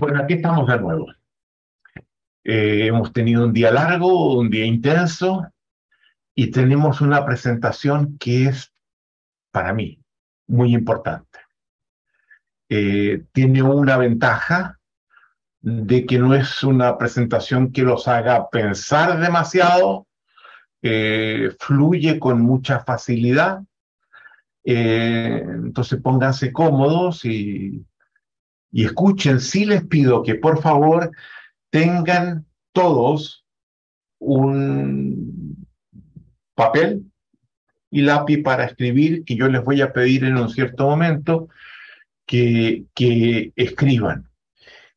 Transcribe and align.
Bueno, 0.00 0.22
aquí 0.22 0.32
estamos 0.32 0.66
de 0.66 0.78
nuevo. 0.78 1.08
Eh, 2.42 2.86
hemos 2.86 3.12
tenido 3.12 3.44
un 3.44 3.52
día 3.52 3.70
largo, 3.70 4.38
un 4.38 4.48
día 4.48 4.64
intenso, 4.64 5.46
y 6.34 6.50
tenemos 6.50 7.02
una 7.02 7.26
presentación 7.26 8.16
que 8.16 8.46
es, 8.46 8.72
para 9.50 9.74
mí, 9.74 10.02
muy 10.46 10.72
importante. 10.72 11.38
Eh, 12.70 13.24
tiene 13.32 13.62
una 13.62 13.98
ventaja 13.98 14.78
de 15.60 16.06
que 16.06 16.18
no 16.18 16.34
es 16.34 16.62
una 16.62 16.96
presentación 16.96 17.70
que 17.70 17.82
los 17.82 18.08
haga 18.08 18.48
pensar 18.48 19.20
demasiado, 19.20 20.06
eh, 20.80 21.50
fluye 21.58 22.18
con 22.18 22.40
mucha 22.40 22.80
facilidad. 22.80 23.60
entonces 24.64 26.00
pónganse 26.00 26.52
cómodos 26.52 27.26
y 27.26 27.84
y 28.72 28.84
escuchen, 28.84 29.40
sí 29.40 29.64
les 29.64 29.84
pido 29.84 30.22
que 30.22 30.36
por 30.36 30.60
favor 30.62 31.10
tengan 31.70 32.46
todos 32.72 33.44
un 34.18 35.66
papel 36.54 37.10
y 37.90 38.02
lápiz 38.02 38.42
para 38.42 38.64
escribir, 38.64 39.24
que 39.24 39.34
yo 39.34 39.48
les 39.48 39.64
voy 39.64 39.80
a 39.80 39.92
pedir 39.92 40.24
en 40.24 40.36
un 40.36 40.50
cierto 40.50 40.88
momento 40.88 41.48
que, 42.26 42.86
escriban. 43.56 44.28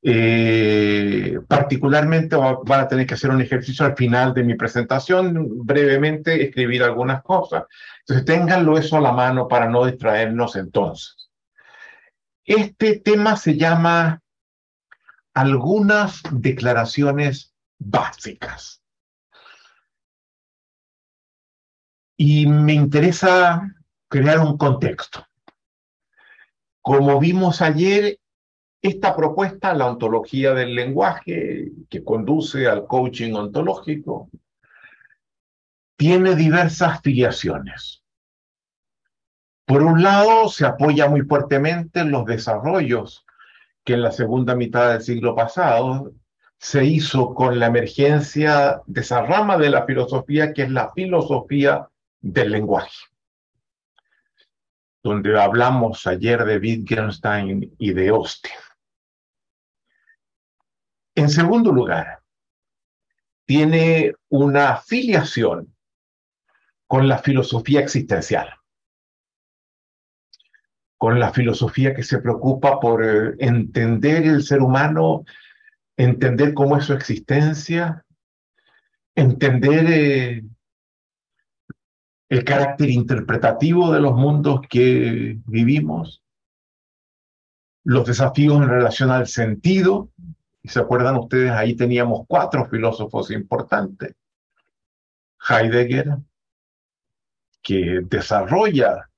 Eh, 0.05 1.39
particularmente 1.47 2.35
van 2.35 2.79
a 2.81 2.87
tener 2.89 3.07
que 3.07 3.13
hacer 3.13 3.29
un 3.29 3.41
ejercicio 3.41 3.85
al 3.85 3.95
final 3.95 4.33
de 4.33 4.43
mi 4.43 4.55
presentación, 4.55 5.65
brevemente 5.65 6.43
escribir 6.43 6.83
algunas 6.83 7.23
cosas. 7.23 7.63
Entonces, 8.01 8.25
ténganlo 8.25 8.77
eso 8.77 8.97
a 8.97 9.01
la 9.01 9.13
mano 9.13 9.47
para 9.47 9.69
no 9.69 9.85
distraernos 9.85 10.57
entonces. 10.57 11.22
Este 12.45 12.99
tema 12.99 13.37
se 13.37 13.57
llama 13.57 14.21
algunas 15.33 16.21
declaraciones 16.31 17.53
básicas. 17.79 18.81
Y 22.17 22.45
me 22.45 22.73
interesa 22.73 23.61
crear 24.09 24.39
un 24.39 24.57
contexto. 24.57 25.25
Como 26.81 27.19
vimos 27.19 27.61
ayer, 27.61 28.19
esta 28.81 29.15
propuesta, 29.15 29.73
la 29.73 29.87
ontología 29.87 30.53
del 30.53 30.75
lenguaje, 30.75 31.71
que 31.89 32.03
conduce 32.03 32.67
al 32.67 32.85
coaching 32.85 33.33
ontológico, 33.33 34.29
tiene 35.95 36.35
diversas 36.35 37.01
filiaciones. 37.01 38.02
Por 39.65 39.81
un 39.81 40.03
lado, 40.03 40.49
se 40.49 40.65
apoya 40.65 41.07
muy 41.07 41.21
fuertemente 41.21 42.01
en 42.01 42.11
los 42.11 42.25
desarrollos 42.25 43.25
que 43.85 43.93
en 43.93 44.01
la 44.01 44.11
segunda 44.11 44.55
mitad 44.55 44.91
del 44.91 45.01
siglo 45.01 45.35
pasado 45.35 46.11
se 46.57 46.85
hizo 46.85 47.33
con 47.33 47.59
la 47.59 47.67
emergencia 47.67 48.81
de 48.85 49.01
esa 49.01 49.21
rama 49.21 49.57
de 49.57 49.69
la 49.69 49.85
filosofía 49.85 50.53
que 50.53 50.63
es 50.63 50.71
la 50.71 50.91
filosofía 50.93 51.87
del 52.21 52.51
lenguaje, 52.51 52.97
donde 55.01 55.39
hablamos 55.39 56.07
ayer 56.07 56.43
de 56.43 56.57
Wittgenstein 56.57 57.75
y 57.77 57.93
de 57.93 58.09
Austin. 58.09 58.51
En 61.15 61.29
segundo 61.29 61.71
lugar, 61.71 62.19
tiene 63.45 64.13
una 64.29 64.77
filiación 64.77 65.73
con 66.87 67.07
la 67.07 67.17
filosofía 67.17 67.81
existencial 67.81 68.53
con 71.03 71.19
la 71.19 71.33
filosofía 71.33 71.93
que 71.93 72.01
se 72.01 72.19
preocupa 72.19 72.79
por 72.79 73.03
eh, 73.03 73.35
entender 73.39 74.25
el 74.25 74.41
ser 74.41 74.61
humano, 74.61 75.25
entender 75.97 76.53
cómo 76.53 76.77
es 76.77 76.85
su 76.85 76.93
existencia, 76.93 78.05
entender 79.13 79.85
eh, 79.89 80.43
el 82.29 82.45
carácter 82.45 82.89
interpretativo 82.89 83.91
de 83.91 83.99
los 83.99 84.15
mundos 84.15 84.61
que 84.69 85.39
vivimos, 85.45 86.23
los 87.83 88.07
desafíos 88.07 88.55
en 88.61 88.69
relación 88.69 89.11
al 89.11 89.27
sentido. 89.27 90.09
Y 90.61 90.69
se 90.69 90.79
acuerdan 90.79 91.17
ustedes, 91.17 91.51
ahí 91.51 91.75
teníamos 91.75 92.21
cuatro 92.29 92.65
filósofos 92.69 93.29
importantes. 93.29 94.15
Heidegger, 95.49 96.15
que 97.61 97.99
desarrolla 98.05 99.09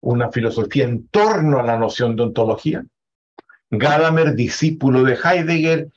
una 0.00 0.30
filosofía 0.30 0.84
en 0.84 1.08
torno 1.08 1.58
a 1.58 1.62
la 1.62 1.78
noción 1.78 2.16
de 2.16 2.24
ontología. 2.24 2.84
Gadamer, 3.70 4.34
discípulo 4.34 5.02
de 5.02 5.14
Heidegger, 5.22 5.88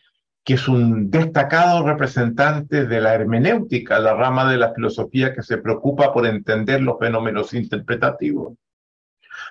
que 0.43 0.55
es 0.55 0.67
un 0.67 1.11
destacado 1.11 1.85
representante 1.85 2.85
de 2.85 3.01
la 3.01 3.13
hermenéutica, 3.13 3.99
la 3.99 4.15
rama 4.15 4.49
de 4.51 4.57
la 4.57 4.73
filosofía 4.73 5.33
que 5.33 5.43
se 5.43 5.57
preocupa 5.57 6.11
por 6.11 6.25
entender 6.25 6.81
los 6.81 6.97
fenómenos 6.97 7.53
interpretativos. 7.53 8.57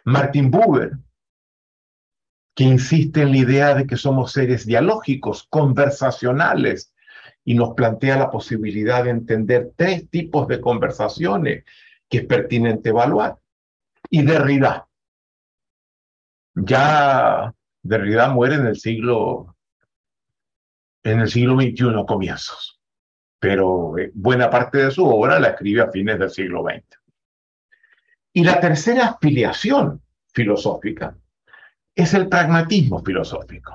Martin 0.04 0.50
Buber, 0.50 0.92
que 2.54 2.64
insiste 2.64 3.22
en 3.22 3.30
la 3.30 3.36
idea 3.36 3.74
de 3.74 3.86
que 3.86 3.96
somos 3.96 4.32
seres 4.32 4.66
dialógicos, 4.66 5.46
conversacionales, 5.48 6.92
y 7.44 7.54
nos 7.54 7.74
plantea 7.74 8.18
la 8.18 8.30
posibilidad 8.30 9.04
de 9.04 9.10
entender 9.10 9.70
tres 9.74 10.10
tipos 10.10 10.48
de 10.48 10.60
conversaciones 10.60 11.64
que 12.08 12.18
es 12.18 12.26
pertinente 12.26 12.90
evaluar 12.90 13.38
y 14.10 14.22
Derrida. 14.22 14.88
Ya 16.54 17.54
Derrida 17.82 18.28
muere 18.28 18.56
en 18.56 18.66
el 18.66 18.76
siglo 18.76 19.54
en 21.04 21.20
el 21.20 21.28
siglo 21.28 21.54
XXI 21.54 22.04
comienzos, 22.06 22.80
pero 23.38 23.96
eh, 23.98 24.10
buena 24.14 24.50
parte 24.50 24.78
de 24.78 24.90
su 24.90 25.06
obra 25.06 25.38
la 25.38 25.50
escribe 25.50 25.82
a 25.82 25.90
fines 25.90 26.18
del 26.18 26.30
siglo 26.30 26.64
XX. 26.64 26.98
Y 28.32 28.44
la 28.44 28.60
tercera 28.60 29.06
afiliación 29.06 30.02
filosófica 30.32 31.16
es 31.94 32.14
el 32.14 32.28
pragmatismo 32.28 33.02
filosófico, 33.02 33.72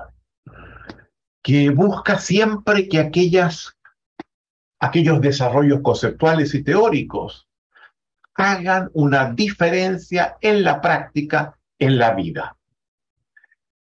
que 1.42 1.70
busca 1.70 2.18
siempre 2.18 2.88
que 2.88 2.98
aquellas, 2.98 3.76
aquellos 4.80 5.20
desarrollos 5.20 5.80
conceptuales 5.82 6.54
y 6.54 6.62
teóricos 6.62 7.43
hagan 8.34 8.90
una 8.94 9.32
diferencia 9.32 10.36
en 10.40 10.62
la 10.62 10.80
práctica, 10.80 11.56
en 11.78 11.98
la 11.98 12.14
vida. 12.14 12.56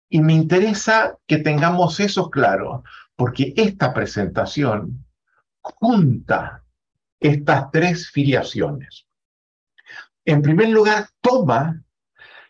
Y 0.08 0.20
me 0.20 0.34
interesa 0.34 1.18
que 1.26 1.38
tengamos 1.38 1.98
eso 2.00 2.30
claro, 2.30 2.84
porque 3.16 3.52
esta 3.56 3.92
presentación 3.92 5.04
junta 5.60 6.62
estas 7.18 7.70
tres 7.70 8.10
filiaciones. 8.10 9.06
En 10.24 10.42
primer 10.42 10.68
lugar, 10.68 11.08
toma 11.20 11.82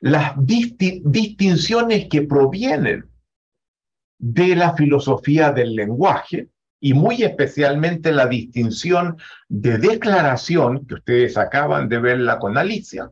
las 0.00 0.34
distinciones 0.36 2.08
que 2.08 2.22
provienen 2.22 3.08
de 4.18 4.56
la 4.56 4.74
filosofía 4.74 5.52
del 5.52 5.74
lenguaje, 5.74 6.48
y 6.80 6.94
muy 6.94 7.22
especialmente 7.22 8.12
la 8.12 8.26
distinción 8.26 9.18
de 9.48 9.78
declaración 9.78 10.86
que 10.86 10.94
ustedes 10.94 11.36
acaban 11.36 11.88
de 11.88 11.98
verla 11.98 12.38
con 12.38 12.58
Alicia 12.58 13.10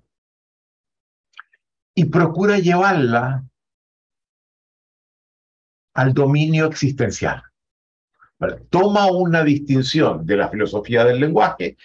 y 1.94 2.06
procura 2.06 2.58
llevarla 2.58 3.44
al 5.94 6.12
dominio 6.12 6.66
existencial. 6.66 7.42
Toma 8.68 9.10
una 9.10 9.42
distinción 9.42 10.26
de 10.26 10.36
la 10.36 10.48
filosofía 10.50 11.04
del 11.04 11.20
lenguaje 11.20 11.76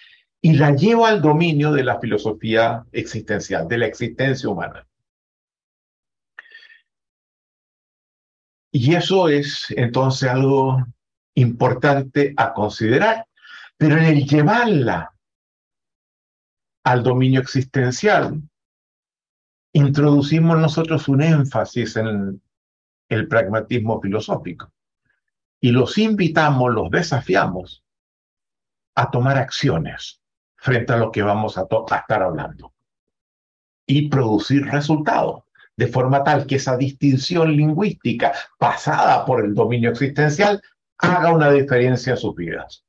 y 0.41 0.53
la 0.53 0.75
lleva 0.75 1.09
al 1.09 1.21
dominio 1.21 1.71
de 1.71 1.83
la 1.83 1.99
filosofía 1.99 2.85
existencial, 2.91 3.67
de 3.67 3.77
la 3.77 3.85
existencia 3.85 4.49
humana. 4.49 4.85
Y 8.71 8.93
eso 8.95 9.29
es 9.29 9.67
entonces 9.69 10.29
algo 10.29 10.83
importante 11.39 12.33
a 12.37 12.53
considerar, 12.53 13.25
pero 13.77 13.97
en 13.97 14.03
el 14.03 14.25
llevarla 14.25 15.13
al 16.83 17.03
dominio 17.03 17.41
existencial, 17.41 18.41
introducimos 19.73 20.57
nosotros 20.57 21.07
un 21.07 21.21
énfasis 21.21 21.95
en 21.97 22.41
el 23.09 23.27
pragmatismo 23.27 24.01
filosófico. 24.01 24.71
Y 25.61 25.71
los 25.71 25.97
invitamos, 25.97 26.73
los 26.73 26.89
desafiamos 26.89 27.83
a 28.95 29.11
tomar 29.11 29.37
acciones 29.37 30.21
frente 30.55 30.93
a 30.93 30.97
lo 30.97 31.11
que 31.11 31.21
vamos 31.21 31.57
a, 31.57 31.61
a 31.61 31.95
estar 31.97 32.23
hablando 32.23 32.73
y 33.85 34.09
producir 34.09 34.65
resultados 34.65 35.43
de 35.75 35.87
forma 35.87 36.23
tal 36.23 36.45
que 36.45 36.55
esa 36.55 36.75
distinción 36.75 37.55
lingüística 37.55 38.33
pasada 38.57 39.25
por 39.25 39.43
el 39.43 39.55
dominio 39.55 39.91
existencial 39.91 40.61
haga 40.99 41.33
una 41.33 41.51
diferencia 41.51 42.11
en 42.11 42.17
sus 42.17 42.35
vidas. 42.35 42.85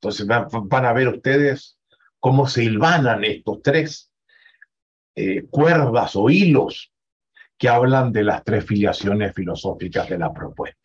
Entonces 0.00 0.26
van, 0.26 0.84
a 0.86 0.92
ver 0.92 1.08
ustedes 1.08 1.78
cómo 2.18 2.46
se 2.46 2.64
hilvanan 2.64 3.24
estos 3.24 3.62
tres 3.62 4.12
eh, 5.14 5.46
cuerdas 5.50 6.16
o 6.16 6.30
hilos 6.30 6.92
que 7.58 7.68
hablan 7.68 8.12
de 8.12 8.24
las 8.24 8.44
tres 8.44 8.64
filiaciones 8.64 9.34
filosóficas 9.34 10.08
de 10.08 10.18
la 10.18 10.32
propuesta. 10.32 10.78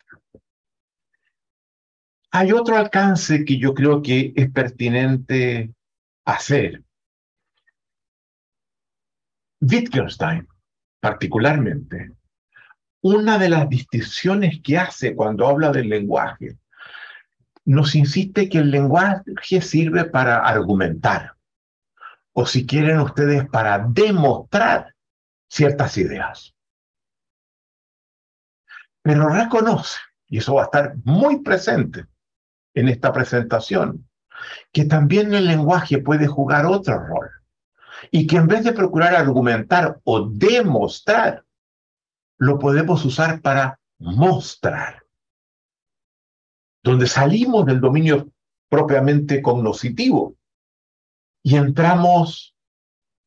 Hay 2.32 2.52
otro 2.52 2.76
alcance 2.76 3.44
que 3.44 3.58
yo 3.58 3.72
creo 3.72 4.02
que 4.02 4.34
es 4.36 4.50
pertinente 4.50 5.72
hacer. 6.26 6.82
Wittgenstein, 9.60 10.46
particularmente, 11.00 12.12
una 13.14 13.38
de 13.38 13.48
las 13.48 13.68
distinciones 13.68 14.60
que 14.62 14.78
hace 14.78 15.14
cuando 15.14 15.46
habla 15.46 15.70
del 15.70 15.88
lenguaje, 15.88 16.58
nos 17.64 17.94
insiste 17.94 18.48
que 18.48 18.58
el 18.58 18.70
lenguaje 18.70 19.60
sirve 19.60 20.04
para 20.04 20.38
argumentar, 20.38 21.34
o 22.32 22.46
si 22.46 22.66
quieren 22.66 22.98
ustedes, 22.98 23.48
para 23.48 23.78
demostrar 23.88 24.94
ciertas 25.48 25.96
ideas. 25.98 26.54
Pero 29.02 29.28
reconoce, 29.28 29.98
y 30.28 30.38
eso 30.38 30.54
va 30.54 30.62
a 30.62 30.64
estar 30.64 30.94
muy 31.04 31.42
presente 31.42 32.06
en 32.74 32.88
esta 32.88 33.12
presentación, 33.12 34.08
que 34.72 34.84
también 34.84 35.32
el 35.32 35.46
lenguaje 35.46 35.98
puede 35.98 36.26
jugar 36.26 36.66
otro 36.66 36.98
rol 36.98 37.30
y 38.10 38.26
que 38.26 38.36
en 38.36 38.48
vez 38.48 38.64
de 38.64 38.72
procurar 38.72 39.14
argumentar 39.14 40.00
o 40.04 40.28
demostrar, 40.28 41.45
lo 42.38 42.58
podemos 42.58 43.04
usar 43.04 43.40
para 43.40 43.78
mostrar. 43.98 45.04
Donde 46.82 47.06
salimos 47.06 47.66
del 47.66 47.80
dominio 47.80 48.30
propiamente 48.68 49.42
cognoscitivo 49.42 50.36
y 51.42 51.56
entramos 51.56 52.54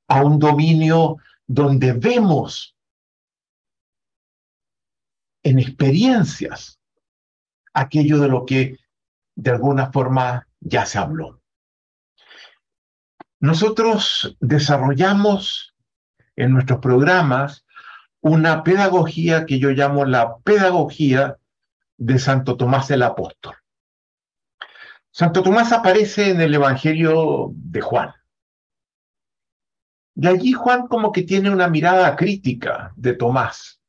a 0.07 0.23
un 0.23 0.39
dominio 0.39 1.17
donde 1.47 1.93
vemos 1.93 2.75
en 5.43 5.59
experiencias 5.59 6.79
aquello 7.73 8.19
de 8.19 8.27
lo 8.27 8.45
que 8.45 8.77
de 9.35 9.51
alguna 9.51 9.91
forma 9.91 10.47
ya 10.59 10.85
se 10.85 10.97
habló. 10.97 11.41
Nosotros 13.39 14.35
desarrollamos 14.41 15.73
en 16.35 16.51
nuestros 16.51 16.79
programas 16.79 17.65
una 18.21 18.63
pedagogía 18.63 19.45
que 19.45 19.59
yo 19.59 19.69
llamo 19.69 20.05
la 20.05 20.37
pedagogía 20.37 21.37
de 21.97 22.19
Santo 22.19 22.57
Tomás 22.57 22.91
el 22.91 23.03
Apóstol. 23.03 23.55
Santo 25.11 25.43
Tomás 25.43 25.71
aparece 25.71 26.29
en 26.29 26.41
el 26.41 26.53
Evangelio 26.53 27.51
de 27.53 27.81
Juan. 27.81 28.13
Y 30.15 30.27
allí 30.27 30.51
Juan 30.53 30.87
como 30.87 31.11
que 31.11 31.23
tiene 31.23 31.49
una 31.49 31.67
mirada 31.67 32.15
crítica 32.15 32.93
de 32.95 33.13
Tomás. 33.13 33.81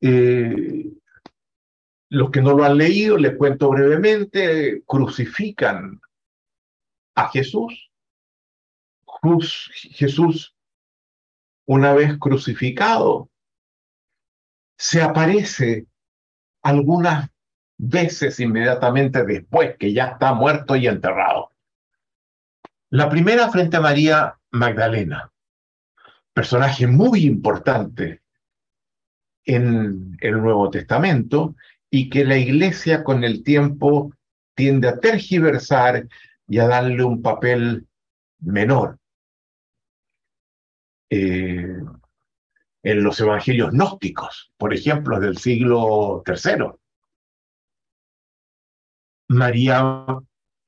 Eh, 0.00 0.92
los 2.10 2.30
que 2.30 2.42
no 2.42 2.52
lo 2.54 2.64
han 2.64 2.76
leído, 2.76 3.16
les 3.16 3.36
cuento 3.36 3.70
brevemente, 3.70 4.82
crucifican 4.86 6.00
a 7.14 7.28
Jesús. 7.28 7.90
Jesús, 9.72 10.54
una 11.70 11.92
vez 11.92 12.18
crucificado, 12.18 13.30
se 14.76 15.02
aparece 15.02 15.86
algunas 16.62 17.30
veces 17.78 18.40
inmediatamente 18.40 19.24
después 19.24 19.76
que 19.78 19.92
ya 19.92 20.06
está 20.06 20.34
muerto 20.34 20.74
y 20.74 20.88
enterrado. 20.88 21.52
La 22.88 23.08
primera 23.08 23.50
frente 23.50 23.76
a 23.76 23.82
María 23.82 24.36
Magdalena, 24.50 25.30
personaje 26.32 26.88
muy 26.88 27.24
importante 27.24 28.20
en 29.44 30.18
el 30.20 30.42
Nuevo 30.42 30.70
Testamento 30.70 31.54
y 31.88 32.10
que 32.10 32.24
la 32.24 32.36
iglesia 32.36 33.04
con 33.04 33.22
el 33.22 33.44
tiempo 33.44 34.12
tiende 34.56 34.88
a 34.88 34.98
tergiversar 34.98 36.08
y 36.48 36.58
a 36.58 36.66
darle 36.66 37.04
un 37.04 37.22
papel 37.22 37.86
menor. 38.40 38.99
Eh, 41.10 41.76
en 42.82 43.02
los 43.02 43.20
evangelios 43.20 43.72
gnósticos, 43.72 44.52
por 44.56 44.72
ejemplo, 44.72 45.20
del 45.20 45.36
siglo 45.36 46.22
III. 46.26 46.72
María 49.28 50.04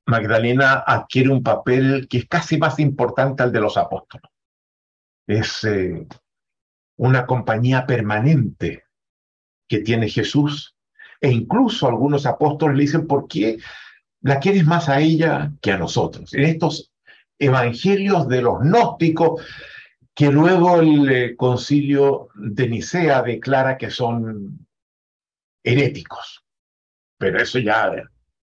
Magdalena 0.05 0.83
adquiere 0.85 1.29
un 1.29 1.41
papel 1.41 2.07
que 2.07 2.19
es 2.19 2.27
casi 2.27 2.57
más 2.57 2.79
importante 2.79 3.43
al 3.43 3.51
de 3.51 3.61
los 3.61 3.77
apóstoles. 3.77 4.29
Es 5.25 5.63
eh, 5.63 6.05
una 6.97 7.25
compañía 7.25 7.85
permanente 7.85 8.83
que 9.67 9.79
tiene 9.79 10.09
Jesús 10.09 10.75
e 11.19 11.31
incluso 11.31 11.87
algunos 11.87 12.25
apóstoles 12.25 12.77
le 12.77 12.83
dicen, 12.83 13.07
¿por 13.07 13.27
qué 13.27 13.57
la 14.21 14.39
quieres 14.39 14.65
más 14.65 14.89
a 14.89 14.99
ella 14.99 15.51
que 15.61 15.71
a 15.71 15.77
nosotros? 15.77 16.33
En 16.33 16.43
estos 16.43 16.91
evangelios 17.39 18.27
de 18.27 18.41
los 18.41 18.59
gnósticos, 18.59 19.41
que 20.15 20.31
luego 20.31 20.79
el 20.79 21.09
eh, 21.09 21.35
concilio 21.35 22.29
de 22.35 22.69
Nicea 22.69 23.21
declara 23.21 23.77
que 23.77 23.89
son 23.89 24.67
heréticos. 25.63 26.43
Pero 27.17 27.41
eso 27.41 27.59
ya 27.59 27.91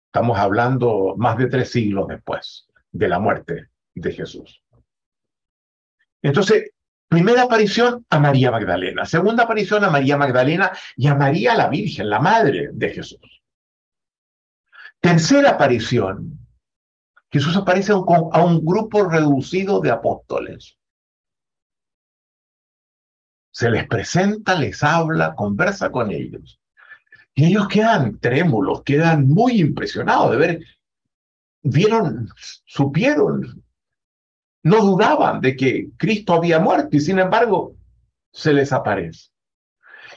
estamos 0.07 0.39
hablando 0.39 1.15
más 1.17 1.37
de 1.39 1.47
tres 1.47 1.71
siglos 1.71 2.09
después 2.09 2.67
de 2.91 3.09
la 3.09 3.19
muerte 3.19 3.69
de 3.95 4.13
Jesús. 4.13 4.63
Entonces, 6.23 6.73
Primera 7.11 7.43
aparición 7.43 8.07
a 8.09 8.21
María 8.21 8.53
Magdalena, 8.53 9.05
segunda 9.05 9.43
aparición 9.43 9.83
a 9.83 9.91
María 9.91 10.17
Magdalena 10.17 10.71
y 10.95 11.09
a 11.09 11.17
María 11.17 11.57
la 11.57 11.69
Virgen, 11.69 12.09
la 12.09 12.21
madre 12.21 12.71
de 12.73 12.89
Jesús. 12.91 13.43
Tercera 15.01 15.51
aparición, 15.51 16.39
Jesús 17.33 17.57
aparece 17.57 17.91
a 17.91 18.45
un 18.45 18.65
grupo 18.65 19.09
reducido 19.09 19.81
de 19.81 19.91
apóstoles. 19.91 20.79
Se 23.51 23.71
les 23.71 23.87
presenta, 23.87 24.55
les 24.55 24.83
habla, 24.83 25.35
conversa 25.35 25.91
con 25.91 26.11
ellos. 26.11 26.61
Y 27.35 27.47
ellos 27.47 27.69
quedan 27.69 28.19
trémulos, 28.19 28.83
quedan 28.83 29.29
muy 29.29 29.61
impresionados 29.61 30.33
de 30.33 30.37
ver, 30.37 30.61
vieron, 31.63 32.29
supieron 32.65 33.63
no 34.63 34.83
dudaban 34.83 35.41
de 35.41 35.57
que 35.57 35.91
Cristo 35.97 36.35
había 36.35 36.59
muerto 36.59 36.97
y 36.97 37.01
sin 37.01 37.19
embargo 37.19 37.77
se 38.33 38.53
les 38.53 38.73
aparece. 38.73 39.31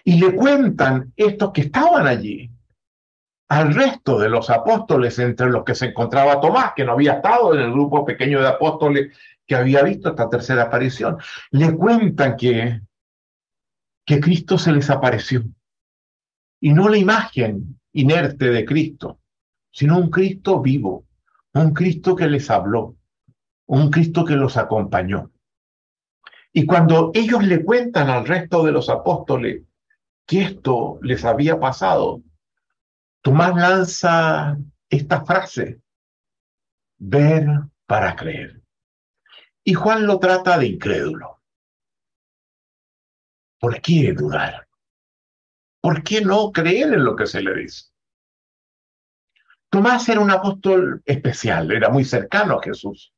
Y 0.04 0.20
le 0.20 0.36
cuentan 0.36 1.14
estos 1.16 1.52
que 1.52 1.62
estaban 1.62 2.08
allí 2.08 2.52
al 3.48 3.74
resto 3.74 4.20
de 4.20 4.30
los 4.30 4.50
apóstoles, 4.50 5.20
entre 5.20 5.50
los 5.50 5.64
que 5.64 5.76
se 5.76 5.88
encontraba 5.88 6.42
Tomás, 6.42 6.74
que 6.76 6.84
no 6.84 6.94
había 6.94 7.14
estado 7.14 7.54
en 7.54 7.62
el 7.62 7.72
grupo 7.72 8.04
pequeño 8.04 8.42
de 8.42 8.48
apóstoles 8.48 9.16
que 9.46 9.56
había 9.56 9.84
visto 9.84 10.10
esta 10.10 10.30
tercera 10.30 10.64
aparición. 10.64 11.18
Le 11.52 11.76
cuentan 11.76 12.36
que, 12.36 12.82
que 14.06 14.20
Cristo 14.20 14.58
se 14.58 14.72
les 14.72 14.90
apareció. 14.90 15.44
Y 16.60 16.74
no 16.74 16.90
la 16.90 16.98
imagen 16.98 17.80
inerte 17.92 18.50
de 18.50 18.66
Cristo, 18.66 19.20
sino 19.72 19.98
un 19.98 20.10
Cristo 20.10 20.62
vivo, 20.62 21.06
un 21.54 21.74
Cristo 21.74 22.16
que 22.16 22.28
les 22.28 22.50
habló, 22.50 22.96
un 23.68 23.90
Cristo 23.90 24.26
que 24.26 24.36
los 24.36 24.58
acompañó. 24.58 25.32
Y 26.52 26.66
cuando 26.66 27.12
ellos 27.14 27.44
le 27.44 27.64
cuentan 27.64 28.10
al 28.10 28.28
resto 28.28 28.64
de 28.64 28.72
los 28.72 28.90
apóstoles 28.90 29.64
que 30.26 30.44
esto 30.44 31.00
les 31.02 31.26
había 31.26 31.60
pasado, 31.60 32.22
Tomás 33.24 33.56
lanza 33.56 34.58
esta 34.90 35.24
frase, 35.24 35.80
ver 36.98 37.48
para 37.86 38.18
creer. 38.18 38.62
Y 39.64 39.74
Juan 39.74 40.06
lo 40.06 40.20
trata 40.20 40.58
de 40.58 40.68
incrédulo. 40.68 41.33
¿Por 43.64 43.82
qué 43.82 44.12
dudar? 44.12 44.68
¿Por 45.80 46.04
qué 46.04 46.20
no 46.20 46.52
creer 46.52 46.94
en 46.94 47.06
lo 47.06 47.16
que 47.16 47.26
se 47.26 47.42
le 47.42 47.56
dice? 47.56 47.86
Tomás 49.70 50.10
era 50.10 50.20
un 50.20 50.32
apóstol 50.32 51.02
especial, 51.06 51.72
era 51.72 51.90
muy 51.90 52.04
cercano 52.04 52.60
a 52.60 52.62
Jesús 52.62 53.14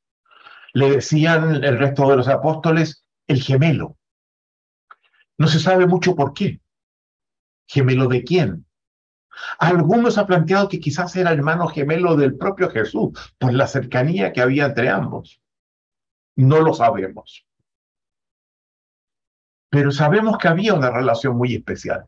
le 0.76 0.92
decían 0.92 1.64
el 1.64 1.80
resto 1.80 2.10
de 2.10 2.18
los 2.18 2.28
apóstoles 2.28 3.08
el 3.28 3.42
gemelo. 3.42 3.98
No 5.38 5.48
se 5.48 5.60
sabe 5.60 5.88
mucho 5.88 6.16
por 6.16 6.34
qué. 6.34 6.60
¿Gemelo 7.66 8.08
de 8.08 8.26
quién? 8.26 8.66
Algunos 9.58 10.18
han 10.18 10.28
planteado 10.28 10.68
que 10.68 10.82
quizás 10.82 11.16
era 11.16 11.32
hermano 11.32 11.68
gemelo 11.68 12.18
del 12.18 12.36
propio 12.36 12.70
Jesús, 12.70 13.12
por 13.38 13.54
la 13.54 13.68
cercanía 13.68 14.34
que 14.34 14.42
había 14.42 14.66
entre 14.66 14.90
ambos. 14.90 15.42
No 16.36 16.60
lo 16.60 16.74
sabemos. 16.74 17.46
Pero 19.70 19.92
sabemos 19.92 20.38
que 20.38 20.48
había 20.48 20.74
una 20.74 20.90
relación 20.90 21.38
muy 21.38 21.56
especial. 21.56 22.08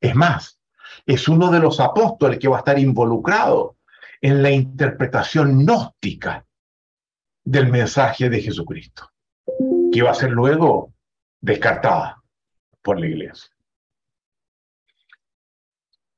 Es 0.00 0.14
más, 0.14 0.58
es 1.06 1.28
uno 1.28 1.50
de 1.50 1.60
los 1.60 1.80
apóstoles 1.80 2.38
que 2.38 2.48
va 2.48 2.56
a 2.56 2.58
estar 2.60 2.78
involucrado 2.78 3.76
en 4.20 4.42
la 4.42 4.50
interpretación 4.50 5.64
gnóstica 5.64 6.46
del 7.44 7.70
mensaje 7.70 8.30
de 8.30 8.40
Jesucristo, 8.40 9.10
que 9.92 10.02
va 10.02 10.12
a 10.12 10.14
ser 10.14 10.30
luego 10.30 10.94
descartada 11.40 12.22
por 12.80 12.98
la 12.98 13.06
iglesia. 13.06 13.50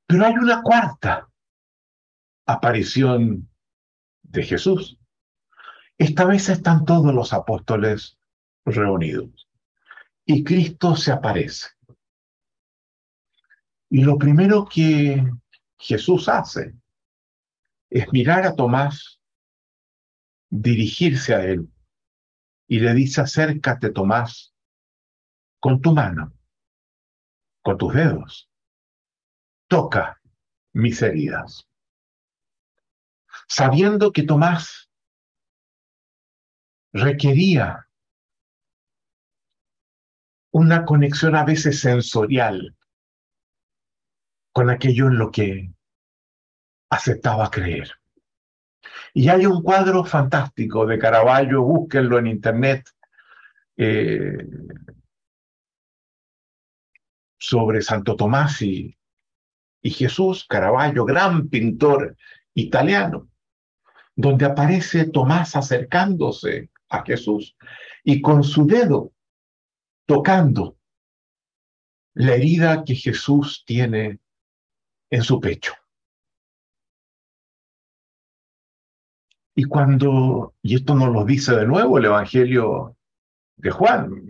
Pero 0.05 0.25
hay 0.25 0.33
una 0.33 0.61
cuarta 0.61 1.27
aparición 2.45 3.49
de 4.23 4.43
Jesús. 4.43 4.97
Esta 5.97 6.23
vez 6.25 6.47
están 6.47 6.85
todos 6.85 7.13
los 7.13 7.33
apóstoles 7.33 8.17
reunidos 8.63 9.46
y 10.29 10.43
Cristo 10.43 10.95
se 10.95 11.13
aparece. 11.13 11.69
Y 13.89 14.03
lo 14.03 14.17
primero 14.17 14.65
que 14.65 15.23
Jesús 15.79 16.27
hace 16.27 16.75
es 17.89 18.11
mirar 18.11 18.45
a 18.45 18.53
Tomás, 18.53 19.21
dirigirse 20.49 21.33
a 21.33 21.45
él 21.45 21.69
y 22.67 22.81
le 22.81 22.93
dice, 22.93 23.21
acércate 23.21 23.89
Tomás 23.91 24.53
con 25.61 25.79
tu 25.79 25.93
mano, 25.93 26.33
con 27.61 27.77
tus 27.77 27.93
dedos, 27.93 28.49
toca 29.67 30.21
mis 30.73 31.01
heridas. 31.01 31.69
Sabiendo 33.47 34.11
que 34.11 34.23
Tomás 34.23 34.89
requería 36.91 37.86
una 40.51 40.85
conexión 40.85 41.35
a 41.35 41.43
veces 41.43 41.79
sensorial 41.79 42.75
con 44.51 44.69
aquello 44.69 45.07
en 45.07 45.17
lo 45.17 45.31
que 45.31 45.71
aceptaba 46.89 47.51
creer. 47.51 47.91
Y 49.13 49.29
hay 49.29 49.45
un 49.45 49.61
cuadro 49.61 50.03
fantástico 50.03 50.85
de 50.85 50.97
Caravaggio, 50.97 51.63
búsquenlo 51.63 52.17
en 52.17 52.27
internet, 52.27 52.89
eh, 53.75 54.37
sobre 57.37 57.81
Santo 57.81 58.15
Tomás 58.15 58.61
y, 58.61 58.97
y 59.81 59.89
Jesús, 59.91 60.45
Caravaggio, 60.47 61.05
gran 61.05 61.49
pintor 61.49 62.15
italiano, 62.53 63.29
donde 64.15 64.45
aparece 64.45 65.05
Tomás 65.05 65.55
acercándose 65.55 66.71
a 66.89 67.03
Jesús 67.03 67.55
y 68.03 68.21
con 68.21 68.43
su 68.43 68.65
dedo 68.65 69.11
tocando 70.07 70.77
la 72.15 72.33
herida 72.33 72.83
que 72.83 72.95
Jesús 72.95 73.63
tiene 73.65 74.19
en 75.11 75.21
su 75.21 75.39
pecho. 75.39 75.73
Y 79.53 79.65
cuando, 79.65 80.55
y 80.61 80.75
esto 80.75 80.95
nos 80.95 81.13
lo 81.13 81.25
dice 81.25 81.55
de 81.55 81.67
nuevo 81.67 81.97
el 81.97 82.05
Evangelio 82.05 82.95
de 83.57 83.71
Juan, 83.71 84.23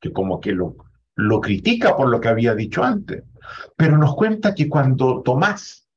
que 0.00 0.12
como 0.12 0.40
que 0.40 0.52
lo, 0.52 0.76
lo 1.16 1.40
critica 1.40 1.96
por 1.96 2.08
lo 2.08 2.20
que 2.20 2.28
había 2.28 2.54
dicho 2.54 2.82
antes, 2.84 3.24
pero 3.76 3.98
nos 3.98 4.14
cuenta 4.14 4.54
que 4.54 4.68
cuando 4.68 5.22
Tomás 5.22 5.88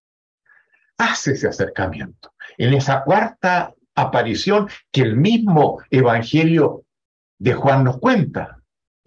hace 0.98 1.34
ese 1.34 1.48
acercamiento, 1.48 2.34
en 2.58 2.74
esa 2.74 3.04
cuarta 3.04 3.74
aparición 3.96 4.70
que 4.92 5.02
el 5.02 5.18
mismo 5.18 5.82
Evangelio 5.90 6.86
de 7.38 7.54
Juan 7.54 7.84
nos 7.84 8.00
cuenta, 8.00 8.59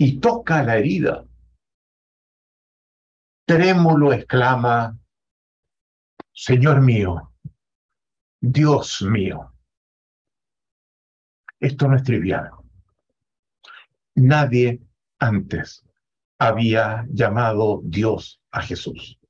y 0.04 0.18
toca 0.18 0.64
la 0.64 0.78
herida, 0.78 1.24
trémulo 3.46 4.12
exclama, 4.12 4.98
Señor 6.32 6.80
mío, 6.80 7.32
Dios 8.40 9.00
mío. 9.02 9.54
Esto 11.60 11.86
no 11.86 11.94
es 11.94 12.02
trivial. 12.02 12.50
Nadie 14.16 14.82
antes 15.20 15.84
había 16.36 17.06
llamado 17.08 17.80
Dios 17.84 18.42
a 18.50 18.60
Jesús. 18.60 19.20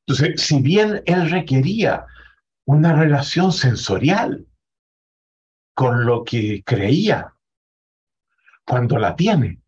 Entonces, 0.00 0.42
si 0.42 0.60
bien 0.60 1.00
él 1.06 1.30
requería 1.30 2.06
una 2.64 2.92
relación 2.92 3.52
sensorial 3.52 4.44
con 5.74 6.04
lo 6.04 6.24
que 6.24 6.64
creía, 6.64 7.33
cuando 8.66 8.98
la 8.98 9.14
tiene, 9.16 9.60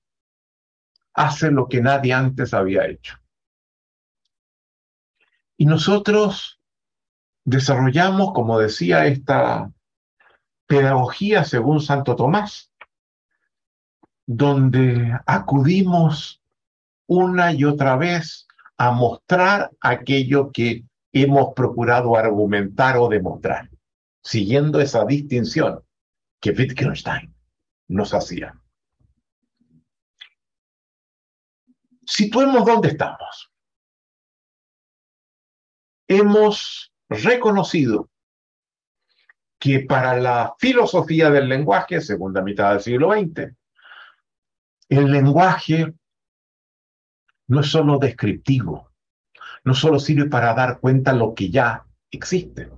hace 1.14 1.50
lo 1.50 1.68
que 1.68 1.80
nadie 1.80 2.12
antes 2.12 2.54
había 2.54 2.86
hecho. 2.86 3.16
Y 5.56 5.66
nosotros 5.66 6.60
desarrollamos, 7.44 8.32
como 8.32 8.58
decía 8.58 9.06
esta 9.06 9.70
pedagogía 10.66 11.44
según 11.44 11.80
Santo 11.80 12.16
Tomás, 12.16 12.72
donde 14.26 15.16
acudimos 15.24 16.42
una 17.06 17.52
y 17.52 17.64
otra 17.64 17.96
vez 17.96 18.46
a 18.76 18.90
mostrar 18.90 19.70
aquello 19.80 20.50
que 20.52 20.84
hemos 21.12 21.54
procurado 21.54 22.16
argumentar 22.16 22.98
o 22.98 23.08
demostrar, 23.08 23.70
siguiendo 24.22 24.80
esa 24.80 25.04
distinción 25.04 25.82
que 26.40 26.50
Wittgenstein 26.50 27.34
nos 27.88 28.12
hacía. 28.12 28.60
Situemos 32.06 32.64
dónde 32.64 32.88
estamos. 32.88 33.52
Hemos 36.08 36.92
reconocido 37.08 38.08
que 39.58 39.80
para 39.80 40.16
la 40.16 40.54
filosofía 40.58 41.30
del 41.30 41.48
lenguaje, 41.48 42.00
segunda 42.00 42.42
mitad 42.42 42.72
del 42.72 42.80
siglo 42.80 43.12
XX, 43.12 43.52
el 44.88 45.10
lenguaje 45.10 45.94
no 47.48 47.60
es 47.60 47.66
solo 47.66 47.98
descriptivo, 47.98 48.92
no 49.64 49.74
solo 49.74 49.98
sirve 49.98 50.28
para 50.28 50.54
dar 50.54 50.78
cuenta 50.78 51.12
de 51.12 51.18
lo 51.18 51.34
que 51.34 51.50
ya 51.50 51.84
existe. 52.10 52.70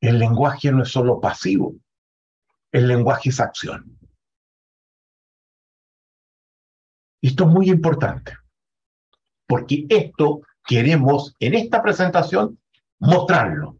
El 0.00 0.18
lenguaje 0.18 0.72
no 0.72 0.84
es 0.84 0.88
solo 0.88 1.20
pasivo, 1.20 1.74
el 2.72 2.88
lenguaje 2.88 3.28
es 3.28 3.40
acción. 3.40 3.97
Esto 7.20 7.44
es 7.44 7.50
muy 7.50 7.70
importante, 7.70 8.36
porque 9.46 9.86
esto 9.88 10.42
queremos 10.64 11.34
en 11.40 11.54
esta 11.54 11.82
presentación 11.82 12.58
mostrarlo. 13.00 13.78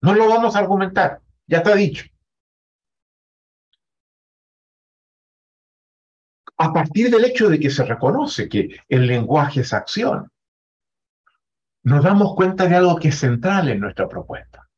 No 0.00 0.14
lo 0.14 0.28
vamos 0.28 0.56
a 0.56 0.60
argumentar, 0.60 1.20
ya 1.46 1.58
está 1.58 1.74
dicho. 1.74 2.06
A 6.56 6.72
partir 6.72 7.10
del 7.10 7.24
hecho 7.24 7.48
de 7.48 7.58
que 7.58 7.68
se 7.68 7.84
reconoce 7.84 8.48
que 8.48 8.78
el 8.88 9.06
lenguaje 9.06 9.60
es 9.60 9.72
acción, 9.72 10.30
nos 11.82 12.02
damos 12.02 12.34
cuenta 12.34 12.66
de 12.66 12.76
algo 12.76 12.96
que 12.96 13.08
es 13.08 13.18
central 13.18 13.68
en 13.68 13.80
nuestra 13.80 14.08
propuesta. 14.08 14.70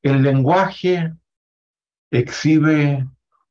El 0.00 0.22
lenguaje 0.22 1.12
exhibe 2.10 3.06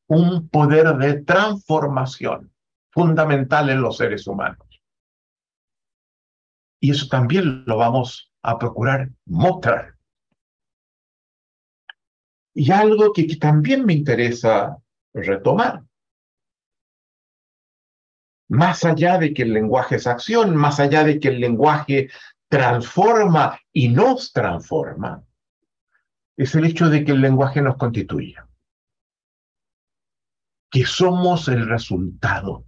un 0.08 0.50
poder 0.50 0.96
de 0.98 1.22
transformación 1.22 2.52
fundamental 2.92 3.70
en 3.70 3.82
los 3.82 3.98
seres 3.98 4.28
humanos. 4.28 4.70
Y 6.80 6.92
eso 6.92 7.08
también 7.08 7.64
lo 7.66 7.78
vamos 7.78 8.32
a 8.42 8.58
procurar 8.58 9.10
mostrar. 9.26 9.96
Y 12.54 12.72
algo 12.72 13.14
que, 13.14 13.36
también 13.38 13.86
me 13.86 13.94
interesa 13.94 14.78
retomar. 15.14 15.84
Más 18.50 18.84
allá 18.84 19.18
de 19.18 19.34
que 19.34 19.44
el 19.44 19.54
lenguaje 19.54 19.98
es 19.98 20.08
acción, 20.08 20.56
más 20.56 20.80
allá 20.80 21.04
de 21.04 21.20
que 21.20 21.28
el 21.28 21.40
lenguaje 21.40 22.10
transforma 22.48 23.60
y 23.72 23.90
nos 23.90 24.34
transforma, 24.34 25.24
es 26.36 26.56
el 26.56 26.66
hecho 26.66 26.90
de 26.90 27.06
que 27.06 27.12
el 27.12 27.22
lenguaje 27.22 27.62
nos 27.62 27.78
constituye. 27.78 28.36
Que 30.72 30.86
somos 30.86 31.48
el 31.48 31.68
resultado 31.68 32.66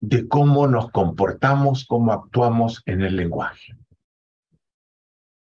de 0.00 0.28
cómo 0.28 0.66
nos 0.66 0.90
comportamos, 0.90 1.84
cómo 1.86 2.12
actuamos 2.12 2.82
en 2.86 3.02
el 3.02 3.16
lenguaje. 3.16 3.76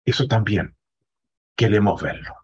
Eso 0.05 0.27
también 0.27 0.75
queremos 1.55 2.01
verlo. 2.01 2.35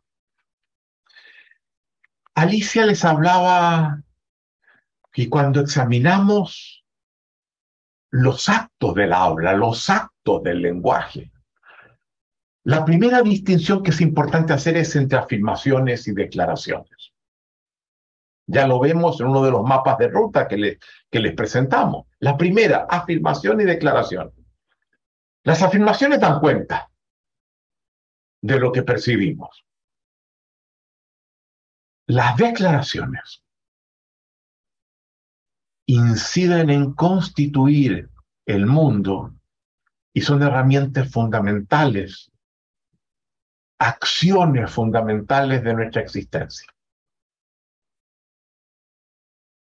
Alicia 2.35 2.85
les 2.85 3.03
hablaba 3.03 4.03
que 5.11 5.27
cuando 5.27 5.61
examinamos 5.61 6.85
los 8.11 8.47
actos 8.47 8.93
del 8.93 9.11
habla, 9.13 9.53
los 9.53 9.89
actos 9.89 10.43
del 10.43 10.61
lenguaje, 10.61 11.31
la 12.63 12.85
primera 12.85 13.21
distinción 13.21 13.81
que 13.81 13.91
es 13.91 14.01
importante 14.01 14.53
hacer 14.53 14.77
es 14.77 14.95
entre 14.95 15.17
afirmaciones 15.17 16.07
y 16.07 16.13
declaraciones. 16.13 16.96
Ya 18.47 18.65
lo 18.65 18.79
vemos 18.79 19.19
en 19.19 19.27
uno 19.27 19.43
de 19.43 19.51
los 19.51 19.63
mapas 19.63 19.97
de 19.97 20.07
ruta 20.07 20.47
que, 20.47 20.79
que 21.11 21.19
les 21.19 21.35
presentamos. 21.35 22.07
La 22.19 22.37
primera, 22.37 22.87
afirmación 22.89 23.59
y 23.61 23.65
declaración. 23.65 24.33
Las 25.43 25.61
afirmaciones 25.61 26.19
dan 26.19 26.39
cuenta 26.39 26.89
de 28.41 28.59
lo 28.59 28.71
que 28.71 28.83
percibimos. 28.83 29.65
Las 32.07 32.37
declaraciones 32.37 33.43
inciden 35.87 36.69
en 36.69 36.93
constituir 36.93 38.09
el 38.45 38.65
mundo 38.65 39.33
y 40.13 40.21
son 40.21 40.41
herramientas 40.41 41.11
fundamentales, 41.11 42.31
acciones 43.79 44.71
fundamentales 44.71 45.63
de 45.63 45.73
nuestra 45.73 46.01
existencia. 46.01 46.67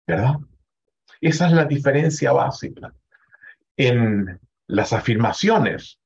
¿Verdad? 0.09 0.37
Esa 1.21 1.47
es 1.49 1.53
la 1.53 1.67
diferencia 1.67 2.33
básica. 2.33 2.95
En 3.77 4.41
las 4.67 4.95
afirmaciones, 4.95 6.01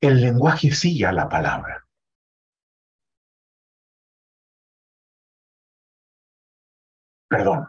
el 0.00 0.20
lenguaje 0.20 0.72
sigue 0.72 1.06
a 1.06 1.12
la 1.12 1.28
palabra. 1.28 1.86
Perdón. 7.28 7.68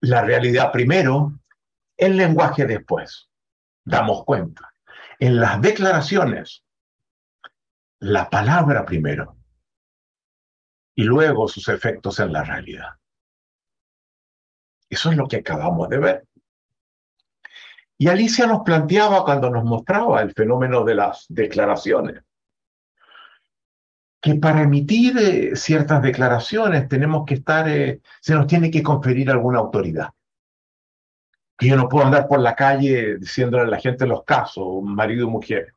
La 0.00 0.22
realidad 0.22 0.70
primero, 0.70 1.32
el 1.96 2.16
lenguaje 2.16 2.64
después. 2.64 3.28
Damos 3.84 4.24
cuenta. 4.24 4.72
En 5.18 5.40
las 5.40 5.60
declaraciones, 5.60 6.64
la 7.98 8.30
palabra 8.30 8.84
primero 8.84 9.37
y 10.98 11.04
luego 11.04 11.46
sus 11.46 11.68
efectos 11.68 12.18
en 12.18 12.32
la 12.32 12.42
realidad. 12.42 12.88
Eso 14.90 15.12
es 15.12 15.16
lo 15.16 15.28
que 15.28 15.36
acabamos 15.36 15.88
de 15.88 15.98
ver. 15.98 16.26
Y 17.96 18.08
Alicia 18.08 18.48
nos 18.48 18.62
planteaba 18.64 19.24
cuando 19.24 19.48
nos 19.48 19.62
mostraba 19.62 20.20
el 20.22 20.32
fenómeno 20.32 20.82
de 20.82 20.96
las 20.96 21.26
declaraciones, 21.28 22.24
que 24.20 24.34
para 24.34 24.62
emitir 24.62 25.16
eh, 25.18 25.54
ciertas 25.54 26.02
declaraciones 26.02 26.88
tenemos 26.88 27.24
que 27.24 27.34
estar, 27.34 27.68
eh, 27.68 28.00
se 28.20 28.34
nos 28.34 28.48
tiene 28.48 28.68
que 28.68 28.82
conferir 28.82 29.30
alguna 29.30 29.60
autoridad. 29.60 30.08
Que 31.56 31.68
yo 31.68 31.76
no 31.76 31.88
puedo 31.88 32.06
andar 32.06 32.26
por 32.26 32.40
la 32.40 32.56
calle 32.56 33.18
diciéndole 33.18 33.62
a 33.62 33.66
la 33.68 33.78
gente 33.78 34.04
los 34.04 34.24
casos, 34.24 34.82
marido 34.82 35.28
y 35.28 35.30
mujer, 35.30 35.74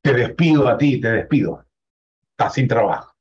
te 0.00 0.12
despido 0.12 0.68
a 0.68 0.78
ti, 0.78 1.00
te 1.00 1.10
despido, 1.10 1.66
estás 2.30 2.54
sin 2.54 2.68
trabajo. 2.68 3.15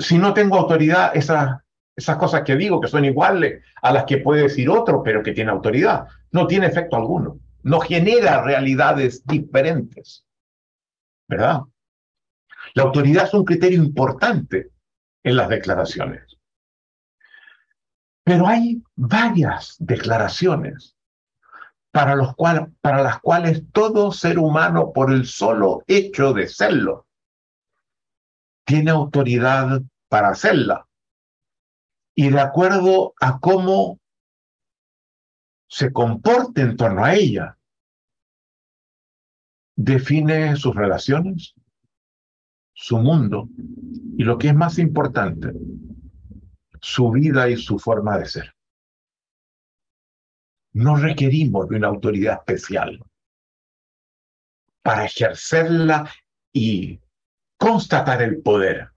Si 0.00 0.18
no 0.18 0.34
tengo 0.34 0.56
autoridad, 0.56 1.16
esa 1.16 1.64
esas 2.00 2.16
cosas 2.16 2.42
que 2.42 2.56
digo, 2.56 2.80
que 2.80 2.88
son 2.88 3.04
iguales 3.04 3.62
a 3.82 3.92
las 3.92 4.04
que 4.04 4.18
puede 4.18 4.42
decir 4.42 4.68
otro, 4.68 5.02
pero 5.02 5.22
que 5.22 5.32
tiene 5.32 5.50
autoridad, 5.50 6.06
no 6.32 6.46
tiene 6.46 6.66
efecto 6.66 6.96
alguno. 6.96 7.38
No 7.62 7.80
genera 7.80 8.42
realidades 8.42 9.24
diferentes. 9.26 10.24
¿Verdad? 11.28 11.60
La 12.74 12.84
autoridad 12.84 13.24
es 13.24 13.34
un 13.34 13.44
criterio 13.44 13.82
importante 13.82 14.70
en 15.22 15.36
las 15.36 15.48
declaraciones. 15.48 16.38
Pero 18.24 18.46
hay 18.46 18.82
varias 18.96 19.76
declaraciones 19.78 20.96
para, 21.92 22.14
los 22.14 22.34
para 22.80 23.02
las 23.02 23.18
cuales 23.20 23.64
todo 23.72 24.12
ser 24.12 24.38
humano, 24.38 24.92
por 24.92 25.12
el 25.12 25.26
solo 25.26 25.82
hecho 25.86 26.32
de 26.32 26.48
serlo, 26.48 27.06
tiene 28.70 28.92
autoridad 28.92 29.82
para 30.08 30.28
hacerla 30.28 30.86
y 32.14 32.30
de 32.30 32.40
acuerdo 32.40 33.14
a 33.20 33.40
cómo 33.40 33.98
se 35.68 35.92
comporte 35.92 36.60
en 36.60 36.76
torno 36.76 37.04
a 37.04 37.16
ella, 37.16 37.58
define 39.74 40.54
sus 40.54 40.76
relaciones, 40.76 41.54
su 42.72 42.98
mundo 42.98 43.48
y 44.16 44.22
lo 44.22 44.38
que 44.38 44.48
es 44.48 44.54
más 44.54 44.78
importante, 44.78 45.52
su 46.80 47.10
vida 47.10 47.48
y 47.48 47.56
su 47.56 47.76
forma 47.76 48.18
de 48.18 48.26
ser. 48.26 48.54
No 50.74 50.94
requerimos 50.94 51.68
de 51.68 51.76
una 51.76 51.88
autoridad 51.88 52.38
especial 52.46 53.04
para 54.82 55.06
ejercerla 55.06 56.08
y 56.52 57.00
constatar 57.60 58.22
el 58.22 58.40
poder 58.40 58.88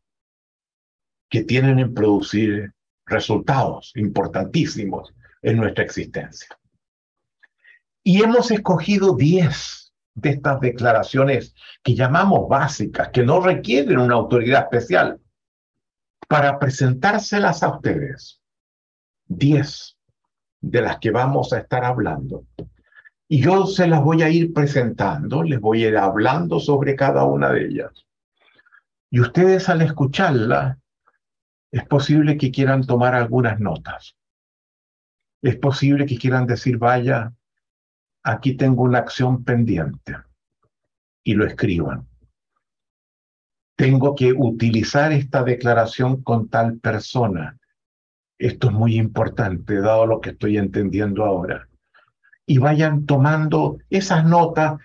que 1.29 1.43
tienen 1.43 1.79
en 1.79 1.93
producir 1.93 2.71
resultados 3.05 3.91
importantísimos 3.95 5.13
en 5.41 5.57
nuestra 5.57 5.83
existencia. 5.83 6.57
Y 8.03 8.23
hemos 8.23 8.51
escogido 8.51 9.17
10 9.17 9.93
de 10.15 10.29
estas 10.29 10.61
declaraciones 10.61 11.53
que 11.83 11.93
llamamos 11.93 12.47
básicas, 12.47 13.09
que 13.09 13.23
no 13.23 13.41
requieren 13.41 13.99
una 13.99 14.15
autoridad 14.15 14.63
especial, 14.63 15.19
para 16.29 16.57
presentárselas 16.57 17.63
a 17.63 17.75
ustedes. 17.75 18.39
10 19.27 19.97
de 20.61 20.81
las 20.81 20.99
que 20.99 21.11
vamos 21.11 21.51
a 21.51 21.59
estar 21.59 21.83
hablando. 21.83 22.45
Y 23.27 23.41
yo 23.41 23.65
se 23.65 23.87
las 23.87 24.01
voy 24.01 24.21
a 24.21 24.29
ir 24.29 24.53
presentando, 24.53 25.43
les 25.43 25.59
voy 25.59 25.83
a 25.83 25.89
ir 25.89 25.97
hablando 25.97 26.61
sobre 26.61 26.95
cada 26.95 27.25
una 27.25 27.51
de 27.51 27.65
ellas. 27.65 28.05
Y 29.13 29.19
ustedes 29.19 29.69
al 29.69 29.83
escucharla 29.83 30.79
es 31.69 31.85
posible 31.85 32.35
que 32.35 32.49
quieran 32.49 32.83
tomar 32.83 33.13
algunas 33.13 33.59
notas. 33.59 34.17
Es 35.39 35.55
posible 35.57 36.07
que 36.07 36.17
quieran 36.17 36.47
decir, 36.47 36.79
vaya, 36.79 37.31
aquí 38.23 38.55
tengo 38.55 38.81
una 38.81 38.97
acción 38.97 39.43
pendiente 39.43 40.15
y 41.23 41.35
lo 41.35 41.45
escriban. 41.45 42.07
Tengo 43.75 44.15
que 44.15 44.33
utilizar 44.33 45.11
esta 45.11 45.43
declaración 45.43 46.23
con 46.23 46.49
tal 46.49 46.79
persona. 46.79 47.59
Esto 48.39 48.69
es 48.69 48.73
muy 48.73 48.95
importante, 48.95 49.79
dado 49.79 50.07
lo 50.07 50.21
que 50.21 50.31
estoy 50.31 50.57
entendiendo 50.57 51.23
ahora. 51.23 51.69
Y 52.47 52.57
vayan 52.57 53.05
tomando 53.05 53.77
esas 53.91 54.25
notas 54.25 54.81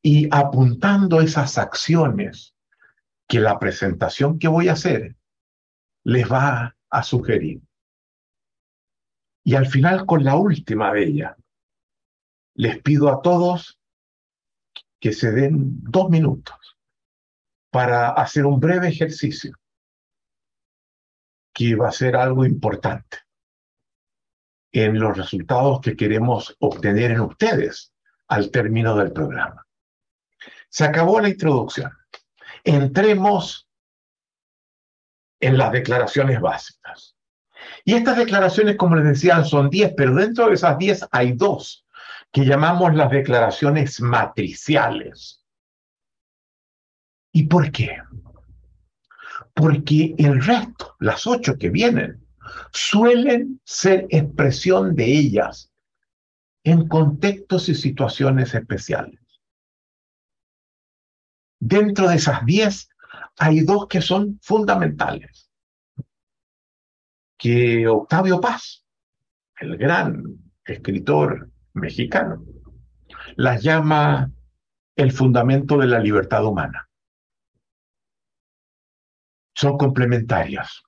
y 0.00 0.28
apuntando 0.30 1.20
esas 1.20 1.58
acciones 1.58 2.53
que 3.26 3.40
la 3.40 3.58
presentación 3.58 4.38
que 4.38 4.48
voy 4.48 4.68
a 4.68 4.72
hacer 4.72 5.16
les 6.04 6.30
va 6.30 6.76
a 6.90 7.02
sugerir. 7.02 7.62
Y 9.44 9.54
al 9.54 9.66
final, 9.66 10.06
con 10.06 10.24
la 10.24 10.36
última 10.36 10.92
de 10.92 11.04
ellas, 11.04 11.36
les 12.54 12.80
pido 12.82 13.10
a 13.10 13.20
todos 13.20 13.78
que 15.00 15.12
se 15.12 15.32
den 15.32 15.82
dos 15.82 16.08
minutos 16.08 16.78
para 17.70 18.10
hacer 18.10 18.46
un 18.46 18.60
breve 18.60 18.88
ejercicio 18.88 19.58
que 21.52 21.74
va 21.74 21.88
a 21.88 21.92
ser 21.92 22.16
algo 22.16 22.44
importante 22.44 23.18
en 24.72 24.98
los 24.98 25.16
resultados 25.16 25.80
que 25.80 25.96
queremos 25.96 26.56
obtener 26.58 27.12
en 27.12 27.20
ustedes 27.20 27.92
al 28.28 28.50
término 28.50 28.96
del 28.96 29.12
programa. 29.12 29.66
Se 30.68 30.84
acabó 30.84 31.20
la 31.20 31.28
introducción. 31.28 31.92
Entremos 32.64 33.68
en 35.40 35.58
las 35.58 35.72
declaraciones 35.72 36.40
básicas. 36.40 37.16
Y 37.84 37.94
estas 37.94 38.16
declaraciones, 38.16 38.76
como 38.76 38.96
les 38.96 39.04
decía, 39.04 39.44
son 39.44 39.70
10, 39.70 39.92
pero 39.96 40.14
dentro 40.14 40.48
de 40.48 40.54
esas 40.54 40.78
10 40.78 41.08
hay 41.12 41.32
dos 41.32 41.86
que 42.32 42.44
llamamos 42.44 42.94
las 42.94 43.10
declaraciones 43.10 44.00
matriciales. 44.00 45.44
¿Y 47.32 47.44
por 47.44 47.70
qué? 47.70 47.98
Porque 49.54 50.14
el 50.18 50.42
resto, 50.42 50.96
las 50.98 51.26
ocho 51.26 51.56
que 51.58 51.70
vienen, 51.70 52.26
suelen 52.72 53.60
ser 53.64 54.06
expresión 54.10 54.94
de 54.94 55.04
ellas 55.04 55.72
en 56.64 56.88
contextos 56.88 57.68
y 57.68 57.74
situaciones 57.74 58.54
especiales. 58.54 59.23
Dentro 61.66 62.08
de 62.08 62.16
esas 62.16 62.44
diez 62.44 62.90
hay 63.38 63.60
dos 63.60 63.86
que 63.88 64.02
son 64.02 64.38
fundamentales. 64.42 65.50
Que 67.38 67.88
Octavio 67.88 68.38
Paz, 68.38 68.84
el 69.58 69.78
gran 69.78 70.24
escritor 70.62 71.50
mexicano, 71.72 72.44
las 73.36 73.62
llama 73.62 74.30
el 74.94 75.10
fundamento 75.10 75.78
de 75.78 75.86
la 75.86 76.00
libertad 76.00 76.44
humana. 76.44 76.90
Son 79.54 79.78
complementarias. 79.78 80.82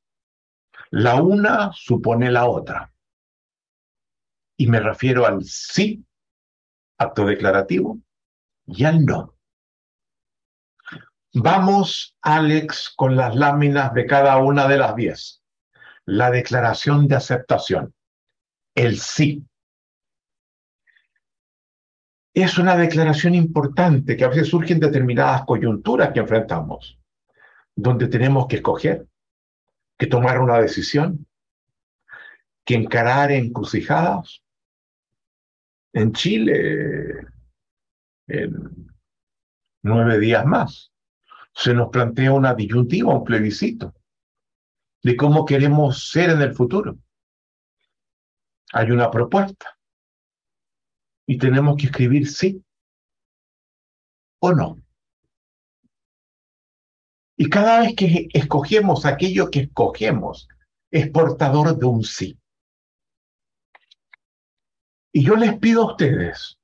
La 0.91 1.23
una 1.23 1.73
supone 1.73 2.31
la 2.31 2.45
otra. 2.45 2.93
Y 4.59 4.67
me 4.67 4.81
refiero 4.81 5.25
al 5.25 5.43
sí, 5.43 6.05
acto 6.99 7.25
declarativo, 7.25 7.99
y 8.67 8.85
al 8.85 9.07
no. 9.07 9.36
Vamos, 11.39 12.17
Alex, 12.23 12.95
con 12.97 13.15
las 13.15 13.37
láminas 13.37 13.93
de 13.93 14.07
cada 14.07 14.39
una 14.39 14.67
de 14.67 14.79
las 14.79 14.97
diez. 14.97 15.43
La 16.07 16.31
declaración 16.31 17.09
de 17.09 17.17
aceptación, 17.17 17.95
el 18.75 18.99
sí. 18.99 19.47
Es 22.33 22.57
una 22.57 22.75
declaración 22.75 23.35
importante 23.35 24.17
que 24.17 24.25
a 24.25 24.29
veces 24.29 24.49
surgen 24.49 24.81
determinadas 24.81 25.45
coyunturas 25.45 26.11
que 26.15 26.21
enfrentamos. 26.21 26.99
donde 27.77 28.09
tenemos 28.09 28.47
que 28.47 28.57
escoger, 28.57 29.07
que 29.99 30.07
tomar 30.07 30.41
una 30.41 30.59
decisión, 30.59 31.27
que 32.65 32.75
encarar 32.75 33.31
encrucijadas. 33.31 34.43
En 35.93 36.13
Chile, 36.13 37.27
en 38.27 38.97
nueve 39.83 40.19
días 40.19 40.47
más, 40.47 40.91
se 41.57 41.73
nos 41.73 41.89
plantea 41.89 42.33
una 42.33 42.55
disyuntiva, 42.55 43.15
un 43.15 43.25
plebiscito 43.25 43.95
de 45.03 45.17
cómo 45.17 45.47
queremos 45.47 46.11
ser 46.11 46.29
en 46.29 46.43
el 46.43 46.55
futuro. 46.55 46.99
Hay 48.75 48.91
una 48.91 49.11
propuesta 49.11 49.79
y 51.27 51.39
tenemos 51.39 51.77
que 51.77 51.87
escribir 51.87 52.29
sí 52.29 52.63
o 54.41 54.53
no. 54.53 54.83
Y 57.39 57.49
cada 57.49 57.81
vez 57.81 57.97
que 57.97 58.29
escogemos 58.35 59.07
aquello 59.07 59.51
que 59.51 59.61
escogemos, 59.61 60.49
es 60.91 61.11
portador 61.11 61.79
de 61.79 61.87
un 61.87 62.05
sí. 62.05 62.39
Y 65.11 65.25
yo 65.25 65.37
les 65.37 65.59
pido 65.59 65.83
a 65.83 65.93
ustedes 65.93 66.59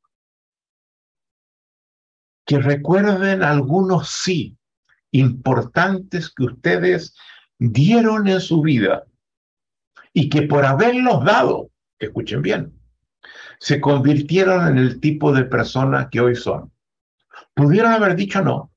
que 2.44 2.58
recuerden 2.58 3.42
algunos 3.42 4.10
sí 4.10 4.58
importantes 5.12 6.32
que 6.34 6.44
ustedes 6.44 7.14
dieron 7.58 8.26
en 8.26 8.40
su 8.40 8.60
vida 8.62 9.04
y 10.12 10.28
que 10.28 10.42
por 10.42 10.64
haberlos 10.64 11.24
dado, 11.24 11.70
escuchen 11.98 12.42
bien, 12.42 12.72
se 13.60 13.80
convirtieron 13.80 14.66
en 14.66 14.78
el 14.78 15.00
tipo 15.00 15.32
de 15.32 15.44
personas 15.44 16.08
que 16.10 16.20
hoy 16.20 16.34
son. 16.34 16.72
Pudieron 17.54 17.92
haber 17.92 18.16
dicho 18.16 18.42
no, 18.42 18.72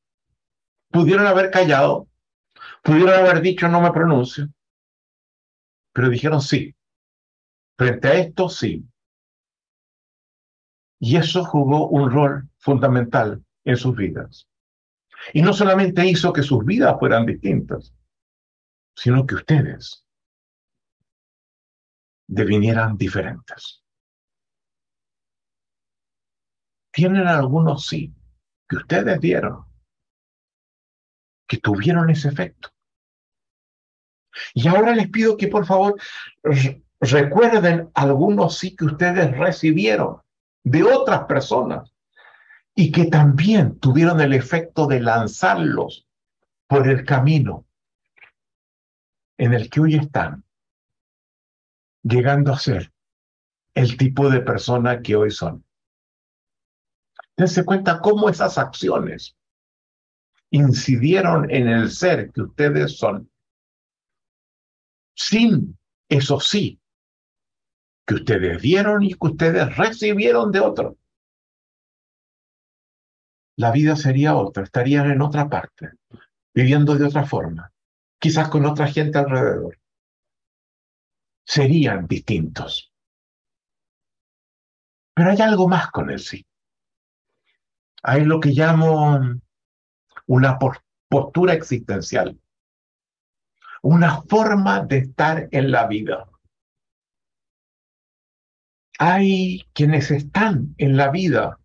Pudieron 0.95 1.28
haber 1.28 1.52
callado, 1.52 2.08
pudieron 2.82 3.15
haber 3.15 3.41
dicho 3.41 3.67
no 3.67 3.82
me 3.82 3.91
pronuncio, 3.91 4.48
pero 5.91 6.08
dijeron 6.08 6.41
sí. 6.41 6.74
Frente 7.78 8.08
a 8.08 8.13
esto, 8.13 8.48
sí. 8.48 8.88
Y 11.02 11.17
eso 11.17 11.43
jugó 11.43 11.89
un 11.89 12.10
rol 12.10 12.50
fundamental 12.58 13.43
en 13.65 13.76
sus 13.76 13.93
vidas. 13.93 14.48
Y 15.34 15.41
no 15.41 15.54
solamente 15.54 16.06
hizo 16.06 16.32
que 16.34 16.43
sus 16.43 16.63
vidas 16.65 16.95
fueran 16.99 17.25
distintas, 17.25 17.93
sino 18.95 19.25
que 19.25 19.36
ustedes 19.36 20.06
devinieran 22.28 22.97
diferentes. 22.97 23.84
Tienen 26.91 27.28
algunos 27.28 27.88
sí 27.88 28.13
que 28.67 28.78
ustedes 28.78 29.19
dieron 29.19 29.65
que 31.47 31.58
tuvieron 31.58 32.10
ese 32.10 32.30
efecto. 32.30 32.69
Y 34.54 34.67
ahora 34.67 34.95
les 34.95 35.10
pido 35.10 35.38
que 35.38 35.47
por 35.47 35.65
favor 35.65 35.99
recuerden 36.99 37.89
algunos 37.93 38.58
sí 38.58 38.75
que 38.75 38.86
ustedes 38.86 39.38
recibieron 39.38 40.21
de 40.63 40.84
otras 40.84 41.25
personas 41.25 41.94
y 42.75 42.91
que 42.91 43.05
también 43.05 43.79
tuvieron 43.79 44.19
el 44.19 44.33
efecto 44.33 44.85
de 44.85 44.99
lanzarlos 44.99 46.05
por 46.67 46.89
el 46.89 47.05
camino 47.05 47.65
en 49.38 49.53
el 49.53 49.69
que 49.69 49.79
hoy 49.79 49.95
están, 49.95 50.43
llegando 52.03 52.51
a 52.51 52.59
ser 52.59 52.91
el 53.73 53.95
tipo 53.97 54.29
de 54.29 54.41
persona 54.41 55.01
que 55.01 55.15
hoy 55.15 55.31
son. 55.31 55.65
Dense 57.38 57.63
cuenta 57.65 57.99
cómo 57.99 58.29
esas 58.29 58.57
acciones 58.57 59.38
incidieron 60.49 61.49
en 61.49 61.67
el 61.67 61.91
ser 61.91 62.31
que 62.31 62.41
ustedes 62.41 62.97
son, 62.97 63.29
sin 65.15 65.77
eso 66.09 66.39
sí, 66.39 66.79
que 68.05 68.15
ustedes 68.15 68.61
dieron 68.61 69.03
y 69.03 69.13
que 69.13 69.27
ustedes 69.27 69.75
recibieron 69.77 70.51
de 70.51 70.59
otro. 70.59 70.97
La 73.58 73.72
vida 73.72 73.96
sería 73.96 74.36
otra, 74.36 74.63
estarían 74.63 75.10
en 75.10 75.22
otra 75.22 75.50
parte, 75.50 75.94
viviendo 76.54 76.96
de 76.96 77.06
otra 77.06 77.26
forma, 77.26 77.72
quizás 78.20 78.50
con 78.50 78.65
otra 78.65 78.88
gente 78.88 79.18
alrededor. 79.18 79.80
Serían 81.46 82.08
distintos. 82.08 82.91
Pero 85.13 85.32
hay 85.32 85.41
algo 85.41 85.70
más 85.70 85.89
con 85.91 86.10
el 86.10 86.20
sí. 86.20 86.46
Hay 88.04 88.26
lo 88.26 88.39
que 88.39 88.50
llamo 88.50 89.20
una 90.28 90.60
postura 91.08 91.54
existencial, 91.54 92.39
una 93.82 94.22
forma 94.24 94.82
de 94.82 94.98
estar 94.98 95.48
en 95.52 95.72
la 95.72 95.88
vida. 95.88 96.30
Hay 99.00 99.65
quienes 99.74 100.12
están 100.12 100.76
en 100.78 100.98
la 100.98 101.10
vida 101.10 101.60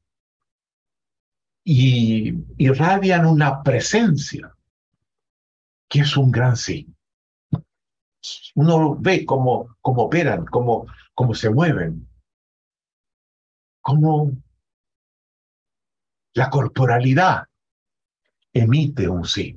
y 1.65 2.33
irradian 2.59 3.27
una 3.27 3.63
presencia 3.63 4.55
que 5.89 6.01
es 6.01 6.17
un 6.17 6.31
gran 6.31 6.57
sí. 6.57 6.87
Uno 8.55 8.97
ve 8.97 9.25
cómo, 9.25 9.77
cómo 9.81 10.03
operan, 10.03 10.45
cómo, 10.47 10.87
cómo 11.15 11.35
se 11.35 11.51
mueven, 11.51 12.09
cómo 13.81 14.33
la 16.35 16.49
corporalidad 16.49 17.47
emite 18.53 19.09
un 19.09 19.25
sí. 19.25 19.57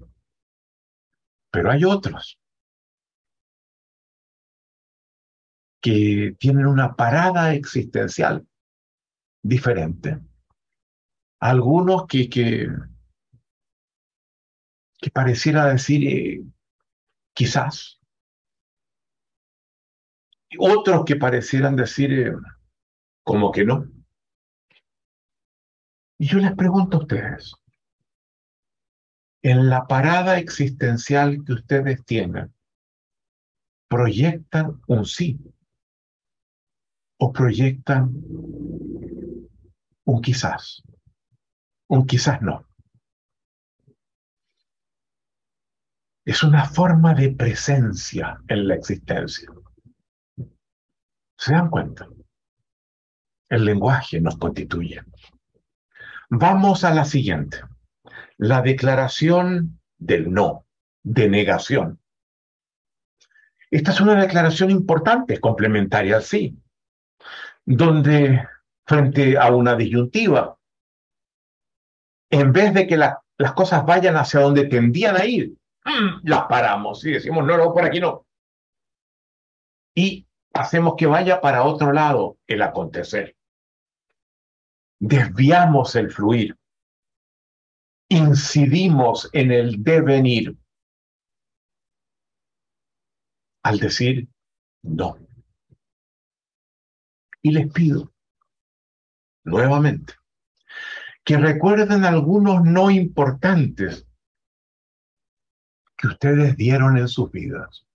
Pero 1.52 1.72
hay 1.72 1.86
otros 1.86 2.40
que 5.82 6.36
tienen 6.40 6.66
una 6.66 6.96
parada 6.96 7.54
existencial 7.54 8.48
diferente. 9.44 10.20
Algunos 11.44 12.08
que, 12.08 12.30
que, 12.30 12.70
pareciera 15.14 15.66
decir 15.66 16.08
eh, 16.08 16.42
quizás. 17.34 18.00
Otros 20.58 21.04
que 21.06 21.18
parecieran 21.18 21.76
decir 21.76 22.14
eh, 22.14 22.32
como 23.26 23.52
que 23.52 23.66
no. 23.66 23.86
Y 26.18 26.28
yo 26.28 26.40
les 26.40 26.56
pregunto 26.56 26.96
a 26.96 27.02
ustedes, 27.02 27.54
en 29.42 29.70
la 29.70 29.86
parada 29.86 30.38
existencial 30.40 31.44
que 31.46 31.52
ustedes 31.52 32.06
tienen, 32.06 32.54
proyectan 33.90 34.80
un 34.88 35.06
sí 35.06 35.38
o 37.20 37.34
proyectan 37.34 38.14
un 40.06 40.22
quizás, 40.22 40.82
un 41.94 42.08
quizás 42.08 42.42
no. 42.42 42.68
Es 46.26 46.42
una 46.44 46.66
forma 46.66 47.14
de 47.14 47.32
presencia 47.32 48.40
en 48.48 48.68
la 48.68 48.76
existencia. 48.76 49.50
¿Se 51.38 51.54
dan 51.54 51.70
cuenta? 51.70 52.08
El 53.50 53.66
lenguaje 53.66 54.20
nos 54.20 54.38
constituye. 54.38 55.04
Vamos 56.30 56.84
a 56.84 56.94
la 56.94 57.06
siguiente 57.06 57.62
la 58.38 58.62
declaración 58.62 59.80
del 59.98 60.32
no, 60.32 60.66
de 61.04 61.30
negación. 61.30 62.00
Esta 63.70 63.92
es 63.92 64.02
una 64.02 64.16
declaración 64.16 64.72
importante, 64.72 65.40
complementaria 65.40 66.18
al 66.18 66.24
sí, 66.24 66.58
donde 67.64 68.48
frente 68.86 69.38
a 69.38 69.52
una 69.52 69.76
disyuntiva, 69.76 70.58
en 72.34 72.52
vez 72.52 72.74
de 72.74 72.88
que 72.88 72.98
las 72.98 73.54
cosas 73.56 73.86
vayan 73.86 74.16
hacia 74.16 74.40
donde 74.40 74.66
tendían 74.66 75.16
a 75.16 75.26
ir, 75.26 75.54
mm, 75.86 76.28
las 76.28 76.46
paramos 76.46 77.06
y 77.06 77.12
decimos, 77.12 77.46
no, 77.46 77.58
no, 77.58 77.74
por 77.74 77.86
aquí 77.86 78.00
no. 78.00 78.26
Y 79.96 80.26
hacemos 80.54 80.96
que 80.98 81.06
vaya 81.06 81.40
para 81.42 81.64
otro 81.64 81.92
lado 81.94 82.38
el 82.48 82.62
acontecer. 82.62 83.36
Desviamos 85.00 85.96
el 85.96 86.12
fluir 86.12 86.58
incidimos 88.14 89.30
en 89.34 89.52
el 89.52 89.84
devenir 89.84 90.56
al 93.64 93.80
decir 93.80 94.28
no. 94.84 95.18
Y 97.42 97.52
les 97.52 97.72
pido 97.72 98.14
nuevamente 99.44 100.14
que 101.24 101.38
recuerden 101.38 102.04
algunos 102.04 102.64
no 102.64 102.92
importantes 102.92 104.06
que 105.98 106.08
ustedes 106.08 106.58
dieron 106.58 106.98
en 106.98 107.08
sus 107.08 107.32
vidas 107.32 107.86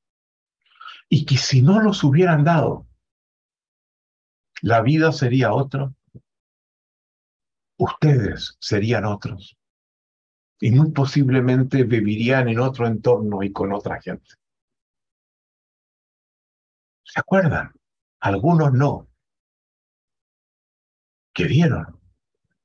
y 1.09 1.27
que 1.27 1.37
si 1.37 1.63
no 1.63 1.81
los 1.81 2.03
hubieran 2.05 2.45
dado, 2.45 2.87
la 4.63 4.81
vida 4.81 5.13
sería 5.13 5.53
otra, 5.53 5.93
ustedes 7.77 8.57
serían 8.61 9.05
otros 9.05 9.57
y 10.61 10.71
muy 10.71 10.91
posiblemente 10.91 11.85
vivirían 11.85 12.49
en 12.49 12.59
otro 12.59 12.87
entorno 12.87 13.43
y 13.43 13.53
con 13.53 13.73
otra 13.73 14.01
gente. 14.01 14.35
¿Se 17.05 17.21
acuerdan? 17.21 17.73
Algunos 18.21 18.73
no. 18.73 19.09
Que 21.33 21.45
dieron, 21.45 21.98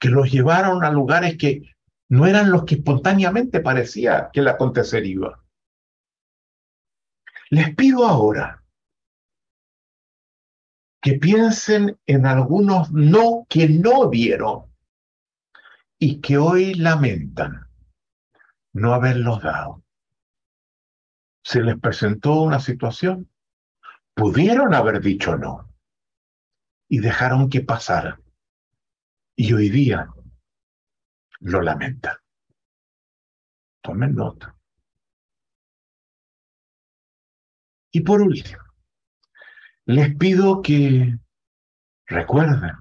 que 0.03 0.09
los 0.09 0.29
llevaron 0.29 0.83
a 0.83 0.91
lugares 0.91 1.37
que 1.37 1.61
no 2.09 2.27
eran 2.27 2.51
los 2.51 2.65
que 2.65 2.75
espontáneamente 2.75 3.61
parecía 3.61 4.29
que 4.33 4.41
el 4.41 4.49
acontecer 4.49 5.05
iba. 5.05 5.41
Les 7.49 7.73
pido 7.73 8.05
ahora 8.05 8.65
que 11.01 11.13
piensen 11.13 11.97
en 12.05 12.25
algunos 12.25 12.91
no 12.91 13.47
que 13.47 13.69
no 13.69 14.09
vieron 14.09 14.65
y 15.97 16.19
que 16.19 16.37
hoy 16.37 16.73
lamentan 16.73 17.69
no 18.73 18.93
haberlos 18.93 19.41
dado. 19.41 19.85
Se 21.45 21.61
les 21.61 21.79
presentó 21.79 22.41
una 22.41 22.59
situación, 22.59 23.29
pudieron 24.13 24.73
haber 24.73 24.99
dicho 24.99 25.37
no 25.37 25.73
y 26.89 26.99
dejaron 26.99 27.49
que 27.49 27.61
pasara. 27.61 28.19
Y 29.35 29.51
hoy 29.53 29.69
día 29.69 30.07
lo 31.39 31.61
lamentan. 31.61 32.15
Tomen 33.81 34.15
nota. 34.15 34.55
Y 37.91 38.01
por 38.01 38.21
último, 38.21 38.61
les 39.85 40.15
pido 40.15 40.61
que 40.61 41.17
recuerden 42.07 42.71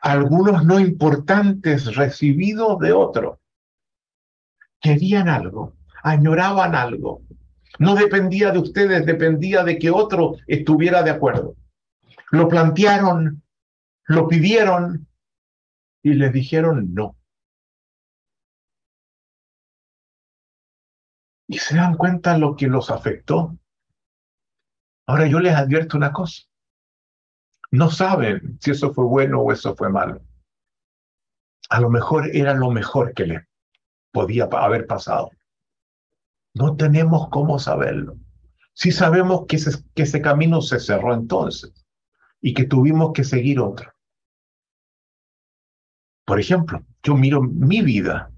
algunos 0.00 0.64
no 0.64 0.78
importantes 0.78 1.94
recibidos 1.94 2.78
de 2.80 2.92
otros. 2.92 3.38
Querían 4.80 5.28
algo, 5.28 5.76
añoraban 6.02 6.74
algo. 6.74 7.22
No 7.78 7.94
dependía 7.94 8.50
de 8.50 8.58
ustedes, 8.58 9.06
dependía 9.06 9.64
de 9.64 9.78
que 9.78 9.90
otro 9.90 10.36
estuviera 10.46 11.02
de 11.02 11.10
acuerdo. 11.10 11.56
Lo 12.30 12.48
plantearon, 12.48 13.42
lo 14.04 14.28
pidieron 14.28 15.05
y 16.06 16.14
les 16.14 16.32
dijeron 16.32 16.94
no. 16.94 17.16
Y 21.48 21.58
se 21.58 21.74
dan 21.74 21.96
cuenta 21.96 22.38
lo 22.38 22.54
que 22.54 22.68
los 22.68 22.92
afectó. 22.92 23.58
Ahora 25.08 25.26
yo 25.26 25.40
les 25.40 25.56
advierto 25.56 25.96
una 25.96 26.12
cosa. 26.12 26.44
No 27.72 27.90
saben 27.90 28.56
si 28.60 28.70
eso 28.70 28.94
fue 28.94 29.04
bueno 29.04 29.40
o 29.40 29.50
eso 29.50 29.74
fue 29.74 29.90
malo. 29.90 30.20
A 31.70 31.80
lo 31.80 31.90
mejor 31.90 32.30
era 32.36 32.54
lo 32.54 32.70
mejor 32.70 33.12
que 33.12 33.26
les 33.26 33.42
podía 34.12 34.44
haber 34.44 34.86
pasado. 34.86 35.30
No 36.54 36.76
tenemos 36.76 37.28
cómo 37.30 37.58
saberlo. 37.58 38.16
Sí 38.74 38.92
sabemos 38.92 39.46
que 39.48 39.56
ese, 39.56 39.82
que 39.92 40.02
ese 40.02 40.22
camino 40.22 40.62
se 40.62 40.78
cerró 40.78 41.14
entonces 41.14 41.84
y 42.40 42.54
que 42.54 42.64
tuvimos 42.64 43.12
que 43.12 43.24
seguir 43.24 43.58
otro. 43.58 43.95
Por 46.26 46.38
ejemplo, 46.38 46.84
yo 47.02 47.14
miro 47.14 47.40
mi 47.40 47.80
vida, 47.80 48.30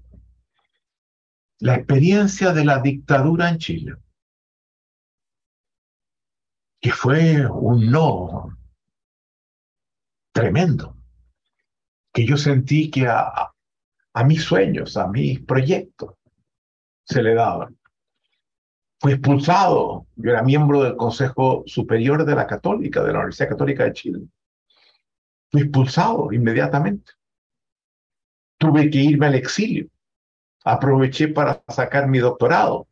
la 1.59 1.75
experiencia 1.75 2.53
de 2.53 2.63
la 2.63 2.79
dictadura 2.79 3.49
en 3.49 3.57
Chile 3.57 3.95
que 6.79 6.91
fue 6.91 7.45
un 7.45 7.91
no 7.91 8.57
tremendo, 10.31 10.95
que 12.13 12.25
yo 12.25 12.37
sentí 12.37 12.89
que 12.89 13.07
a, 13.07 13.53
mis 14.25 14.43
sueños, 14.43 14.95
a 14.97 15.07
mis 15.07 15.41
proyectos, 15.41 16.15
se 17.03 17.21
le 17.21 17.33
daban. 17.33 17.77
Fui 18.99 19.13
expulsado, 19.13 20.07
yo 20.15 20.31
era 20.31 20.43
miembro 20.43 20.83
del 20.83 20.95
Consejo 20.95 21.63
Superior 21.65 22.25
de 22.25 22.35
la 22.35 22.45
Católica, 22.45 23.01
de 23.01 23.13
la 23.13 23.19
Universidad 23.19 23.49
Católica 23.49 23.85
de 23.85 23.93
Chile. 23.93 24.19
Fui 25.51 25.61
expulsado 25.61 26.31
inmediatamente. 26.31 27.13
Tuve 28.59 28.91
que 28.91 28.99
irme 28.99 29.25
al 29.25 29.35
exilio. 29.35 29.89
Aproveché 30.63 31.29
para 31.29 31.63
sacar 31.67 32.07
mi 32.07 32.19
doctorado 32.19 32.89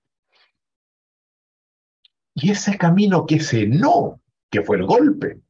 y 2.39 2.51
ese 2.51 2.77
camino 2.77 3.25
que 3.25 3.37
ese 3.37 3.65
no, 3.65 4.21
que 4.51 4.61
fue 4.61 4.77
el 4.77 4.85
golpe, 4.85 5.41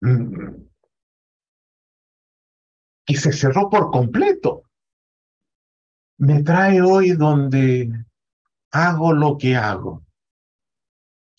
mm, 0.00 0.64
que 3.04 3.16
se 3.16 3.32
cerró 3.34 3.68
por 3.68 3.90
completo, 3.90 4.62
me 6.16 6.42
trae 6.42 6.80
hoy 6.80 7.12
donde 7.12 7.92
hago 8.70 9.12
lo 9.12 9.36
que 9.36 9.56
hago 9.56 10.02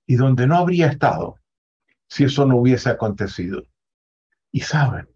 y 0.06 0.16
donde 0.16 0.46
no 0.46 0.58
habría 0.58 0.88
estado 0.90 1.40
si 2.08 2.26
eso 2.26 2.46
no 2.46 2.58
hubiese 2.58 2.92
acontecido. 2.92 3.64
Y 4.52 4.60
saben, 4.60 5.10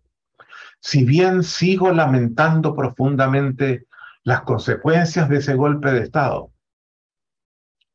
si 0.82 1.04
bien 1.04 1.44
sigo 1.44 1.92
lamentando 1.92 2.76
profundamente 2.76 3.88
las 4.24 4.42
consecuencias 4.42 5.30
de 5.30 5.38
ese 5.38 5.56
golpe 5.56 5.92
de 5.92 6.04
Estado, 6.04 6.52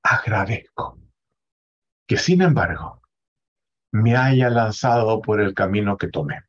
agradezco 0.02 0.98
que 2.06 2.16
sin 2.18 2.42
embargo 2.42 3.00
me 3.92 4.16
haya 4.16 4.50
lanzado 4.50 5.22
por 5.22 5.40
el 5.40 5.54
camino 5.54 5.96
que 5.96 6.08
tomé. 6.08 6.42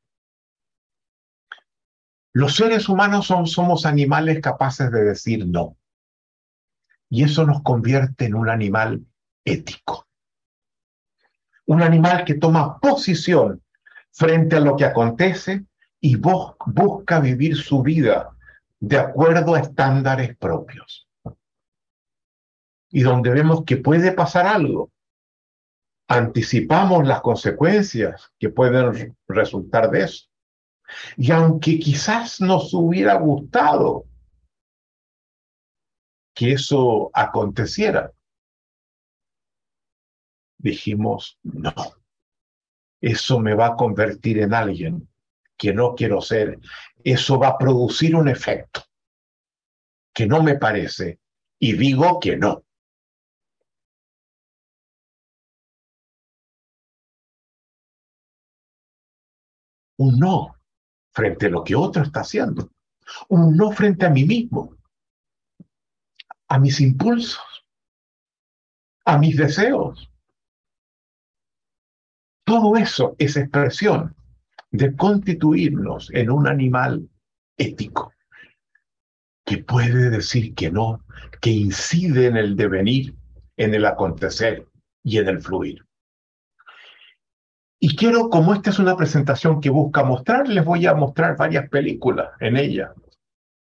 Los 2.33 2.55
seres 2.55 2.89
humanos 2.89 3.27
son, 3.27 3.47
somos 3.47 3.85
animales 3.85 4.41
capaces 4.41 4.91
de 4.91 5.03
decir 5.03 5.47
no. 5.47 5.77
Y 7.09 7.23
eso 7.23 7.45
nos 7.45 7.61
convierte 7.61 8.25
en 8.25 8.35
un 8.35 8.49
animal 8.49 9.05
ético. 9.45 10.07
Un 11.67 11.81
animal 11.81 12.25
que 12.25 12.33
toma 12.33 12.79
posición 12.79 13.63
frente 14.11 14.57
a 14.57 14.59
lo 14.59 14.75
que 14.75 14.83
acontece 14.83 15.65
y 16.05 16.17
busca 16.17 17.19
vivir 17.19 17.55
su 17.55 17.81
vida 17.81 18.37
de 18.79 18.99
acuerdo 18.99 19.55
a 19.55 19.61
estándares 19.61 20.37
propios. 20.37 21.07
Y 22.91 23.01
donde 23.01 23.31
vemos 23.31 23.63
que 23.65 23.77
puede 23.77 24.11
pasar 24.11 24.45
algo, 24.45 24.91
anticipamos 26.07 27.07
las 27.07 27.21
consecuencias 27.21 28.31
que 28.37 28.49
pueden 28.49 29.17
resultar 29.27 29.89
de 29.89 30.03
eso. 30.03 30.27
Y 31.17 31.31
aunque 31.31 31.79
quizás 31.79 32.39
nos 32.39 32.71
hubiera 32.75 33.15
gustado 33.15 34.05
que 36.35 36.51
eso 36.51 37.09
aconteciera, 37.15 38.11
dijimos, 40.59 41.39
no, 41.41 41.73
eso 43.01 43.39
me 43.39 43.55
va 43.55 43.69
a 43.69 43.75
convertir 43.75 44.37
en 44.37 44.53
alguien 44.53 45.09
que 45.57 45.73
no 45.73 45.95
quiero 45.95 46.21
ser, 46.21 46.59
eso 47.03 47.39
va 47.39 47.49
a 47.49 47.57
producir 47.57 48.15
un 48.15 48.27
efecto 48.27 48.81
que 50.13 50.25
no 50.25 50.41
me 50.41 50.57
parece 50.57 51.19
y 51.59 51.73
digo 51.73 52.19
que 52.19 52.37
no. 52.37 52.63
un 59.97 60.19
no 60.19 60.55
frente 61.13 61.45
a 61.45 61.49
lo 61.49 61.63
que 61.63 61.73
otro 61.73 62.03
está 62.03 62.19
haciendo, 62.19 62.69
un 63.29 63.55
no 63.55 63.71
frente 63.71 64.05
a 64.05 64.09
mí 64.09 64.25
mismo, 64.25 64.75
a 66.49 66.59
mis 66.59 66.81
impulsos, 66.81 67.65
a 69.05 69.17
mis 69.17 69.37
deseos. 69.37 70.11
Todo 72.43 72.75
eso 72.75 73.15
es 73.17 73.37
expresión 73.37 74.13
de 74.77 74.95
constituirnos 74.95 76.09
en 76.13 76.29
un 76.29 76.47
animal 76.47 77.09
ético 77.57 78.13
que 79.45 79.59
puede 79.59 80.09
decir 80.09 80.55
que 80.55 80.71
no, 80.71 81.03
que 81.39 81.51
incide 81.51 82.27
en 82.27 82.37
el 82.37 82.55
devenir, 82.55 83.15
en 83.57 83.73
el 83.73 83.85
acontecer 83.85 84.65
y 85.03 85.19
en 85.19 85.27
el 85.27 85.41
fluir. 85.41 85.85
Y 87.79 87.95
quiero, 87.95 88.29
como 88.29 88.53
esta 88.53 88.71
es 88.71 88.79
una 88.79 88.97
presentación 88.97 89.61
que 89.61 89.69
busca 89.69 90.03
mostrar, 90.03 90.47
les 90.47 90.65
voy 90.65 90.87
a 90.87 90.95
mostrar 90.95 91.37
varias 91.37 91.69
películas 91.69 92.29
en 92.39 92.57
ella. 92.57 92.93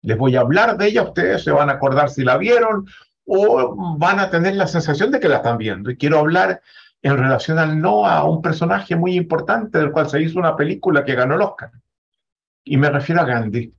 Les 0.03 0.17
voy 0.17 0.35
a 0.35 0.41
hablar 0.41 0.77
de 0.77 0.87
ella, 0.87 1.01
ustedes 1.01 1.43
se 1.43 1.51
van 1.51 1.69
a 1.69 1.73
acordar 1.73 2.09
si 2.09 2.23
la 2.23 2.37
vieron 2.37 2.85
o 3.25 3.97
van 3.97 4.19
a 4.19 4.29
tener 4.29 4.55
la 4.55 4.67
sensación 4.67 5.09
de 5.09 5.19
que 5.19 5.29
la 5.29 5.37
están 5.37 5.57
viendo. 5.57 5.89
Y 5.89 5.97
quiero 5.97 6.19
hablar 6.19 6.61
en 7.05 7.17
relación 7.17 7.59
al 7.59 7.79
no 7.79 8.07
a 8.07 8.27
un 8.27 8.41
personaje 8.41 8.95
muy 8.95 9.15
importante 9.15 9.77
del 9.77 9.91
cual 9.91 10.09
se 10.09 10.23
hizo 10.23 10.39
una 10.39 10.55
película 10.55 11.05
que 11.05 11.13
ganó 11.13 11.35
el 11.35 11.41
Oscar. 11.41 11.71
Y 12.63 12.77
me 12.77 12.89
refiero 12.89 13.21
a 13.21 13.25
Gandhi, 13.25 13.71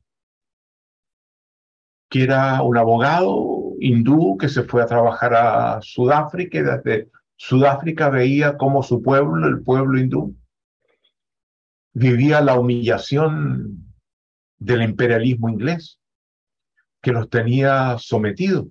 que 2.08 2.22
era 2.22 2.62
un 2.62 2.76
abogado 2.76 3.72
hindú 3.80 4.38
que 4.38 4.48
se 4.48 4.62
fue 4.62 4.80
a 4.80 4.86
trabajar 4.86 5.34
a 5.34 5.80
Sudáfrica 5.82 6.58
y 6.58 6.62
desde 6.62 7.10
Sudáfrica 7.34 8.10
veía 8.10 8.56
cómo 8.56 8.84
su 8.84 9.02
pueblo, 9.02 9.48
el 9.48 9.60
pueblo 9.60 9.98
hindú, 9.98 10.36
vivía 11.94 12.40
la 12.40 12.56
humillación 12.56 13.92
del 14.56 14.82
imperialismo 14.82 15.48
inglés, 15.48 15.98
que 17.02 17.10
los 17.10 17.28
tenía 17.28 17.96
sometidos 17.98 18.66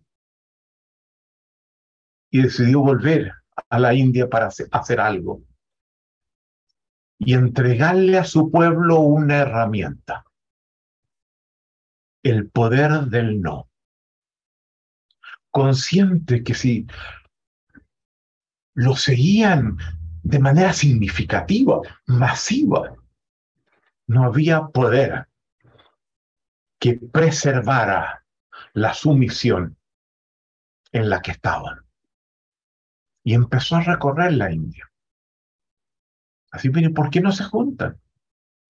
y 2.32 2.42
decidió 2.42 2.80
volver 2.80 3.34
a 3.70 3.80
la 3.80 3.94
India 3.94 4.30
para 4.30 4.48
hacer 4.48 5.00
algo. 5.00 5.44
Y 7.18 7.34
entregarle 7.34 8.18
a 8.18 8.26
su 8.26 8.52
pueblo 8.52 9.00
una 9.00 9.38
herramienta, 9.38 10.26
el 12.24 12.50
poder 12.50 13.06
del 13.06 13.42
no. 13.42 13.70
Consciente 15.50 16.44
que 16.44 16.54
si 16.54 16.88
lo 18.74 18.96
seguían 18.98 19.78
de 20.24 20.40
manera 20.40 20.74
significativa, 20.74 21.80
masiva, 22.08 22.94
no 24.08 24.26
había 24.26 24.68
poder 24.68 25.30
que 26.78 26.96
preservara 26.96 28.26
la 28.74 28.94
sumisión 28.94 29.78
en 30.92 31.10
la 31.10 31.22
que 31.22 31.32
estaban 31.32 31.85
y 33.26 33.34
empezó 33.34 33.76
a 33.76 33.82
recorrer 33.82 34.34
la 34.34 34.52
India. 34.52 34.90
Así, 36.52 36.70
mire, 36.70 36.92
¿por 36.92 37.10
qué 37.10 37.20
no 37.20 37.32
se 37.32 37.44
juntan? 37.44 38.00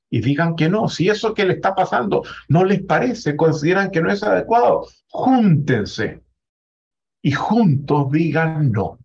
Y 0.09 0.21
digan 0.21 0.55
que 0.55 0.69
no, 0.69 0.87
si 0.87 1.09
eso 1.09 1.33
que 1.33 1.45
le 1.45 1.53
está 1.55 1.75
pasando 1.75 2.23
no 2.47 2.63
les 2.63 2.81
parece, 2.81 3.35
consideran 3.35 3.91
que 3.91 4.01
no 4.01 4.09
es 4.09 4.23
adecuado, 4.23 4.87
júntense 5.09 6.23
y 7.21 7.31
juntos 7.33 8.11
digan 8.11 8.71
no. 8.71 8.97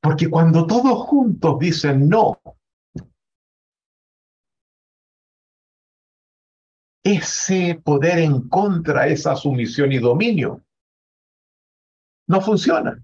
Porque 0.00 0.28
cuando 0.28 0.66
todos 0.66 0.98
juntos 1.06 1.58
dicen 1.60 2.08
no, 2.08 2.40
ese 7.04 7.80
poder 7.84 8.18
en 8.18 8.48
contra, 8.48 9.06
esa 9.06 9.36
sumisión 9.36 9.92
y 9.92 9.98
dominio, 9.98 10.64
no 12.26 12.40
funciona. 12.40 13.00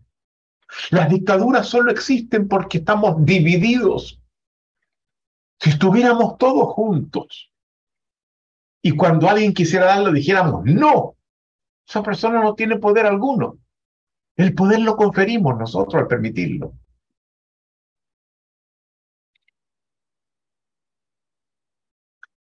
Las 0.90 1.10
dictaduras 1.10 1.68
solo 1.68 1.90
existen 1.90 2.48
porque 2.48 2.78
estamos 2.78 3.24
divididos. 3.24 4.20
Si 5.60 5.70
estuviéramos 5.70 6.38
todos 6.38 6.72
juntos 6.72 7.52
y 8.82 8.92
cuando 8.96 9.28
alguien 9.28 9.54
quisiera 9.54 9.86
darlo 9.86 10.12
dijéramos, 10.12 10.64
no, 10.64 11.16
esa 11.86 12.02
persona 12.02 12.42
no 12.42 12.54
tiene 12.54 12.78
poder 12.78 13.06
alguno. 13.06 13.58
El 14.36 14.54
poder 14.54 14.80
lo 14.80 14.96
conferimos 14.96 15.56
nosotros 15.58 16.02
al 16.02 16.08
permitirlo. 16.08 16.72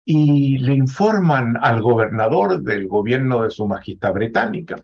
Y 0.04 0.58
le 0.58 0.74
informan 0.74 1.56
al 1.60 1.82
gobernador 1.82 2.62
del 2.62 2.88
gobierno 2.88 3.42
de 3.42 3.50
su 3.50 3.66
majestad 3.66 4.12
británica 4.12 4.82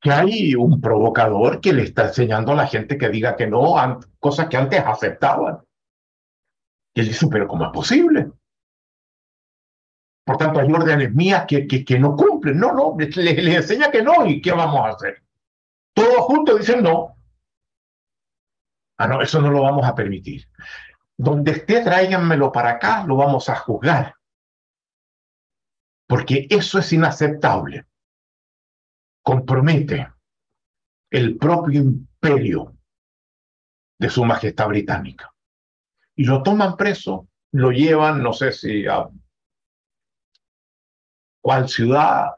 que 0.00 0.10
hay 0.10 0.54
un 0.54 0.80
provocador 0.80 1.60
que 1.60 1.72
le 1.72 1.82
está 1.82 2.06
enseñando 2.06 2.52
a 2.52 2.56
la 2.56 2.66
gente 2.66 2.96
que 2.96 3.10
diga 3.10 3.36
que 3.36 3.46
no, 3.46 3.76
cosas 4.18 4.48
que 4.48 4.56
antes 4.56 4.82
aceptaban. 4.84 5.60
Y 6.94 7.00
él 7.00 7.08
dice, 7.08 7.26
pero 7.30 7.46
¿cómo 7.46 7.66
es 7.66 7.70
posible? 7.70 8.32
Por 10.24 10.38
tanto, 10.38 10.60
hay 10.60 10.72
órdenes 10.72 11.12
mías 11.12 11.44
que, 11.46 11.66
que, 11.66 11.98
no 11.98 12.16
cumplen. 12.16 12.58
No, 12.58 12.72
no, 12.72 12.96
le, 12.98 13.34
le, 13.34 13.54
enseña 13.54 13.90
que 13.90 14.02
no, 14.02 14.26
¿y 14.26 14.40
qué 14.40 14.52
vamos 14.52 14.86
a 14.86 14.90
hacer? 14.90 15.22
Todos 15.92 16.18
juntos 16.20 16.58
dicen 16.58 16.82
no. 16.82 17.16
Ah, 18.96 19.08
no, 19.08 19.20
eso 19.20 19.40
no 19.40 19.50
lo 19.50 19.62
vamos 19.62 19.84
a 19.86 19.94
permitir. 19.94 20.46
Donde 21.16 21.52
esté, 21.52 21.82
tráiganmelo 21.82 22.52
para 22.52 22.70
acá, 22.70 23.04
lo 23.06 23.16
vamos 23.16 23.48
a 23.48 23.56
juzgar. 23.56 24.14
Porque 26.06 26.46
eso 26.48 26.78
es 26.78 26.92
inaceptable 26.92 27.86
compromete 29.22 30.08
el 31.10 31.36
propio 31.36 31.80
imperio 31.80 32.76
de 33.98 34.08
su 34.08 34.24
majestad 34.24 34.68
británica. 34.68 35.32
Y 36.14 36.24
lo 36.24 36.42
toman 36.42 36.76
preso, 36.76 37.28
lo 37.52 37.70
llevan, 37.70 38.22
no 38.22 38.32
sé 38.32 38.52
si 38.52 38.86
a 38.86 39.08
cuál 41.42 41.68
ciudad, 41.68 42.30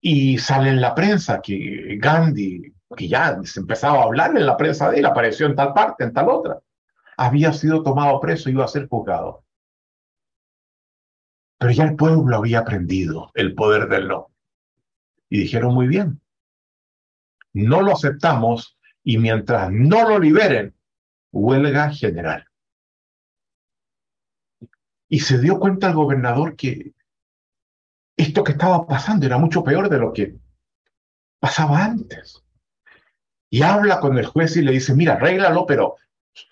y 0.00 0.36
sale 0.36 0.68
en 0.68 0.82
la 0.82 0.94
prensa 0.94 1.40
que 1.40 1.96
Gandhi, 1.98 2.74
que 2.94 3.08
ya 3.08 3.40
se 3.44 3.60
empezaba 3.60 4.00
a 4.00 4.04
hablar 4.04 4.36
en 4.36 4.44
la 4.44 4.56
prensa 4.56 4.90
de 4.90 4.98
él, 4.98 5.06
apareció 5.06 5.46
en 5.46 5.56
tal 5.56 5.72
parte, 5.72 6.04
en 6.04 6.12
tal 6.12 6.28
otra, 6.28 6.60
había 7.16 7.54
sido 7.54 7.82
tomado 7.82 8.20
preso 8.20 8.48
y 8.48 8.52
iba 8.52 8.66
a 8.66 8.68
ser 8.68 8.86
juzgado. 8.86 9.43
Pero 11.64 11.72
ya 11.72 11.84
el 11.84 11.96
pueblo 11.96 12.36
había 12.36 12.58
aprendido 12.58 13.30
el 13.32 13.54
poder 13.54 13.88
del 13.88 14.06
no. 14.06 14.30
Y 15.30 15.38
dijeron 15.38 15.72
muy 15.72 15.86
bien, 15.86 16.20
no 17.54 17.80
lo 17.80 17.92
aceptamos 17.92 18.76
y 19.02 19.16
mientras 19.16 19.72
no 19.72 20.06
lo 20.06 20.18
liberen, 20.18 20.74
huelga 21.32 21.88
general. 21.88 22.46
Y 25.08 25.20
se 25.20 25.38
dio 25.38 25.58
cuenta 25.58 25.88
el 25.88 25.94
gobernador 25.94 26.54
que 26.54 26.92
esto 28.18 28.44
que 28.44 28.52
estaba 28.52 28.86
pasando 28.86 29.24
era 29.24 29.38
mucho 29.38 29.64
peor 29.64 29.88
de 29.88 29.98
lo 29.98 30.12
que 30.12 30.36
pasaba 31.40 31.82
antes. 31.82 32.44
Y 33.48 33.62
habla 33.62 34.00
con 34.00 34.18
el 34.18 34.26
juez 34.26 34.54
y 34.58 34.60
le 34.60 34.72
dice, 34.72 34.94
mira, 34.94 35.14
arréglalo, 35.14 35.64
pero 35.64 35.96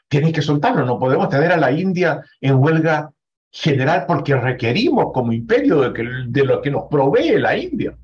tienes 0.08 0.32
que 0.32 0.40
soltarlo, 0.40 0.86
no 0.86 0.98
podemos 0.98 1.28
tener 1.28 1.52
a 1.52 1.58
la 1.58 1.70
India 1.70 2.24
en 2.40 2.54
huelga 2.54 3.12
general 3.52 4.06
porque 4.06 4.34
requerimos 4.34 5.12
como 5.12 5.32
imperio 5.32 5.80
de, 5.92 6.44
lo 6.44 6.62
que 6.62 6.70
nos 6.70 6.84
provee 6.90 7.38
la 7.38 7.56
India. 7.56 7.96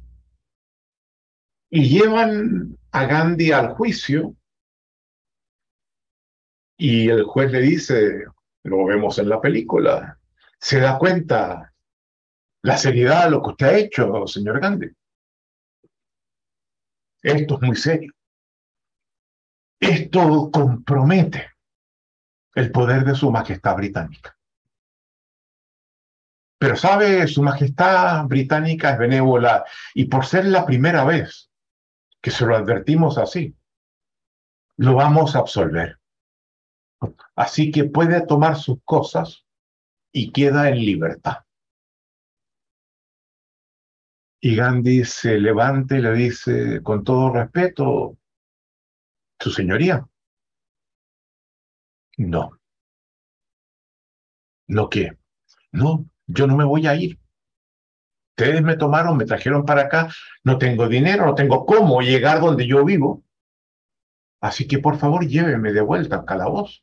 Y 1.70 1.88
llevan 1.88 2.78
a 2.92 3.06
Gandhi 3.06 3.50
al 3.52 3.70
juicio 3.70 4.36
y 6.76 7.08
el 7.08 7.24
juez 7.24 7.50
le 7.50 7.60
dice, 7.60 8.24
lo 8.64 8.84
vemos 8.84 9.18
en 9.18 9.28
la 9.28 9.40
película, 9.40 10.18
se 10.60 10.80
da 10.80 10.98
cuenta 10.98 11.72
la 12.62 12.76
seriedad 12.76 13.24
de 13.24 13.30
lo 13.30 13.42
que 13.42 13.50
usted 13.50 13.66
ha 13.66 13.78
hecho, 13.78 14.26
señor 14.26 14.60
Gandhi. 14.60 14.90
Esto 17.22 17.54
es 17.54 17.62
muy 17.62 17.76
serio. 17.76 18.12
Esto 19.80 20.50
compromete 20.52 21.50
el 22.54 22.70
poder 22.70 23.04
de 23.04 23.14
su 23.14 23.30
majestad 23.30 23.76
británica. 23.76 24.37
Pero 26.58 26.76
sabe, 26.76 27.26
Su 27.28 27.42
Majestad 27.42 28.26
Británica 28.26 28.90
es 28.90 28.98
benévola 28.98 29.64
y 29.94 30.06
por 30.06 30.26
ser 30.26 30.46
la 30.46 30.66
primera 30.66 31.04
vez 31.04 31.50
que 32.20 32.30
se 32.32 32.44
lo 32.44 32.56
advertimos 32.56 33.16
así, 33.16 33.56
lo 34.76 34.94
vamos 34.94 35.36
a 35.36 35.40
absolver. 35.40 35.98
Así 37.36 37.70
que 37.70 37.84
puede 37.84 38.26
tomar 38.26 38.56
sus 38.56 38.82
cosas 38.84 39.44
y 40.12 40.32
queda 40.32 40.68
en 40.68 40.78
libertad. 40.78 41.38
Y 44.40 44.56
Gandhi 44.56 45.04
se 45.04 45.38
levanta 45.38 45.96
y 45.96 46.02
le 46.02 46.12
dice, 46.12 46.82
con 46.82 47.04
todo 47.04 47.32
respeto, 47.32 48.16
Su 49.40 49.50
Señoría, 49.50 50.04
no. 52.18 52.58
¿No 54.66 54.88
qué? 54.88 55.16
No, 55.72 56.04
yo 56.28 56.46
no 56.46 56.56
me 56.56 56.64
voy 56.64 56.86
a 56.86 56.94
ir. 56.94 57.18
Ustedes 58.36 58.62
me 58.62 58.76
tomaron, 58.76 59.16
me 59.16 59.24
trajeron 59.24 59.64
para 59.64 59.82
acá, 59.82 60.08
no 60.44 60.58
tengo 60.58 60.88
dinero, 60.88 61.26
no 61.26 61.34
tengo 61.34 61.66
cómo 61.66 62.00
llegar 62.02 62.40
donde 62.40 62.68
yo 62.68 62.84
vivo. 62.84 63.24
Así 64.40 64.68
que 64.68 64.78
por 64.78 64.96
favor 64.98 65.26
lléveme 65.26 65.72
de 65.72 65.80
vuelta 65.80 66.16
al 66.16 66.24
calabozo. 66.24 66.80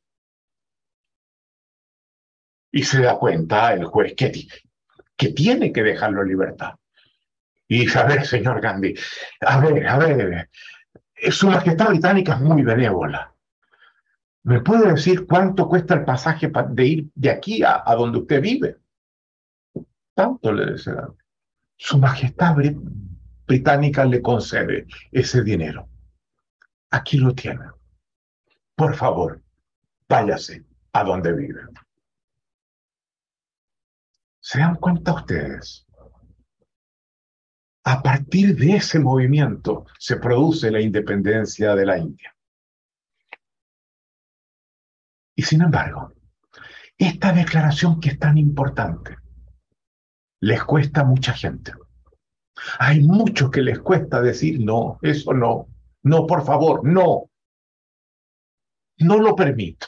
Y 2.72 2.84
se 2.84 3.02
da 3.02 3.18
cuenta 3.18 3.72
el 3.72 3.86
juez 3.86 4.16
que, 4.18 4.34
que 5.16 5.30
tiene 5.30 5.72
que 5.72 5.82
dejarlo 5.82 6.24
en 6.24 6.28
libertad. 6.28 6.74
Y 7.70 7.86
dice, 7.86 8.00
a 8.00 8.04
ver, 8.04 8.26
señor 8.26 8.60
Gandhi, 8.60 8.94
a 9.40 9.60
ver, 9.60 9.88
a 9.88 9.98
ver, 9.98 10.50
su 11.32 11.48
majestad 11.48 11.88
británica 11.88 12.34
es 12.34 12.42
muy 12.42 12.64
benévola. 12.64 13.34
¿Me 14.44 14.60
puede 14.60 14.92
decir 14.92 15.26
cuánto 15.26 15.70
cuesta 15.70 15.94
el 15.94 16.04
pasaje 16.04 16.52
de 16.70 16.86
ir 16.86 17.06
de 17.16 17.30
aquí 17.30 17.64
a 17.64 17.96
donde 17.96 18.20
usted 18.20 18.42
vive? 18.42 18.78
Tanto 20.16 20.52
le 20.52 20.72
desea. 20.72 21.08
Su 21.78 22.00
Majestad 22.00 22.56
Británica 23.46 24.06
le 24.06 24.22
concede 24.22 24.88
ese 25.12 25.44
dinero. 25.44 25.88
Aquí 26.90 27.18
lo 27.18 27.36
tiene. 27.36 27.66
Por 28.76 28.96
favor, 28.96 29.44
váyase 30.08 30.66
a 30.94 31.04
donde 31.04 31.34
vive. 31.34 31.62
¿Se 34.40 34.60
dan 34.60 34.76
cuenta 34.76 35.14
ustedes? 35.14 35.86
A 37.84 38.02
partir 38.02 38.56
de 38.56 38.78
ese 38.78 39.00
movimiento 39.00 39.86
se 40.00 40.16
produce 40.16 40.72
la 40.72 40.82
independencia 40.82 41.76
de 41.76 41.86
la 41.86 41.98
India. 41.98 42.36
Y 45.36 45.42
sin 45.44 45.62
embargo, 45.62 46.14
esta 46.98 47.34
declaración 47.34 48.00
que 48.00 48.10
es 48.10 48.20
tan 48.20 48.38
importante, 48.38 49.18
les 50.46 50.64
cuesta 50.64 51.04
mucha 51.04 51.34
gente. 51.34 51.74
Hay 52.78 53.02
muchos 53.02 53.50
que 53.50 53.64
les 53.64 53.80
cuesta 53.80 54.22
decir 54.22 54.60
no, 54.60 55.00
eso 55.02 55.34
no, 55.34 55.68
no, 56.04 56.28
por 56.28 56.46
favor, 56.46 56.88
no. 56.88 57.32
No 59.00 59.18
lo 59.18 59.36
permito. 59.36 59.88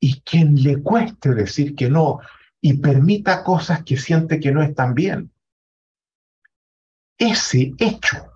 Y 0.00 0.22
quien 0.22 0.62
le 0.62 0.82
cueste 0.82 1.34
decir 1.34 1.74
que 1.74 1.90
no 1.90 2.20
y 2.62 2.78
permita 2.78 3.44
cosas 3.44 3.84
que 3.84 3.98
siente 3.98 4.40
que 4.40 4.50
no 4.50 4.62
están 4.62 4.94
bien, 4.94 5.30
ese 7.18 7.74
hecho, 7.76 8.32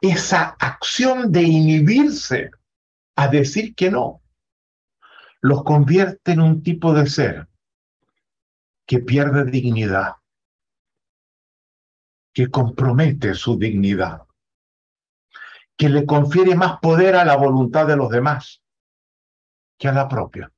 esa 0.00 0.56
acción 0.58 1.30
de 1.30 1.42
inhibirse 1.42 2.50
a 3.14 3.28
decir 3.28 3.76
que 3.76 3.92
no, 3.92 4.22
los 5.40 5.62
convierte 5.62 6.32
en 6.32 6.40
un 6.40 6.64
tipo 6.64 6.92
de 6.92 7.06
ser 7.06 7.51
que 8.92 8.98
pierde 8.98 9.46
dignidad, 9.46 10.16
que 12.34 12.50
compromete 12.50 13.32
su 13.32 13.58
dignidad, 13.58 14.26
que 15.78 15.88
le 15.88 16.04
confiere 16.04 16.54
más 16.54 16.78
poder 16.78 17.16
a 17.16 17.24
la 17.24 17.34
voluntad 17.34 17.86
de 17.86 17.96
los 17.96 18.10
demás 18.10 18.62
que 19.78 19.88
a 19.88 19.92
la 19.92 20.08
propia. 20.08 20.52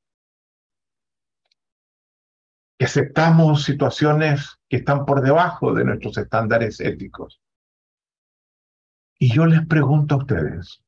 Que 2.77 2.87
aceptamos 2.87 3.63
situaciones 3.63 4.59
que 4.69 4.79
están 4.79 5.07
por 5.07 5.23
debajo 5.23 5.73
de 5.73 5.85
nuestros 5.85 6.19
estándares 6.19 6.81
éticos. 6.81 7.41
Y 9.17 9.33
yo 9.33 9.47
les 9.47 9.65
pregunto 9.65 10.17
a 10.17 10.19
ustedes, 10.19 10.83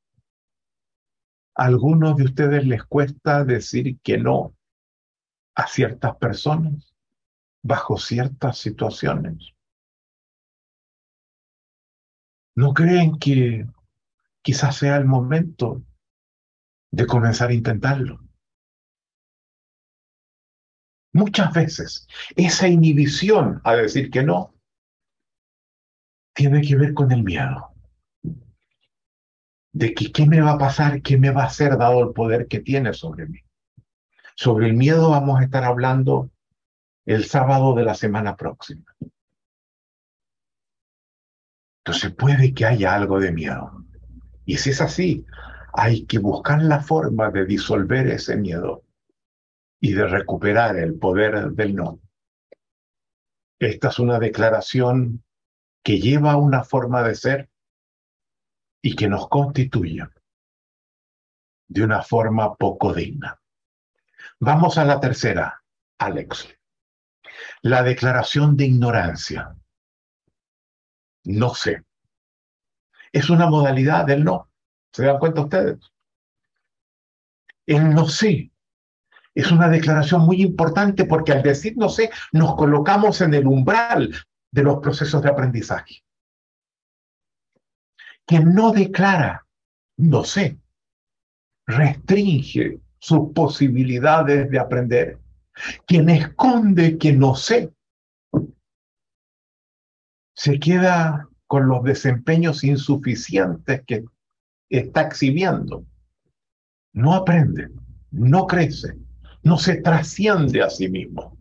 ¿a 1.55 1.67
algunos 1.67 2.17
de 2.17 2.25
ustedes 2.25 2.67
les 2.67 2.83
cuesta 2.83 3.45
decir 3.45 4.01
que 4.01 4.19
no 4.19 4.57
a 5.55 5.69
ciertas 5.69 6.17
personas 6.17 6.96
bajo 7.67 7.99
ciertas 7.99 8.59
situaciones? 8.59 9.53
¿No 12.55 12.73
creen 12.73 13.19
que 13.19 13.67
quizás 14.43 14.77
sea 14.77 14.97
el 14.97 15.05
momento 15.05 15.83
de 16.91 17.07
comenzar 17.07 17.51
a 17.51 17.55
intentarlo? 17.55 18.21
Muchas 21.13 21.53
veces 21.53 22.07
esa 22.37 22.69
inhibición 22.69 23.61
a 23.65 23.75
decir 23.75 24.11
que 24.11 24.23
no 24.23 24.55
tiene 26.35 26.61
que 26.63 26.77
ver 26.77 26.95
con 26.95 27.11
el 27.11 27.23
miedo. 27.23 27.73
De 29.73 29.93
que 29.95 30.13
qué 30.13 30.27
me 30.27 30.41
va 30.41 30.53
a 30.53 30.59
pasar, 30.59 31.03
qué 31.03 31.19
me 31.19 31.31
va 31.31 31.43
a 31.43 31.47
hacer 31.47 31.77
dado 31.77 32.03
el 32.03 32.13
poder 32.13 32.47
que 32.47 32.61
tiene 32.61 32.93
sobre 32.95 33.27
mí. 33.27 33.41
Sobre 34.37 34.67
el 34.67 34.75
miedo 34.75 35.11
vamos 35.11 35.41
a 35.41 35.45
estar 35.45 35.65
hablando 35.65 36.31
el 37.07 37.25
sábado 37.25 37.75
de 37.75 37.85
la 37.85 37.95
semana 37.95 38.37
próxima. 38.37 38.85
Entonces 41.85 42.13
puede 42.15 42.53
que 42.53 42.67
haya 42.67 42.95
algo 42.95 43.21
de 43.21 43.31
miedo. 43.31 43.85
Y 44.45 44.59
si 44.59 44.71
es 44.71 44.81
así, 44.81 45.25
hay 45.73 46.05
que 46.05 46.19
buscar 46.19 46.61
la 46.63 46.81
forma 46.81 47.31
de 47.31 47.47
disolver 47.47 48.09
ese 48.09 48.37
miedo 48.37 48.83
y 49.81 49.93
de 49.93 50.07
recuperar 50.07 50.77
el 50.77 50.99
poder 50.99 51.53
del 51.53 51.77
no. 51.77 52.01
Esta 53.61 53.89
es 53.89 53.99
una 54.01 54.19
declaración 54.19 55.25
que 55.85 56.01
lleva 56.01 56.37
una 56.37 56.65
forma 56.65 57.05
de 57.05 57.15
ser 57.15 57.49
y 58.83 58.97
que 58.97 59.09
nos 59.09 59.29
constituye 59.29 60.03
de 61.69 61.85
una 61.85 62.03
forma 62.03 62.57
poco 62.57 62.93
digna. 62.93 63.41
Vamos 64.41 64.77
a 64.79 64.85
la 64.85 64.99
tercera, 65.01 65.63
Alex. 65.99 66.56
La 67.67 67.83
declaración 67.83 68.57
de 68.57 68.67
ignorancia 68.67 69.57
no 71.25 71.53
sé. 71.53 71.83
Es 73.11 73.29
una 73.29 73.51
modalidad 73.51 74.07
del 74.07 74.23
no. 74.23 74.49
¿Se 74.93 75.05
dan 75.05 75.19
cuenta 75.19 75.41
ustedes? 75.41 75.79
El 77.67 77.93
no 77.93 78.07
sé 78.07 78.53
es 79.35 79.51
una 79.51 79.69
declaración 79.69 80.21
muy 80.23 80.43
importante 80.43 81.07
porque 81.07 81.33
al 81.33 81.43
decir 81.43 81.77
no 81.77 81.89
sé, 81.89 82.11
nos 82.31 82.55
colocamos 82.55 83.21
en 83.21 83.35
el 83.35 83.49
umbral 83.49 84.15
de 84.53 84.63
los 84.63 84.79
procesos 84.79 85.21
de 85.21 85.31
aprendizaje. 85.31 86.05
Quien 88.25 88.55
no 88.55 88.71
declara 88.71 89.45
no 89.97 90.23
sé, 90.23 90.57
restringe 91.67 92.81
sus 93.01 93.33
posibilidades 93.35 94.49
de 94.49 94.59
aprender. 94.61 95.26
Quien 95.87 96.09
esconde 96.11 96.99
que 96.99 97.13
no 97.13 97.35
sé, 97.35 97.73
se 100.35 100.61
queda 100.61 101.29
con 101.47 101.69
los 101.69 101.83
desempeños 101.83 102.63
insuficientes 102.65 103.83
que 103.87 104.05
está 104.69 105.03
exhibiendo. 105.03 105.87
No 106.93 107.15
aprende, 107.15 107.71
no 108.11 108.47
crece, 108.47 108.97
no 109.43 109.59
se 109.59 109.77
trasciende 109.77 110.63
a 110.63 110.71
sí 110.71 110.89
mismo, 110.89 111.39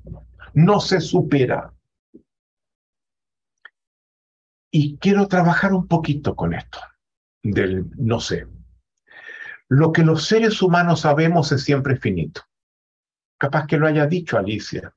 no 0.54 0.80
se 0.80 1.02
supera. 1.02 1.74
Y 4.72 4.98
quiero 4.98 5.28
trabajar 5.28 5.74
un 5.74 5.88
poquito 5.88 6.36
con 6.36 6.54
esto, 6.54 6.80
del 7.44 7.90
no 7.98 8.20
sé. 8.20 8.48
Lo 9.68 9.92
que 9.92 10.04
los 10.04 10.26
seres 10.26 10.62
humanos 10.62 11.02
sabemos 11.02 11.52
es 11.52 11.64
siempre 11.64 11.96
finito. 11.96 12.42
Capaz 13.38 13.68
que 13.68 13.78
lo 13.78 13.88
haya 13.88 14.06
dicho 14.08 14.38
Alicia 14.38 14.94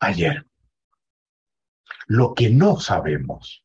ayer. 0.00 0.46
Lo 2.06 2.34
que 2.34 2.50
no 2.50 2.78
sabemos 2.78 3.64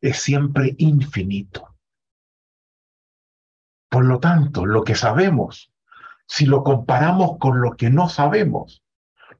es 0.00 0.18
siempre 0.18 0.74
infinito. 0.78 1.76
Por 3.88 4.04
lo 4.04 4.20
tanto, 4.20 4.64
lo 4.64 4.84
que 4.84 4.94
sabemos, 4.94 5.72
si 6.26 6.46
lo 6.46 6.62
comparamos 6.62 7.38
con 7.38 7.60
lo 7.60 7.76
que 7.76 7.90
no 7.90 8.08
sabemos, 8.08 8.82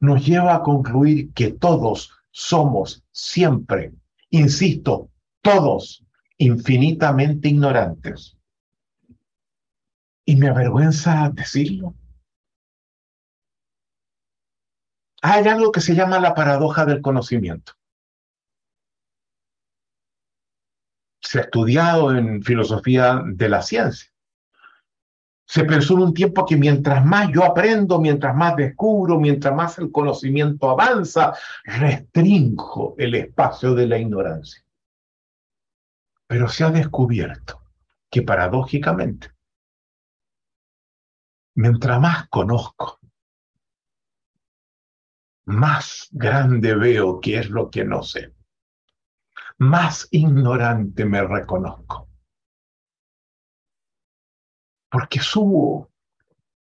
nos 0.00 0.26
lleva 0.26 0.54
a 0.56 0.62
concluir 0.62 1.32
que 1.32 1.52
todos 1.52 2.12
somos 2.30 3.04
siempre, 3.12 3.92
insisto, 4.30 5.10
todos 5.40 6.04
infinitamente 6.38 7.48
ignorantes. 7.48 8.36
Y 10.24 10.36
me 10.36 10.48
avergüenza 10.48 11.30
decirlo. 11.32 11.94
hay 15.22 15.46
algo 15.46 15.70
que 15.70 15.80
se 15.80 15.94
llama 15.94 16.18
la 16.18 16.34
paradoja 16.34 16.84
del 16.84 17.00
conocimiento. 17.00 17.72
Se 21.20 21.38
ha 21.38 21.42
estudiado 21.42 22.14
en 22.14 22.42
filosofía 22.42 23.22
de 23.24 23.48
la 23.48 23.62
ciencia. 23.62 24.10
Se 25.46 25.64
pensó 25.64 25.94
en 25.94 26.00
un 26.00 26.14
tiempo 26.14 26.44
que 26.44 26.56
mientras 26.56 27.04
más 27.04 27.30
yo 27.32 27.44
aprendo, 27.44 28.00
mientras 28.00 28.34
más 28.34 28.56
descubro, 28.56 29.20
mientras 29.20 29.54
más 29.54 29.78
el 29.78 29.92
conocimiento 29.92 30.68
avanza, 30.68 31.34
restringo 31.64 32.96
el 32.98 33.14
espacio 33.14 33.74
de 33.74 33.86
la 33.86 33.98
ignorancia. 33.98 34.64
Pero 36.26 36.48
se 36.48 36.64
ha 36.64 36.70
descubierto 36.70 37.62
que 38.10 38.22
paradójicamente, 38.22 39.31
mientras 41.54 42.00
más 42.00 42.28
conozco, 42.28 43.00
más 45.44 46.08
grande 46.12 46.74
veo 46.74 47.20
que 47.20 47.38
es 47.38 47.50
lo 47.50 47.70
que 47.70 47.84
no 47.84 48.02
sé. 48.02 48.32
Más 49.58 50.08
ignorante 50.10 51.04
me 51.04 51.22
reconozco. 51.22 52.08
Porque 54.90 55.20
subo 55.20 55.90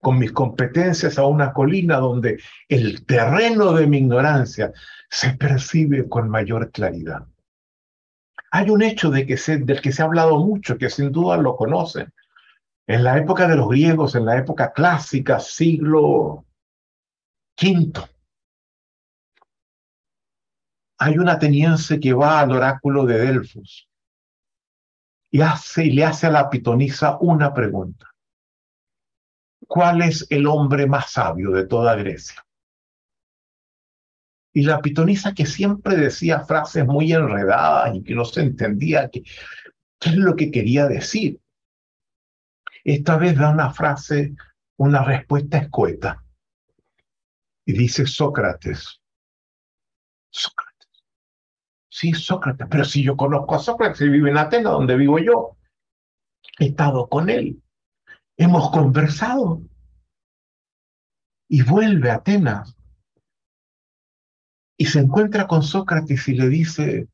con 0.01 0.19
mis 0.19 0.33
competencias 0.33 1.19
a 1.19 1.27
una 1.27 1.53
colina 1.53 1.97
donde 1.97 2.41
el 2.69 3.05
terreno 3.05 3.73
de 3.73 3.87
mi 3.87 3.99
ignorancia 3.99 4.73
se 5.11 5.31
percibe 5.35 6.09
con 6.09 6.29
mayor 6.29 6.71
claridad. 6.71 7.27
Hay 8.51 8.71
un 8.71 8.83
hecho 8.83 9.11
del 9.11 9.27
que 9.27 9.37
se 9.37 10.03
ha 10.03 10.05
hablado 10.05 10.39
mucho, 10.39 10.79
que 10.79 10.89
sin 10.89 11.13
duda 11.13 11.37
lo 11.37 11.57
conocen. 11.57 12.13
En 12.89 13.05
la 13.05 13.19
época 13.19 13.47
de 13.47 13.55
los 13.55 13.69
griegos, 13.69 14.15
en 14.15 14.25
la 14.25 14.39
época 14.39 14.73
clásica, 14.73 15.39
siglo 15.41 16.47
V, 17.63 17.93
hay 20.97 21.19
un 21.19 21.29
ateniense 21.29 22.01
que 22.01 22.15
va 22.15 22.41
al 22.41 22.51
oráculo 22.51 23.05
de 23.05 23.19
Delfos 23.19 23.91
y, 25.31 25.43
hace, 25.43 25.85
y 25.85 25.91
le 25.91 26.07
hace 26.07 26.29
a 26.29 26.31
la 26.31 26.49
pitonisa 26.49 27.19
una 27.21 27.53
pregunta. 27.53 28.11
¿Cuál 29.67 30.01
es 30.01 30.27
el 30.31 30.47
hombre 30.47 30.87
más 30.87 31.11
sabio 31.11 31.51
de 31.51 31.67
toda 31.67 31.95
Grecia? 31.95 32.43
Y 34.55 34.63
la 34.63 34.81
pitonisa 34.81 35.35
que 35.35 35.45
siempre 35.45 35.95
decía 35.95 36.41
frases 36.41 36.87
muy 36.87 37.13
enredadas 37.13 37.95
y 37.95 38.03
que 38.03 38.15
no 38.15 38.25
se 38.25 38.41
entendía 38.41 39.11
qué, 39.11 39.25
es 40.01 40.17
lo 40.17 40.35
que 40.37 40.51
quería 40.51 40.87
decir. 40.87 41.39
Esta 42.85 43.17
vez 43.17 43.37
da 43.37 43.51
una 43.51 43.73
frase, 43.73 44.35
una 44.77 45.05
respuesta 45.05 45.59
escueta. 45.59 46.25
Y 47.65 47.73
dice 47.73 48.07
Sócrates, 48.07 49.01
Sócrates, 50.31 51.05
sí, 51.89 52.13
Sócrates, 52.15 52.67
pero 52.71 52.85
si 52.85 53.03
yo 53.03 53.17
conozco 53.17 53.55
a 53.55 53.59
Sócrates 53.59 54.01
y 54.01 54.09
vive 54.09 54.31
en 54.31 54.39
Atenas, 54.39 54.73
donde 54.73 54.97
vivo 54.97 55.19
yo, 55.19 55.59
he 56.59 56.67
estado 56.67 57.09
con 57.09 57.29
él, 57.29 57.63
hemos 58.37 58.71
conversado. 58.71 59.63
Y 61.51 61.63
vuelve 61.63 62.11
a 62.11 62.17
Atenas. 62.17 62.77
Y 64.77 64.87
se 64.87 65.01
encuentra 65.01 65.47
con 65.47 65.63
Sócrates 65.63 66.29
y 66.29 66.35
le 66.35 66.49
dice 66.49 67.09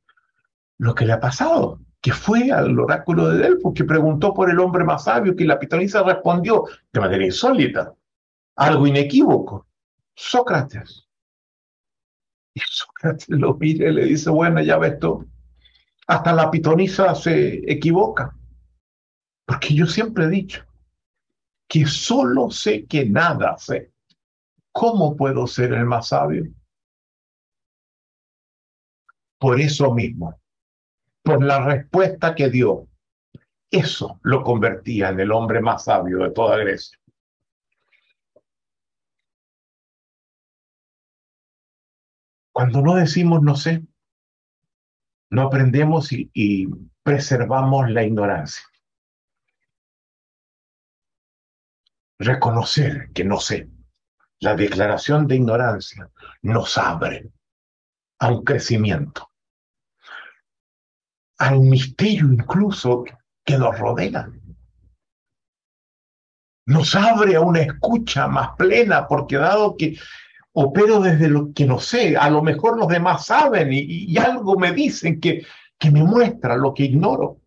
lo 0.78 0.94
que 0.94 1.06
le 1.06 1.12
ha 1.12 1.20
pasado, 1.20 1.80
que 2.04 2.12
fue 2.12 2.52
al 2.52 2.78
oráculo 2.78 3.30
de 3.30 3.38
Delfos, 3.38 3.72
que 3.74 3.84
preguntó 3.84 4.34
por 4.34 4.50
el 4.50 4.60
hombre 4.60 4.84
más 4.84 5.04
sabio, 5.04 5.34
que 5.34 5.46
la 5.46 5.58
pitonisa 5.58 6.02
respondió 6.02 6.64
de 6.92 7.00
manera 7.00 7.24
insólita, 7.24 7.94
algo 8.56 8.86
inequívoco, 8.86 9.66
Sócrates. 10.14 11.08
Y 12.52 12.60
Sócrates 12.60 13.26
lo 13.30 13.54
mira 13.54 13.88
y 13.88 13.92
le 13.94 14.04
dice, 14.04 14.28
bueno, 14.28 14.60
ya 14.60 14.76
ves 14.76 14.98
tú, 14.98 15.26
hasta 16.06 16.34
la 16.34 16.50
pitonisa 16.50 17.14
se 17.14 17.72
equivoca, 17.72 18.36
porque 19.46 19.72
yo 19.72 19.86
siempre 19.86 20.26
he 20.26 20.28
dicho 20.28 20.62
que 21.66 21.86
solo 21.86 22.50
sé 22.50 22.84
que 22.84 23.06
nada 23.06 23.56
sé. 23.56 23.94
¿Cómo 24.72 25.16
puedo 25.16 25.46
ser 25.46 25.72
el 25.72 25.86
más 25.86 26.08
sabio? 26.08 26.44
Por 29.38 29.58
eso 29.58 29.94
mismo, 29.94 30.38
por 31.24 31.42
la 31.42 31.64
respuesta 31.64 32.34
que 32.34 32.50
dio, 32.50 32.86
eso 33.70 34.20
lo 34.22 34.44
convertía 34.44 35.08
en 35.08 35.20
el 35.20 35.32
hombre 35.32 35.60
más 35.60 35.84
sabio 35.84 36.18
de 36.18 36.30
toda 36.30 36.58
Grecia. 36.58 36.98
Cuando 42.52 42.82
no 42.82 42.94
decimos 42.94 43.42
no 43.42 43.56
sé, 43.56 43.82
no 45.30 45.42
aprendemos 45.42 46.12
y, 46.12 46.30
y 46.34 46.68
preservamos 47.02 47.90
la 47.90 48.04
ignorancia. 48.04 48.64
Reconocer 52.18 53.10
que 53.12 53.24
no 53.24 53.40
sé. 53.40 53.68
La 54.40 54.54
declaración 54.54 55.26
de 55.26 55.36
ignorancia 55.36 56.10
nos 56.42 56.76
abre 56.76 57.32
a 58.18 58.28
un 58.28 58.44
crecimiento, 58.44 59.33
al 61.38 61.60
misterio 61.60 62.32
incluso 62.32 63.04
que 63.44 63.58
nos 63.58 63.78
rodea. 63.78 64.30
Nos 66.66 66.94
abre 66.94 67.36
a 67.36 67.40
una 67.40 67.60
escucha 67.60 68.26
más 68.26 68.50
plena, 68.56 69.06
porque 69.06 69.36
dado 69.36 69.76
que 69.76 69.98
opero 70.52 71.00
desde 71.00 71.28
lo 71.28 71.52
que 71.52 71.66
no 71.66 71.78
sé, 71.78 72.16
a 72.16 72.30
lo 72.30 72.42
mejor 72.42 72.78
los 72.78 72.88
demás 72.88 73.26
saben 73.26 73.68
y, 73.72 74.16
algo 74.16 74.56
me 74.56 74.72
dicen 74.72 75.20
que, 75.20 75.44
que 75.78 75.90
me 75.90 76.02
muestra 76.02 76.56
lo 76.56 76.72
que 76.72 76.84
ignoro. 76.84 77.40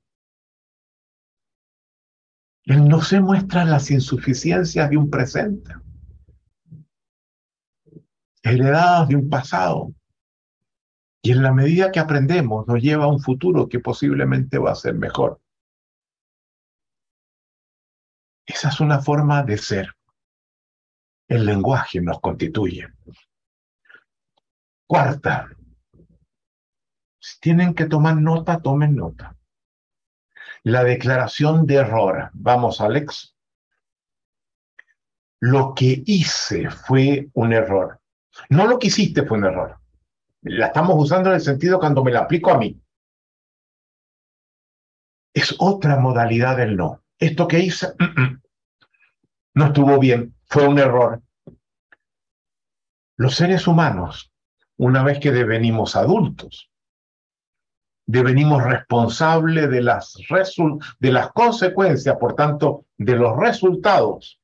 El 2.65 2.87
no 2.87 3.01
se 3.01 3.21
muestra 3.21 3.63
las 3.63 3.89
insuficiencias 3.89 4.89
de 4.89 4.97
un 4.97 5.09
presente, 5.09 5.73
heredadas 8.43 9.07
de 9.07 9.15
un 9.15 9.29
pasado, 9.29 9.93
y 11.21 11.31
en 11.31 11.43
la 11.43 11.53
medida 11.53 11.91
que 11.91 11.99
aprendemos, 11.99 12.67
nos 12.67 12.81
lleva 12.81 13.05
a 13.05 13.09
un 13.09 13.19
futuro 13.19 13.67
que 13.67 13.79
posiblemente 13.79 14.57
va 14.57 14.71
a 14.71 14.75
ser 14.75 14.95
mejor. 14.95 15.41
Esa 18.45 18.69
es 18.69 18.79
una 18.79 18.99
forma 18.99 19.43
de 19.43 19.57
ser. 19.57 19.93
El 21.27 21.45
lenguaje 21.45 21.99
nos 21.99 22.21
constituye. 22.21 22.87
Cuarta, 24.87 25.49
si 27.19 27.39
tienen 27.41 27.73
que 27.73 27.87
tomar 27.87 28.15
nota, 28.15 28.61
tomen 28.61 28.95
nota. 28.95 29.35
La 30.63 30.85
declaración 30.85 31.65
de 31.65 31.75
error. 31.75 32.29
Vamos, 32.33 32.79
Alex. 32.79 33.35
Lo 35.41 35.73
que 35.75 36.03
hice 36.05 36.69
fue 36.69 37.29
un 37.33 37.51
error. 37.51 37.99
No 38.49 38.65
lo 38.65 38.79
que 38.79 38.87
hiciste 38.87 39.23
fue 39.23 39.39
un 39.39 39.45
error. 39.45 39.76
La 40.49 40.67
estamos 40.67 40.95
usando 40.97 41.29
en 41.29 41.35
el 41.35 41.41
sentido 41.41 41.79
cuando 41.79 42.03
me 42.03 42.11
la 42.11 42.21
aplico 42.21 42.51
a 42.51 42.57
mí. 42.57 42.79
Es 45.33 45.55
otra 45.59 45.97
modalidad 45.97 46.57
del 46.57 46.75
no. 46.75 47.03
Esto 47.19 47.47
que 47.47 47.59
hice 47.59 47.87
mm, 47.99 48.21
mm, 48.21 48.41
no 49.55 49.65
estuvo 49.65 49.99
bien, 49.99 50.35
fue 50.45 50.67
un 50.67 50.79
error. 50.79 51.21
Los 53.17 53.35
seres 53.35 53.67
humanos, 53.67 54.31
una 54.77 55.03
vez 55.03 55.19
que 55.19 55.31
devenimos 55.31 55.95
adultos, 55.95 56.71
devenimos 58.07 58.63
responsables 58.63 59.69
de 59.69 59.81
las, 59.81 60.15
de 60.99 61.11
las 61.11 61.31
consecuencias, 61.33 62.15
por 62.17 62.35
tanto, 62.35 62.85
de 62.97 63.15
los 63.15 63.37
resultados 63.37 64.39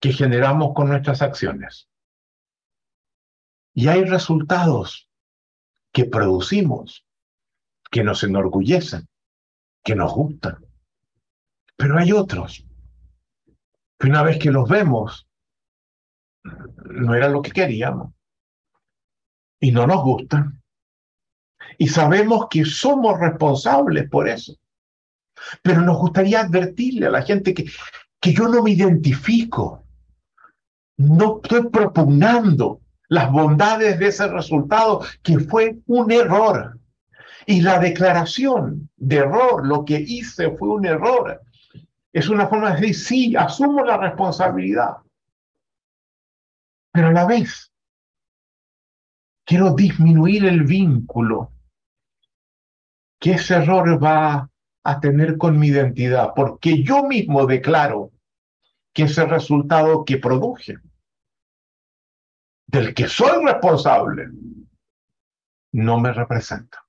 que 0.00 0.12
generamos 0.12 0.72
con 0.74 0.88
nuestras 0.88 1.20
acciones. 1.22 1.89
Y 3.74 3.88
hay 3.88 4.04
resultados 4.04 5.08
que 5.92 6.04
producimos, 6.04 7.06
que 7.90 8.04
nos 8.04 8.22
enorgullecen, 8.22 9.08
que 9.82 9.94
nos 9.94 10.12
gustan. 10.12 10.64
Pero 11.76 11.98
hay 11.98 12.12
otros 12.12 12.64
que 13.98 14.06
una 14.06 14.22
vez 14.22 14.38
que 14.38 14.50
los 14.50 14.68
vemos, 14.68 15.28
no 16.42 17.14
era 17.14 17.28
lo 17.28 17.42
que 17.42 17.50
queríamos. 17.50 18.14
Y 19.60 19.72
no 19.72 19.86
nos 19.86 20.02
gustan. 20.02 20.62
Y 21.76 21.88
sabemos 21.88 22.46
que 22.48 22.64
somos 22.64 23.20
responsables 23.20 24.08
por 24.08 24.28
eso. 24.28 24.54
Pero 25.62 25.82
nos 25.82 25.98
gustaría 25.98 26.40
advertirle 26.40 27.06
a 27.06 27.10
la 27.10 27.22
gente 27.22 27.52
que, 27.52 27.70
que 28.20 28.32
yo 28.32 28.48
no 28.48 28.62
me 28.62 28.70
identifico. 28.70 29.84
No 30.96 31.40
estoy 31.42 31.68
propugnando 31.68 32.80
las 33.10 33.30
bondades 33.30 33.98
de 33.98 34.06
ese 34.06 34.28
resultado, 34.28 35.02
que 35.22 35.40
fue 35.40 35.78
un 35.86 36.10
error. 36.12 36.78
Y 37.44 37.60
la 37.60 37.80
declaración 37.80 38.88
de 38.96 39.16
error, 39.16 39.66
lo 39.66 39.84
que 39.84 39.98
hice 39.98 40.56
fue 40.56 40.68
un 40.68 40.86
error, 40.86 41.42
es 42.12 42.28
una 42.28 42.46
forma 42.46 42.70
de 42.70 42.80
decir, 42.80 42.94
sí, 42.94 43.36
asumo 43.36 43.84
la 43.84 43.96
responsabilidad, 43.96 44.98
pero 46.92 47.08
a 47.08 47.12
la 47.12 47.26
vez 47.26 47.72
quiero 49.44 49.74
disminuir 49.74 50.44
el 50.44 50.62
vínculo 50.62 51.52
que 53.18 53.32
ese 53.32 53.54
error 53.54 54.02
va 54.02 54.48
a 54.84 55.00
tener 55.00 55.36
con 55.36 55.58
mi 55.58 55.68
identidad, 55.68 56.32
porque 56.34 56.84
yo 56.84 57.04
mismo 57.04 57.46
declaro 57.46 58.12
que 58.92 59.04
ese 59.04 59.24
resultado 59.24 60.04
que 60.04 60.16
produje 60.16 60.78
del 62.70 62.94
que 62.94 63.08
soy 63.08 63.44
responsable 63.44 64.28
no 65.72 65.98
me 65.98 66.12
representa. 66.12 66.86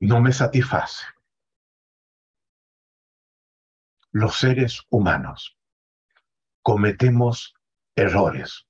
No 0.00 0.20
me 0.20 0.32
satisface. 0.32 1.04
Los 4.12 4.36
seres 4.38 4.82
humanos 4.90 5.58
cometemos 6.62 7.54
errores 7.96 8.64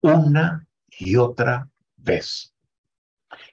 una 0.00 0.66
y 0.88 1.16
otra 1.16 1.68
vez. 1.96 2.54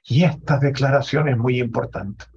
Y 0.04 0.24
esta 0.24 0.58
declaración 0.58 1.28
es 1.28 1.36
muy 1.36 1.60
importante 1.60 2.31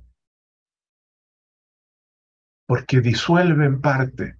porque 2.66 3.02
disuelve 3.02 3.66
en 3.66 3.82
parte 3.82 4.38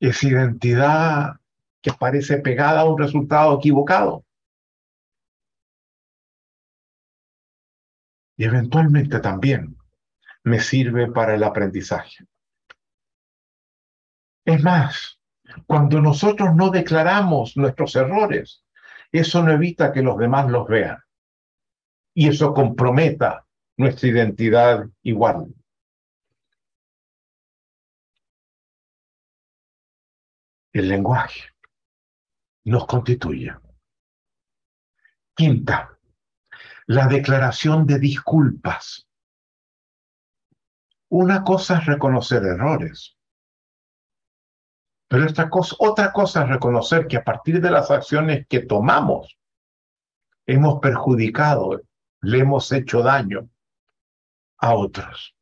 esa 0.00 0.28
identidad 0.28 1.40
que 1.82 1.92
parece 1.92 2.38
pegada 2.38 2.80
a 2.80 2.84
un 2.84 2.98
resultado 2.98 3.58
equivocado. 3.58 4.24
Y 8.36 8.44
eventualmente 8.44 9.18
también 9.18 9.76
me 10.44 10.60
sirve 10.60 11.10
para 11.10 11.34
el 11.34 11.42
aprendizaje. 11.42 12.24
Es 14.44 14.62
más, 14.62 15.20
cuando 15.66 16.00
nosotros 16.00 16.54
no 16.54 16.70
declaramos 16.70 17.56
nuestros 17.56 17.96
errores, 17.96 18.64
eso 19.10 19.42
no 19.42 19.52
evita 19.52 19.92
que 19.92 20.02
los 20.02 20.16
demás 20.16 20.48
los 20.48 20.68
vean. 20.68 20.98
Y 22.14 22.28
eso 22.28 22.54
comprometa 22.54 23.44
nuestra 23.76 24.08
identidad 24.08 24.86
igual. 25.02 25.48
El 30.72 30.88
lenguaje 30.88 31.50
nos 32.64 32.86
constituye. 32.86 33.54
Quinta, 35.34 35.98
la 36.86 37.06
declaración 37.06 37.86
de 37.86 37.98
disculpas. 37.98 39.08
Una 41.10 41.42
cosa 41.42 41.78
es 41.78 41.86
reconocer 41.86 42.42
errores, 42.44 43.16
pero 45.08 45.24
esta 45.24 45.48
cosa, 45.48 45.74
otra 45.78 46.12
cosa 46.12 46.42
es 46.42 46.50
reconocer 46.50 47.06
que 47.06 47.16
a 47.16 47.24
partir 47.24 47.62
de 47.62 47.70
las 47.70 47.90
acciones 47.90 48.46
que 48.46 48.60
tomamos, 48.60 49.38
hemos 50.46 50.80
perjudicado, 50.80 51.80
le 52.20 52.38
hemos 52.40 52.70
hecho 52.72 53.02
daño 53.02 53.48
a 54.58 54.74
otros. 54.74 55.34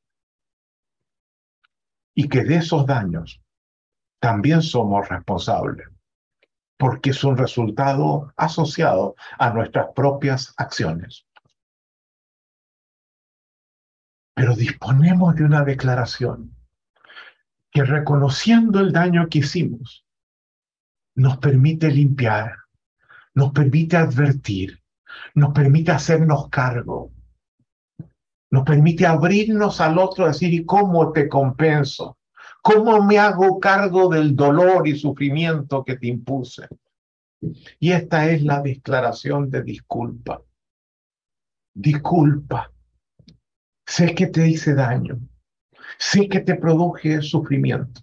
Y 2.14 2.28
que 2.28 2.44
de 2.44 2.56
esos 2.56 2.86
daños 2.86 3.40
también 4.20 4.62
somos 4.62 5.08
responsables, 5.08 5.88
porque 6.78 7.10
es 7.10 7.24
un 7.24 7.36
resultado 7.36 8.32
asociado 8.36 9.14
a 9.38 9.50
nuestras 9.50 9.88
propias 9.94 10.54
acciones. 10.56 11.26
Pero 14.34 14.54
disponemos 14.54 15.34
de 15.34 15.44
una 15.44 15.64
declaración 15.64 16.54
que 17.70 17.84
reconociendo 17.84 18.80
el 18.80 18.92
daño 18.92 19.28
que 19.28 19.38
hicimos, 19.38 20.06
nos 21.14 21.38
permite 21.38 21.90
limpiar, 21.90 22.56
nos 23.34 23.52
permite 23.52 23.96
advertir, 23.96 24.82
nos 25.34 25.52
permite 25.52 25.92
hacernos 25.92 26.48
cargo, 26.50 27.12
nos 28.50 28.64
permite 28.64 29.06
abrirnos 29.06 29.80
al 29.80 29.98
otro, 29.98 30.26
decir, 30.26 30.52
¿y 30.52 30.64
cómo 30.64 31.12
te 31.12 31.28
compenso? 31.28 32.18
¿Cómo 32.66 33.00
me 33.00 33.16
hago 33.16 33.60
cargo 33.60 34.08
del 34.08 34.34
dolor 34.34 34.88
y 34.88 34.98
sufrimiento 34.98 35.84
que 35.84 35.96
te 35.96 36.08
impuse? 36.08 36.66
Y 37.78 37.92
esta 37.92 38.28
es 38.28 38.42
la 38.42 38.60
declaración 38.60 39.48
de 39.48 39.62
disculpa. 39.62 40.42
Disculpa 41.72 42.72
Sé 43.86 44.16
que 44.16 44.26
te 44.26 44.48
hice 44.48 44.74
daño. 44.74 45.20
Sé 45.96 46.28
que 46.28 46.40
te 46.40 46.56
produje 46.56 47.22
sufrimiento. 47.22 48.00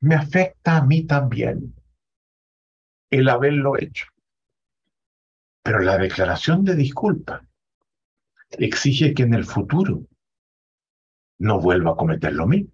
Me 0.00 0.16
afecta 0.16 0.78
a 0.78 0.84
mí 0.84 1.06
también 1.06 1.72
el 3.10 3.28
haberlo 3.28 3.78
hecho. 3.78 4.06
Pero 5.62 5.78
la 5.78 5.98
declaración 5.98 6.64
de 6.64 6.74
disculpa 6.74 7.46
exige 8.50 9.14
que 9.14 9.22
en 9.22 9.34
el 9.34 9.44
futuro 9.44 10.04
no 11.38 11.60
vuelva 11.60 11.92
a 11.92 11.96
cometer 11.96 12.32
lo 12.32 12.48
mismo. 12.48 12.72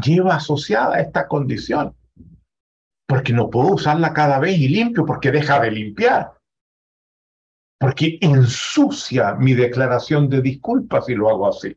Lleva 0.00 0.36
asociada 0.36 1.00
esta 1.00 1.26
condición, 1.26 1.94
porque 3.06 3.32
no 3.32 3.50
puedo 3.50 3.74
usarla 3.74 4.12
cada 4.12 4.38
vez 4.38 4.58
y 4.58 4.68
limpio, 4.68 5.04
porque 5.06 5.30
deja 5.30 5.60
de 5.60 5.70
limpiar 5.70 6.38
porque 7.78 8.18
ensucia 8.20 9.34
mi 9.34 9.54
declaración 9.54 10.28
de 10.28 10.42
disculpas 10.42 11.06
si 11.06 11.14
lo 11.14 11.28
hago 11.28 11.48
así. 11.48 11.76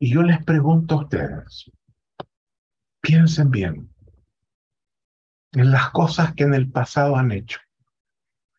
Y 0.00 0.12
yo 0.12 0.22
les 0.22 0.44
pregunto 0.44 0.96
a 0.96 1.02
ustedes, 1.02 1.70
piensen 3.00 3.50
bien 3.50 3.92
en 5.52 5.70
las 5.70 5.90
cosas 5.90 6.34
que 6.34 6.44
en 6.44 6.54
el 6.54 6.70
pasado 6.70 7.16
han 7.16 7.32
hecho, 7.32 7.58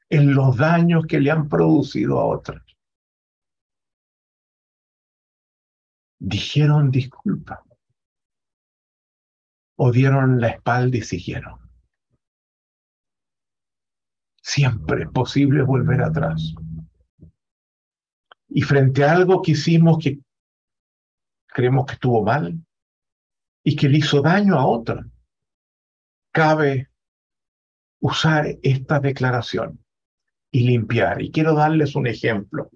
en 0.10 0.34
los 0.34 0.58
daños 0.58 1.06
que 1.06 1.20
le 1.20 1.32
han 1.32 1.48
producido 1.48 2.20
a 2.20 2.26
otros. 2.26 2.69
Dijeron 6.20 6.92
disculpa 6.92 7.64
o 9.78 9.92
dieron 9.92 10.42
la 10.42 10.50
espalda 10.50 10.98
y 10.98 11.02
siguieron. 11.02 11.58
Siempre 14.42 15.04
es 15.04 15.10
posible 15.10 15.64
volver 15.64 16.02
atrás. 16.02 16.54
Y 18.50 18.62
frente 18.64 19.06
a 19.06 19.14
algo 19.14 19.42
que 19.42 19.52
hicimos 19.52 20.00
que 20.04 20.20
creemos 21.48 21.86
que 21.86 21.94
estuvo 21.94 22.24
mal 22.24 22.60
y 23.64 23.76
que 23.78 23.88
le 23.88 24.00
hizo 24.00 24.22
daño 24.22 24.56
a 24.56 24.66
otra, 24.66 25.06
cabe 26.32 26.90
usar 28.02 28.58
esta 28.62 29.00
declaración 29.00 29.84
y 30.52 30.68
limpiar. 30.68 31.22
Y 31.22 31.32
quiero 31.32 31.54
darles 31.54 31.96
un 31.96 32.08
ejemplo. 32.08 32.70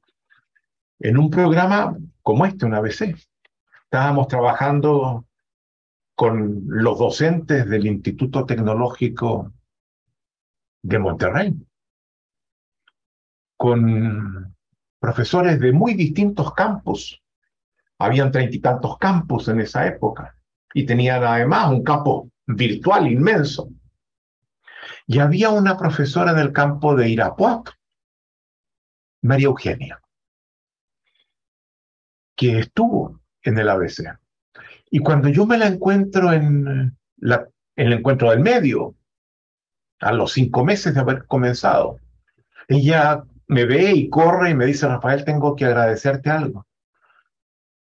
En 0.99 1.17
un 1.17 1.29
programa 1.29 1.97
como 2.21 2.45
este, 2.45 2.65
una 2.65 2.79
vez, 2.79 3.01
estábamos 3.93 4.27
trabajando 4.27 5.27
con 6.15 6.63
los 6.65 6.97
docentes 6.97 7.69
del 7.69 7.85
Instituto 7.85 8.43
Tecnológico 8.43 9.53
de 10.81 10.97
Monterrey, 10.97 11.53
con 13.55 14.55
profesores 14.97 15.59
de 15.59 15.71
muy 15.73 15.93
distintos 15.93 16.55
campos. 16.55 17.21
Habían 17.99 18.31
treinta 18.31 18.55
y 18.55 18.59
tantos 18.61 18.97
campos 18.97 19.47
en 19.47 19.61
esa 19.61 19.85
época 19.85 20.35
y 20.73 20.87
tenían 20.87 21.23
además 21.23 21.69
un 21.69 21.83
campo 21.83 22.31
virtual 22.47 23.11
inmenso. 23.11 23.69
Y 25.05 25.19
había 25.19 25.51
una 25.51 25.77
profesora 25.77 26.31
en 26.31 26.39
el 26.39 26.51
campo 26.51 26.95
de 26.95 27.09
Irapuato, 27.09 27.73
María 29.21 29.45
Eugenia, 29.45 30.01
que 32.35 32.57
estuvo 32.57 33.22
en 33.43 33.57
el 33.57 33.69
ABC. 33.69 34.17
Y 34.89 34.99
cuando 34.99 35.29
yo 35.29 35.45
me 35.45 35.57
la 35.57 35.67
encuentro 35.67 36.31
en, 36.33 36.97
la, 37.17 37.47
en 37.75 37.87
el 37.87 37.93
encuentro 37.93 38.29
del 38.31 38.39
medio, 38.39 38.95
a 40.03 40.11
los 40.11 40.33
cinco 40.33 40.63
meses 40.63 40.93
de 40.93 40.99
haber 40.99 41.25
comenzado. 41.25 41.99
Ella 42.67 43.23
me 43.47 43.65
ve 43.65 43.93
y 43.93 44.09
corre 44.09 44.51
y 44.51 44.55
me 44.55 44.65
dice, 44.65 44.87
Rafael, 44.87 45.25
tengo 45.25 45.55
que 45.55 45.65
agradecerte 45.65 46.29
algo, 46.29 46.67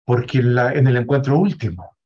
porque 0.05 0.39
en 0.39 0.87
el 0.87 0.97
encuentro 0.97 1.39
último 1.39 1.97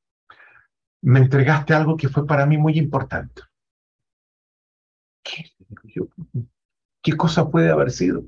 me 1.03 1.21
entregaste 1.21 1.75
algo 1.75 1.97
que 1.97 2.09
fue 2.09 2.27
para 2.27 2.47
mí 2.47 2.59
muy 2.59 2.79
importante. 2.79 3.43
¿Qué, 5.23 5.53
¿Qué 7.03 7.17
cosa 7.17 7.51
puede 7.51 7.71
haber 7.71 7.91
sido? 7.91 8.25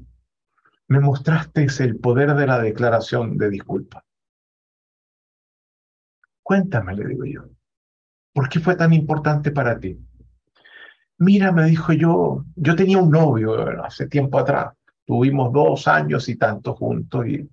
Me 0.86 1.00
mostraste 1.00 1.66
el 1.80 1.98
poder 1.98 2.34
de 2.34 2.46
la 2.46 2.60
declaración 2.60 3.36
de 3.36 3.50
disculpa. 3.50 4.04
Cuéntame, 6.48 6.94
le 6.94 7.04
digo 7.08 7.26
yo, 7.26 7.42
¿por 8.32 8.48
qué 8.48 8.58
fue 8.58 8.74
tan 8.74 8.94
importante 8.94 9.50
para 9.50 9.78
ti? 9.78 9.98
Mira, 11.18 11.52
me 11.52 11.64
dijo 11.66 11.92
yo, 11.92 12.46
yo 12.56 12.74
tenía 12.74 12.96
un 12.96 13.10
novio 13.10 13.84
hace 13.84 14.06
tiempo 14.06 14.38
atrás, 14.38 14.72
tuvimos 15.04 15.52
dos 15.52 15.86
años 15.86 16.26
y 16.30 16.36
tanto 16.36 16.74
juntos 16.74 17.26
y 17.26 17.50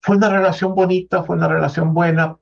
fue 0.00 0.18
una 0.18 0.28
relación 0.28 0.76
bonita, 0.76 1.24
fue 1.24 1.34
una 1.34 1.48
relación 1.48 1.92
buena, 1.92 2.36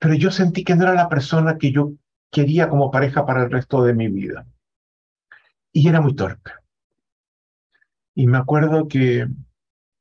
pero 0.00 0.14
yo 0.14 0.32
sentí 0.32 0.64
que 0.64 0.74
no 0.74 0.82
era 0.82 0.94
la 0.94 1.08
persona 1.08 1.56
que 1.56 1.70
yo 1.70 1.92
quería 2.28 2.68
como 2.68 2.90
pareja 2.90 3.24
para 3.24 3.44
el 3.44 3.52
resto 3.52 3.84
de 3.84 3.94
mi 3.94 4.08
vida. 4.08 4.48
Y 5.72 5.88
era 5.88 6.00
muy 6.00 6.16
torpe. 6.16 6.50
Y 8.16 8.26
me 8.26 8.38
acuerdo 8.38 8.88
que 8.88 9.28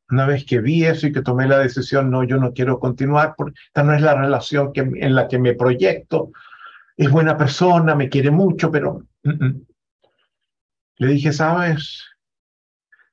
una 0.10 0.26
vez 0.26 0.46
que 0.46 0.60
vi 0.60 0.86
eso 0.86 1.08
y 1.08 1.12
que 1.12 1.22
tomé 1.22 1.48
la 1.48 1.60
decisión, 1.60 2.10
no, 2.10 2.24
yo 2.24 2.38
no 2.38 2.54
quiero 2.54 2.80
continuar, 2.80 3.36
porque 3.38 3.60
esta 3.68 3.84
no 3.84 3.94
es 3.94 4.02
la 4.02 4.16
relación 4.16 4.74
que, 4.74 4.82
en 4.82 5.16
la 5.16 5.28
que 5.28 5.40
me 5.40 5.54
proyecto, 5.54 6.32
es 6.98 7.10
buena 7.10 7.38
persona, 7.38 7.96
me 7.96 8.10
quiere 8.10 8.32
mucho, 8.32 8.72
pero 8.72 9.06
le 10.98 11.08
dije, 11.08 11.32
sabes, 11.32 12.04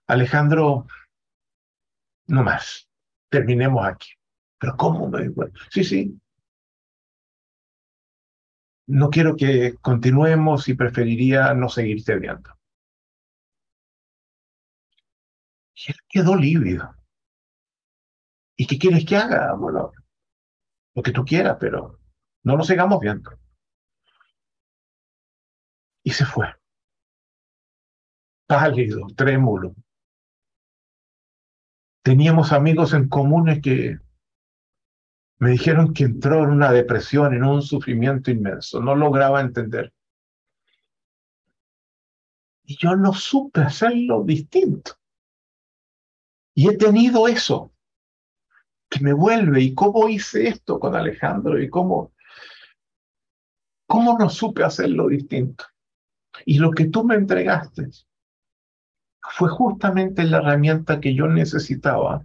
Alejandro, 0.07 0.87
no 2.27 2.43
más, 2.43 2.89
terminemos 3.29 3.87
aquí. 3.87 4.11
Pero 4.59 4.77
¿cómo? 4.77 5.09
Me 5.09 5.31
sí, 5.71 5.85
sí. 5.85 6.21
No 8.89 9.11
quiero 9.11 9.37
que 9.37 9.75
continuemos 9.81 10.69
y 10.69 10.75
preferiría 10.75 11.55
no 11.55 11.69
seguirte 11.69 12.19
viendo. 12.19 12.56
Y 15.77 15.93
él 15.93 15.97
quedó 16.09 16.35
lívido. 16.35 16.95
¿Y 18.57 18.67
qué 18.67 18.79
quieres 18.79 19.05
que 19.05 19.17
haga? 19.17 19.55
Bueno, 19.55 19.93
lo 20.95 21.03
que 21.03 21.13
tú 21.13 21.25
quieras, 21.25 21.59
pero 21.61 22.01
no 22.43 22.57
nos 22.57 22.67
sigamos 22.67 22.99
viendo 23.01 23.31
y 26.07 26.11
se 26.13 26.25
fue. 26.25 26.47
Pálido, 28.47 29.09
trémulo. 29.17 29.75
Teníamos 32.05 32.53
amigos 32.53 32.93
en 32.93 33.09
comunes 33.09 33.61
que 33.61 33.99
me 35.41 35.51
dijeron 35.51 35.93
que 35.93 36.05
entró 36.05 36.45
en 36.45 36.51
una 36.51 36.71
depresión, 36.71 37.35
en 37.35 37.43
un 37.43 37.61
sufrimiento 37.61 38.31
inmenso. 38.31 38.81
No 38.81 38.95
lograba 38.95 39.41
entender. 39.41 39.93
Y 42.63 42.77
yo 42.77 42.95
no 42.95 43.13
supe 43.13 43.63
hacerlo 43.63 44.23
distinto. 44.23 44.93
Y 46.57 46.71
he 46.71 46.77
tenido 46.79 47.29
eso 47.29 47.71
que 48.89 49.01
me 49.01 49.13
vuelve. 49.13 49.61
¿Y 49.61 49.75
cómo 49.75 50.09
hice 50.09 50.49
esto 50.49 50.81
con 50.81 50.97
Alejandro? 50.97 51.61
¿Y 51.61 51.69
cómo, 51.69 52.15
cómo 53.87 54.19
no 54.19 54.31
supe 54.31 54.65
hacerlo 54.65 55.09
distinto? 55.09 55.65
Y 56.47 56.59
lo 56.59 56.71
que 56.71 56.87
tú 56.87 57.05
me 57.05 57.15
entregaste 57.15 57.89
fue 59.21 59.51
justamente 59.51 60.25
la 60.25 60.39
herramienta 60.39 60.99
que 60.99 61.15
yo 61.15 61.27
necesitaba 61.27 62.25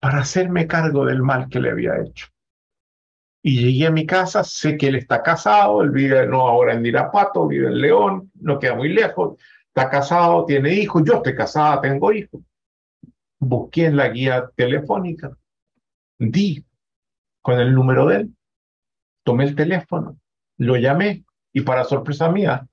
para 0.00 0.18
hacerme 0.18 0.68
cargo 0.68 1.04
del 1.04 1.22
mal 1.22 1.48
que 1.48 1.60
le 1.60 1.70
había 1.70 2.00
hecho. 2.00 2.28
Y 3.42 3.58
llegué 3.58 3.86
a 3.88 3.90
mi 3.90 4.06
casa, 4.06 4.44
sé 4.44 4.76
que 4.76 4.88
él 4.88 4.94
está 4.94 5.22
casado, 5.22 5.82
él 5.82 5.90
vive 5.90 6.24
no 6.26 6.46
ahora 6.46 6.74
en 6.74 6.86
Irapato, 6.86 7.48
vive 7.48 7.66
en 7.66 7.80
León, 7.80 8.30
no 8.34 8.60
queda 8.60 8.76
muy 8.76 8.90
lejos, 8.90 9.40
está 9.66 9.90
casado, 9.90 10.44
tiene 10.44 10.72
hijos, 10.74 11.02
yo 11.04 11.14
estoy 11.14 11.34
casada, 11.34 11.80
tengo 11.80 12.12
hijos. 12.12 12.42
Busqué 13.40 13.86
en 13.86 13.96
la 13.96 14.08
guía 14.08 14.50
telefónica, 14.54 15.36
di 16.18 16.64
con 17.42 17.58
el 17.58 17.74
número 17.74 18.06
de 18.06 18.16
él, 18.16 18.36
tomé 19.24 19.44
el 19.44 19.56
teléfono, 19.56 20.18
lo 20.58 20.76
llamé 20.76 21.24
y 21.52 21.62
para 21.62 21.84
sorpresa 21.84 22.30
mía, 22.30 22.68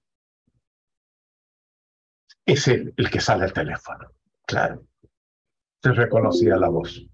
es 2.46 2.68
él 2.68 2.94
el 2.98 3.10
que 3.10 3.22
sale 3.22 3.46
al 3.46 3.54
teléfono, 3.54 4.12
claro. 4.46 4.86
Se 5.82 5.92
reconocía 5.94 6.58
la 6.58 6.70
voz. 6.70 7.06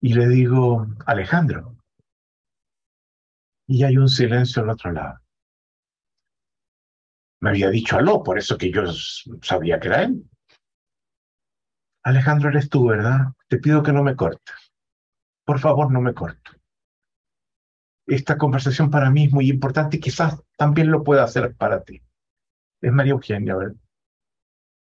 Y 0.00 0.14
le 0.14 0.28
digo, 0.28 0.86
Alejandro, 1.06 1.76
y 3.66 3.84
hay 3.84 3.96
un 3.96 4.08
silencio 4.08 4.62
al 4.62 4.70
otro 4.70 4.92
lado. 4.92 5.18
Me 7.40 7.50
había 7.50 7.70
dicho 7.70 7.96
aló, 7.96 8.22
por 8.22 8.38
eso 8.38 8.56
que 8.56 8.72
yo 8.72 8.82
sabía 9.42 9.78
que 9.78 9.88
era 9.88 10.02
él. 10.04 10.24
Alejandro, 12.08 12.48
eres 12.48 12.70
tú, 12.70 12.86
¿verdad? 12.86 13.32
Te 13.48 13.58
pido 13.58 13.82
que 13.82 13.92
no 13.92 14.02
me 14.02 14.16
cortes. 14.16 14.72
Por 15.44 15.58
favor, 15.58 15.92
no 15.92 16.00
me 16.00 16.14
cortes. 16.14 16.56
Esta 18.06 18.38
conversación 18.38 18.90
para 18.90 19.10
mí 19.10 19.24
es 19.24 19.32
muy 19.32 19.50
importante 19.50 19.98
y 19.98 20.00
quizás 20.00 20.42
también 20.56 20.90
lo 20.90 21.04
pueda 21.04 21.24
hacer 21.24 21.54
para 21.54 21.82
ti. 21.84 22.00
Es 22.80 22.92
María 22.92 23.12
Eugenia, 23.12 23.54
¿verdad? 23.56 23.76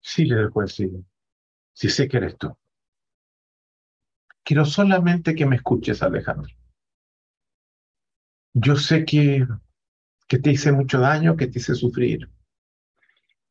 Sí, 0.03 0.27
le 0.27 0.37
dejo 0.37 0.61
decir. 0.61 0.91
Sí 1.73 1.89
sé 1.89 2.09
que 2.09 2.19
eres 2.19 2.37
tú. 2.37 2.55
Quiero 4.43 4.67
solamente 4.67 5.35
que 5.35 5.47
me 5.47 5.57
escuches, 5.57 6.03
Alejandro. 6.03 6.53
Yo 8.53 8.77
sé 8.77 9.07
que, 9.07 9.47
que 10.29 10.39
te 10.39 10.51
hice 10.51 10.73
mucho 10.73 11.01
daño, 11.01 11.37
que 11.37 11.47
te 11.47 11.59
hice 11.59 11.75
sufrir, 11.75 12.31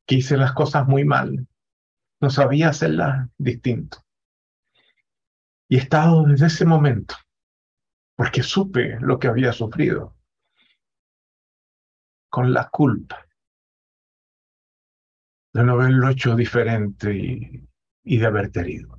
que 0.06 0.16
hice 0.16 0.38
las 0.38 0.54
cosas 0.54 0.88
muy 0.88 1.06
mal. 1.06 1.48
No 2.24 2.30
sabía 2.30 2.70
hacerlas 2.70 3.30
distinto. 3.38 3.98
Y 5.68 5.76
he 5.76 5.80
estado 5.80 6.24
desde 6.24 6.46
ese 6.46 6.64
momento, 6.66 7.16
porque 8.16 8.42
supe 8.42 8.98
lo 9.02 9.20
que 9.20 9.28
había 9.28 9.52
sufrido, 9.52 10.16
con 12.30 12.54
la 12.54 12.70
culpa 12.70 13.28
de 15.54 15.66
no 15.66 15.74
haberlo 15.74 16.08
hecho 16.08 16.34
diferente 16.34 17.14
y, 18.06 18.18
de 18.18 18.26
haberte 18.26 18.62
herido. 18.62 18.98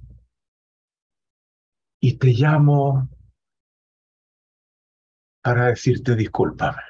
Y 2.03 2.19
te 2.19 2.27
llamo 2.27 3.09
para 5.43 5.69
decirte 5.69 6.15
discúlpame. 6.15 6.83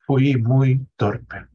Fui 0.00 0.36
muy 0.36 0.86
torpe 0.96 1.51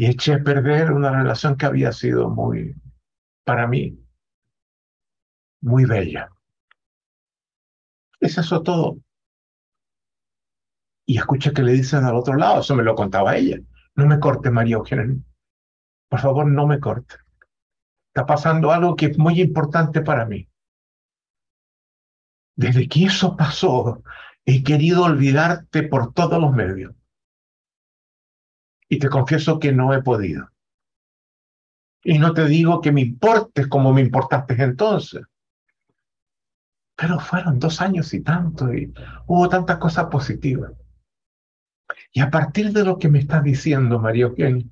y 0.00 0.06
eché 0.06 0.32
a 0.32 0.42
perder 0.42 0.92
una 0.92 1.10
relación 1.10 1.58
que 1.58 1.66
había 1.66 1.92
sido 1.92 2.30
muy, 2.30 2.74
para 3.44 3.66
mí, 3.66 4.02
muy 5.60 5.84
bella. 5.84 6.30
Es 8.18 8.38
eso 8.38 8.62
todo. 8.62 8.96
Y 11.04 11.18
escucha 11.18 11.52
que 11.52 11.62
le 11.62 11.72
dicen 11.72 12.06
al 12.06 12.14
otro 12.14 12.34
lado, 12.36 12.62
eso 12.62 12.74
me 12.74 12.82
lo 12.82 12.94
contaba 12.94 13.36
ella. 13.36 13.58
No 13.94 14.06
me 14.06 14.18
corte, 14.18 14.50
María 14.50 14.76
Eugenia. 14.76 15.22
Por 16.08 16.20
favor, 16.20 16.46
no 16.46 16.66
me 16.66 16.80
corte. 16.80 17.16
Está 18.06 18.24
pasando 18.24 18.72
algo 18.72 18.96
que 18.96 19.04
es 19.04 19.18
muy 19.18 19.38
importante 19.38 20.00
para 20.00 20.24
mí. 20.24 20.48
Desde 22.56 22.88
que 22.88 23.04
eso 23.04 23.36
pasó, 23.36 24.02
he 24.46 24.62
querido 24.62 25.04
olvidarte 25.04 25.82
por 25.82 26.14
todos 26.14 26.40
los 26.40 26.54
medios. 26.54 26.94
Y 28.90 28.98
te 28.98 29.08
confieso 29.08 29.58
que 29.58 29.72
no 29.72 29.94
he 29.94 30.02
podido. 30.02 30.50
Y 32.02 32.18
no 32.18 32.34
te 32.34 32.44
digo 32.46 32.80
que 32.80 32.92
me 32.92 33.00
importes 33.00 33.66
como 33.68 33.92
me 33.92 34.02
importaste 34.02 34.60
entonces. 34.62 35.22
Pero 36.96 37.18
fueron 37.18 37.58
dos 37.58 37.80
años 37.80 38.12
y 38.12 38.20
tanto, 38.20 38.74
y 38.74 38.92
hubo 39.26 39.48
tantas 39.48 39.78
cosas 39.78 40.06
positivas. 40.06 40.72
Y 42.12 42.20
a 42.20 42.30
partir 42.30 42.72
de 42.72 42.84
lo 42.84 42.98
que 42.98 43.08
me 43.08 43.20
estás 43.20 43.42
diciendo, 43.42 43.98
María 43.98 44.24
Eugenia, 44.24 44.66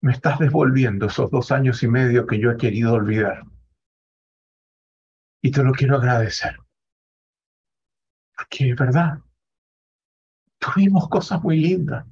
me 0.00 0.12
estás 0.12 0.38
devolviendo 0.38 1.06
esos 1.06 1.30
dos 1.30 1.50
años 1.50 1.82
y 1.82 1.88
medio 1.88 2.26
que 2.26 2.38
yo 2.38 2.50
he 2.50 2.56
querido 2.56 2.94
olvidar 2.94 3.42
y 5.42 5.50
te 5.50 5.62
lo 5.62 5.72
quiero 5.72 5.96
agradecer. 5.96 6.56
Porque, 8.36 8.74
¿verdad? 8.74 9.18
Tuvimos 10.74 11.08
cosas 11.08 11.42
muy 11.42 11.58
lindas. 11.58 12.06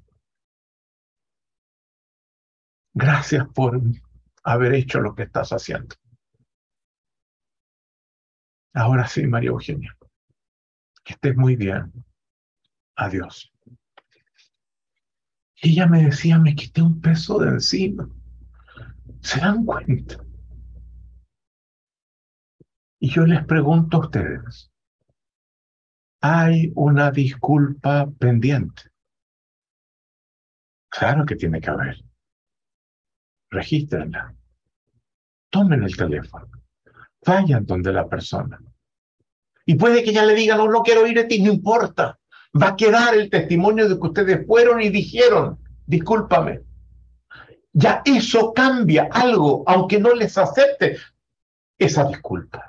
Gracias 2.95 3.47
por 3.49 3.81
haber 4.45 4.75
hecho 4.75 5.01
lo 5.01 5.15
que 5.15 5.25
estás 5.25 5.51
haciendo. 5.51 5.95
Ahora 8.73 9.07
sí, 9.09 9.27
María 9.27 9.51
Eugenia. 9.51 9.97
Que 11.05 11.13
estés 11.15 11.37
muy 11.37 11.57
bien. 11.57 11.93
Adiós. 12.97 13.53
Ella 15.57 15.87
me 15.87 16.05
decía, 16.05 16.39
me 16.39 16.55
quité 16.55 16.83
un 16.83 17.01
peso 17.01 17.39
de 17.39 17.49
encima. 17.49 18.09
¿Se 19.21 19.41
dan 19.41 19.65
cuenta? 19.65 20.25
Y 23.01 23.11
yo 23.11 23.27
les 23.27 23.45
pregunto 23.45 23.99
a 23.99 24.01
ustedes, 24.01 24.71
¿hay 26.21 26.73
una 26.75 27.11
disculpa 27.11 28.11
pendiente? 28.19 28.83
Claro 30.89 31.27
que 31.27 31.37
tiene 31.37 31.61
que 31.61 31.71
haber. 31.71 32.03
Regístrenla. 33.51 34.35
Tomen 35.51 35.83
el 35.83 35.97
teléfono. 35.97 36.49
Vayan 37.25 37.67
donde 37.67 37.93
la 37.93 38.09
persona. 38.09 38.59
Y 39.65 39.75
puede 39.75 40.05
que 40.05 40.13
ya 40.13 40.25
le 40.25 40.35
digan, 40.35 40.59
no, 40.59 40.69
no 40.69 40.83
quiero 40.83 41.07
ir 41.07 41.19
a 41.19 41.29
ti, 41.29 41.43
no 41.43 41.53
importa. 41.53 42.19
Va 42.61 42.69
a 42.69 42.77
quedar 42.77 43.15
el 43.15 43.29
testimonio 43.29 43.89
de 43.89 43.97
que 43.97 44.07
ustedes 44.07 44.47
fueron 44.47 44.81
y 44.81 44.89
dijeron, 44.89 45.59
discúlpame. 45.87 46.63
Ya 47.73 48.01
eso 48.05 48.53
cambia 48.55 49.09
algo, 49.13 49.65
aunque 49.67 50.01
no 50.01 50.15
les 50.15 50.39
acepte 50.39 50.99
esa 51.79 52.05
disculpa. 52.05 52.65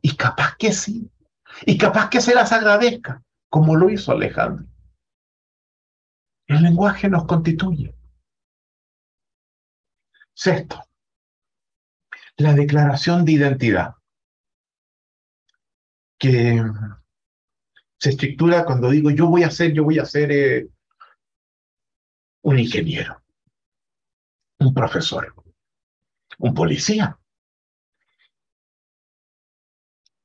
Y 0.00 0.14
capaz 0.14 0.54
que 0.56 0.72
sí. 0.72 1.10
Y 1.66 1.78
capaz 1.78 2.08
que 2.10 2.20
se 2.20 2.34
las 2.34 2.52
agradezca, 2.52 3.22
como 3.48 3.76
lo 3.76 3.90
hizo 3.90 4.12
Alejandro. 4.12 4.66
El 6.46 6.62
lenguaje 6.62 7.08
nos 7.08 7.26
constituye. 7.26 7.94
Sexto, 10.34 10.82
la 12.36 12.54
declaración 12.54 13.24
de 13.24 13.32
identidad, 13.32 13.94
que 16.18 16.62
se 17.98 18.10
estructura 18.10 18.64
cuando 18.64 18.90
digo 18.90 19.10
yo 19.10 19.26
voy 19.26 19.44
a 19.44 19.50
ser, 19.50 19.72
yo 19.72 19.84
voy 19.84 19.98
a 19.98 20.04
ser 20.04 20.32
eh, 20.32 20.68
un 22.42 22.58
ingeniero, 22.58 23.22
un 24.58 24.72
profesor, 24.74 25.34
un 26.38 26.54
policía, 26.54 27.18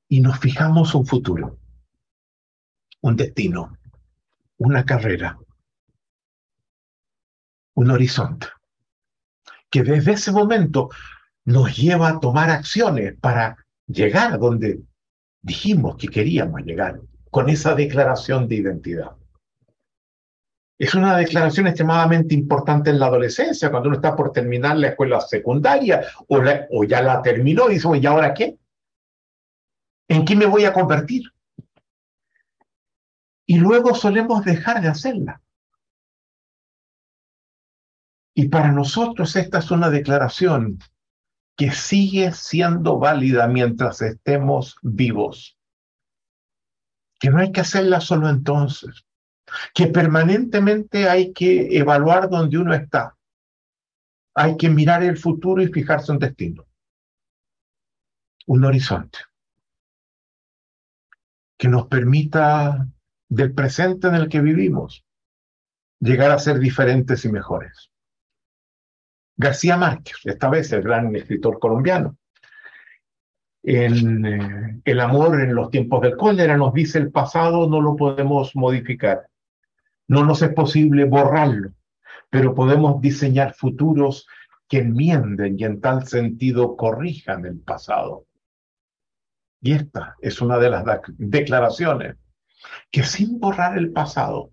y 0.09 0.21
nos 0.21 0.39
fijamos 0.39 0.95
un 0.95 1.05
futuro, 1.05 1.59
un 3.01 3.15
destino, 3.15 3.77
una 4.57 4.85
carrera, 4.85 5.37
un 7.75 7.91
horizonte, 7.91 8.47
que 9.69 9.83
desde 9.83 10.13
ese 10.13 10.31
momento 10.31 10.89
nos 11.45 11.75
lleva 11.77 12.09
a 12.09 12.19
tomar 12.19 12.49
acciones 12.49 13.15
para 13.19 13.57
llegar 13.85 14.39
donde 14.39 14.81
dijimos 15.41 15.95
que 15.97 16.07
queríamos 16.07 16.61
llegar 16.61 16.99
con 17.29 17.49
esa 17.49 17.75
declaración 17.75 18.47
de 18.47 18.55
identidad. 18.55 19.11
Es 20.79 20.93
una 20.93 21.17
declaración 21.17 21.67
extremadamente 21.67 22.35
importante 22.35 22.91
en 22.91 22.99
la 22.99 23.07
adolescencia, 23.07 23.71
cuando 23.71 23.89
uno 23.89 23.97
está 23.97 24.15
por 24.15 24.31
terminar 24.31 24.77
la 24.77 24.89
escuela 24.89 25.19
secundaria 25.21 26.05
o, 26.27 26.39
o 26.71 26.83
ya 26.83 27.01
la 27.01 27.21
terminó 27.21 27.69
y 27.69 27.75
dice, 27.75 27.89
¿y 27.97 28.05
ahora 28.05 28.33
qué? 28.33 28.57
¿En 30.07 30.23
qué 30.25 30.35
me 30.35 30.45
voy 30.45 30.65
a 30.65 30.73
convertir? 30.73 31.33
Y 33.45 33.57
luego 33.57 33.93
solemos 33.95 34.43
dejar 34.43 34.81
de 34.81 34.87
hacerla. 34.87 35.41
Y 38.33 38.49
para 38.49 38.71
nosotros 38.71 39.35
esta 39.35 39.59
es 39.59 39.71
una 39.71 39.89
declaración 39.89 40.79
que 41.55 41.71
sigue 41.71 42.31
siendo 42.33 42.99
válida 42.99 43.47
mientras 43.47 44.01
estemos 44.01 44.77
vivos. 44.81 45.57
Que 47.19 47.29
no 47.29 47.39
hay 47.39 47.51
que 47.51 47.61
hacerla 47.61 47.99
solo 47.99 48.29
entonces, 48.29 49.05
que 49.73 49.87
permanentemente 49.87 51.09
hay 51.09 51.33
que 51.33 51.77
evaluar 51.77 52.29
dónde 52.29 52.59
uno 52.59 52.75
está. 52.75 53.17
Hay 54.35 54.55
que 54.55 54.69
mirar 54.69 55.01
el 55.01 55.17
futuro 55.17 55.63
y 55.63 55.67
fijarse 55.67 56.11
un 56.11 56.19
destino, 56.19 56.67
un 58.45 58.63
horizonte 58.63 59.17
que 61.57 61.67
nos 61.67 61.87
permita 61.87 62.87
del 63.29 63.53
presente 63.53 64.07
en 64.07 64.15
el 64.15 64.29
que 64.29 64.41
vivimos 64.41 65.03
llegar 65.99 66.31
a 66.31 66.39
ser 66.39 66.59
diferentes 66.59 67.25
y 67.25 67.31
mejores. 67.31 67.91
García 69.35 69.77
Márquez, 69.77 70.17
esta 70.25 70.49
vez 70.49 70.71
el 70.71 70.81
gran 70.81 71.15
escritor 71.15 71.59
colombiano, 71.59 72.17
en 73.63 74.25
eh, 74.25 74.81
El 74.85 74.99
amor 75.01 75.41
en 75.41 75.53
los 75.53 75.69
tiempos 75.69 76.01
del 76.01 76.15
cólera 76.15 76.55
nos 76.55 76.73
dice 76.73 76.99
el 76.99 77.11
pasado 77.11 77.67
no 77.69 77.81
lo 77.81 77.95
podemos 77.95 78.55
modificar, 78.55 79.27
no 80.07 80.23
nos 80.23 80.41
es 80.41 80.53
posible 80.53 81.03
borrarlo, 81.03 81.71
pero 82.29 82.55
podemos 82.55 83.01
diseñar 83.01 83.53
futuros 83.53 84.25
que 84.69 84.79
enmienden 84.79 85.59
y 85.59 85.65
en 85.65 85.81
tal 85.81 86.07
sentido 86.07 86.77
corrijan 86.77 87.45
el 87.45 87.59
pasado. 87.59 88.25
Y 89.61 89.73
esta 89.73 90.15
es 90.21 90.41
una 90.41 90.57
de 90.57 90.69
las 90.69 90.83
declaraciones 91.17 92.15
que 92.91 93.03
sin 93.03 93.39
borrar 93.39 93.77
el 93.77 93.91
pasado 93.91 94.51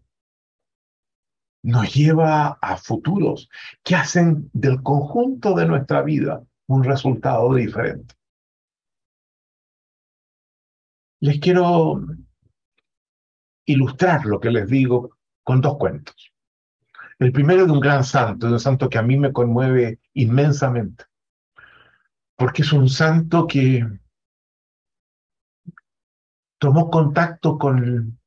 nos 1.62 1.94
lleva 1.94 2.58
a 2.60 2.76
futuros 2.76 3.48
que 3.82 3.96
hacen 3.96 4.50
del 4.52 4.82
conjunto 4.82 5.54
de 5.54 5.66
nuestra 5.66 6.02
vida 6.02 6.42
un 6.66 6.84
resultado 6.84 7.54
diferente. 7.54 8.14
Les 11.20 11.40
quiero 11.40 12.04
ilustrar 13.64 14.26
lo 14.26 14.40
que 14.40 14.50
les 14.50 14.68
digo 14.68 15.16
con 15.42 15.60
dos 15.62 15.78
cuentos. 15.78 16.32
El 17.18 17.32
primero 17.32 17.64
de 17.64 17.72
un 17.72 17.80
gran 17.80 18.04
santo, 18.04 18.46
de 18.46 18.54
un 18.54 18.60
santo 18.60 18.90
que 18.90 18.98
a 18.98 19.02
mí 19.02 19.16
me 19.16 19.32
conmueve 19.32 20.00
inmensamente, 20.12 21.04
porque 22.36 22.62
es 22.62 22.72
un 22.72 22.88
santo 22.90 23.46
que 23.46 23.86
tomó 26.64 26.88
contacto 26.88 27.58
con 27.58 28.18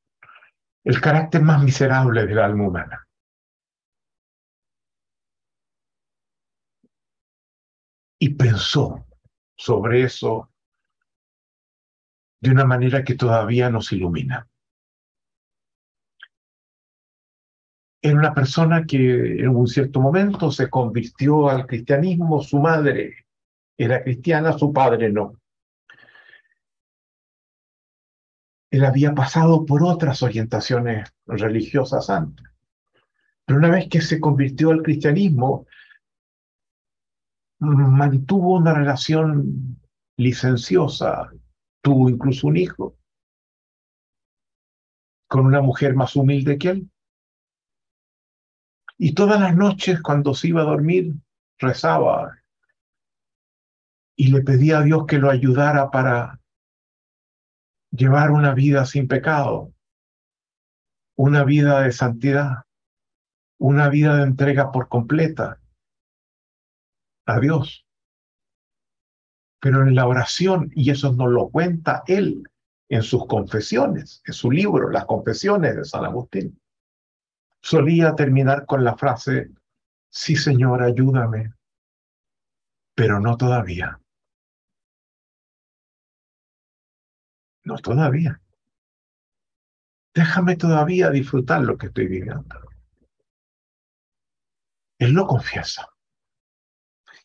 el 0.83 1.01
carácter 1.01 1.41
más 1.41 1.63
miserable 1.63 2.27
del 2.27 2.37
alma 2.37 2.67
humana. 2.67 3.03
y 8.19 8.29
pensó 8.29 9.05
sobre 9.55 10.01
eso 10.01 10.51
de 12.41 12.49
una 12.49 12.65
manera 12.65 13.03
que 13.03 13.13
todavía 13.13 13.69
nos 13.69 13.91
ilumina. 13.91 14.47
Era 18.01 18.17
una 18.17 18.33
persona 18.33 18.85
que 18.87 19.39
en 19.39 19.49
un 19.49 19.67
cierto 19.67 19.99
momento 19.99 20.51
se 20.51 20.67
convirtió 20.67 21.47
al 21.47 21.67
cristianismo, 21.67 22.41
su 22.41 22.57
madre 22.59 23.27
era 23.77 24.03
cristiana, 24.03 24.53
su 24.53 24.73
padre 24.73 25.11
no. 25.11 25.39
Él 28.69 28.85
había 28.85 29.13
pasado 29.13 29.65
por 29.65 29.83
otras 29.83 30.21
orientaciones 30.23 31.09
religiosas 31.25 32.09
antes. 32.09 32.45
Pero 33.45 33.59
una 33.59 33.69
vez 33.69 33.87
que 33.89 34.01
se 34.01 34.19
convirtió 34.19 34.71
al 34.71 34.83
cristianismo, 34.83 35.65
mantuvo 37.59 38.57
una 38.57 38.73
relación 38.73 39.79
licenciosa, 40.17 41.31
tuvo 41.81 42.09
incluso 42.09 42.47
un 42.47 42.57
hijo 42.57 42.97
con 45.27 45.45
una 45.45 45.61
mujer 45.61 45.95
más 45.95 46.15
humilde 46.15 46.57
que 46.57 46.69
él. 46.69 46.91
Y 48.97 49.13
todas 49.13 49.39
las 49.39 49.55
noches 49.55 50.01
cuando 50.01 50.33
se 50.33 50.49
iba 50.49 50.61
a 50.61 50.65
dormir, 50.65 51.13
rezaba 51.59 52.37
y 54.15 54.31
le 54.31 54.41
pedía 54.41 54.79
a 54.79 54.83
Dios 54.83 55.05
que 55.05 55.19
lo 55.19 55.29
ayudara 55.29 55.91
para 55.91 56.36
llevar 57.91 58.31
una 58.31 58.53
vida 58.53 58.85
sin 58.85 59.07
pecado, 59.07 59.73
una 61.15 61.43
vida 61.43 61.81
de 61.81 61.91
santidad, 61.91 62.63
una 63.59 63.89
vida 63.89 64.17
de 64.17 64.23
entrega 64.23 64.71
por 64.71 64.87
completa 64.87 65.59
a 67.25 67.39
Dios. 67.39 67.85
Pero 69.59 69.81
en 69.81 69.95
la 69.95 70.07
oración, 70.07 70.71
y 70.75 70.91
eso 70.91 71.13
nos 71.13 71.29
lo 71.29 71.49
cuenta 71.49 72.03
él 72.07 72.43
en 72.89 73.01
sus 73.01 73.25
confesiones, 73.25 74.21
en 74.25 74.33
su 74.33 74.51
libro, 74.51 74.89
Las 74.89 75.05
Confesiones 75.05 75.75
de 75.75 75.83
San 75.83 76.05
Agustín, 76.05 76.59
solía 77.61 78.15
terminar 78.15 78.65
con 78.65 78.83
la 78.83 78.95
frase, 78.95 79.51
sí 80.09 80.35
Señor, 80.35 80.83
ayúdame, 80.83 81.53
pero 82.95 83.19
no 83.19 83.35
todavía. 83.35 83.99
No 87.67 87.77
todavía. 87.77 88.39
Déjame 90.15 90.55
todavía 90.55 91.09
disfrutar 91.09 91.61
lo 91.61 91.77
que 91.77 91.87
estoy 91.87 92.07
viviendo. 92.07 92.55
Él 94.97 95.11
lo 95.11 95.27
confiesa. 95.27 95.89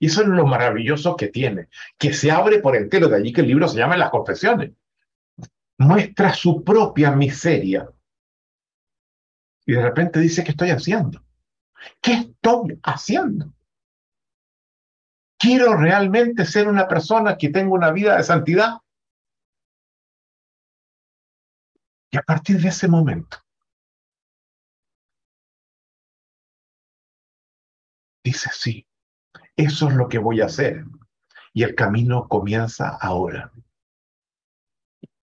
Y 0.01 0.07
eso 0.07 0.23
es 0.23 0.27
lo 0.27 0.45
maravilloso 0.45 1.17
que 1.17 1.29
tiene, 1.29 1.69
que 1.97 2.13
se 2.13 2.33
abre 2.33 2.59
por 2.59 2.75
entero, 2.75 3.09
de 3.09 3.19
allí 3.19 3.33
que 3.33 3.43
el 3.43 3.47
libro 3.47 3.69
se 3.69 3.79
llama 3.79 3.97
Las 3.97 4.11
Confesiones. 4.11 4.73
Muestra 5.79 6.35
su 6.35 6.65
propia 6.65 7.13
miseria. 7.13 7.89
Y 9.65 9.75
de 9.75 9.83
repente 9.83 10.19
dice, 10.19 10.43
¿qué 10.43 10.51
estoy 10.51 10.71
haciendo? 10.71 11.25
¿Qué 12.01 12.15
estoy 12.15 12.81
haciendo? 12.83 13.55
¿Quiero 15.39 15.77
realmente 15.77 16.45
ser 16.47 16.67
una 16.67 16.89
persona 16.89 17.39
que 17.39 17.51
tenga 17.51 17.73
una 17.73 17.93
vida 17.93 18.17
de 18.17 18.25
santidad? 18.25 18.82
Y 22.13 22.19
a 22.19 22.23
partir 22.23 22.61
de 22.61 22.69
ese 22.69 22.89
momento, 22.89 23.39
dice 28.23 28.51
sí, 28.53 28.87
eso 29.57 29.89
es 29.89 29.95
lo 29.95 30.09
que 30.09 30.19
voy 30.19 30.43
a 30.43 30.47
hacer. 30.47 30.85
Y 31.55 31.63
el 31.63 31.75
camino 31.75 32.29
comienza 32.29 32.89
ahora. 33.01 33.51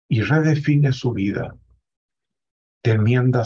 Y 0.09 0.23
redefine 0.23 0.93
su 0.93 1.13
vida. 1.13 1.57
Termina, 2.83 3.45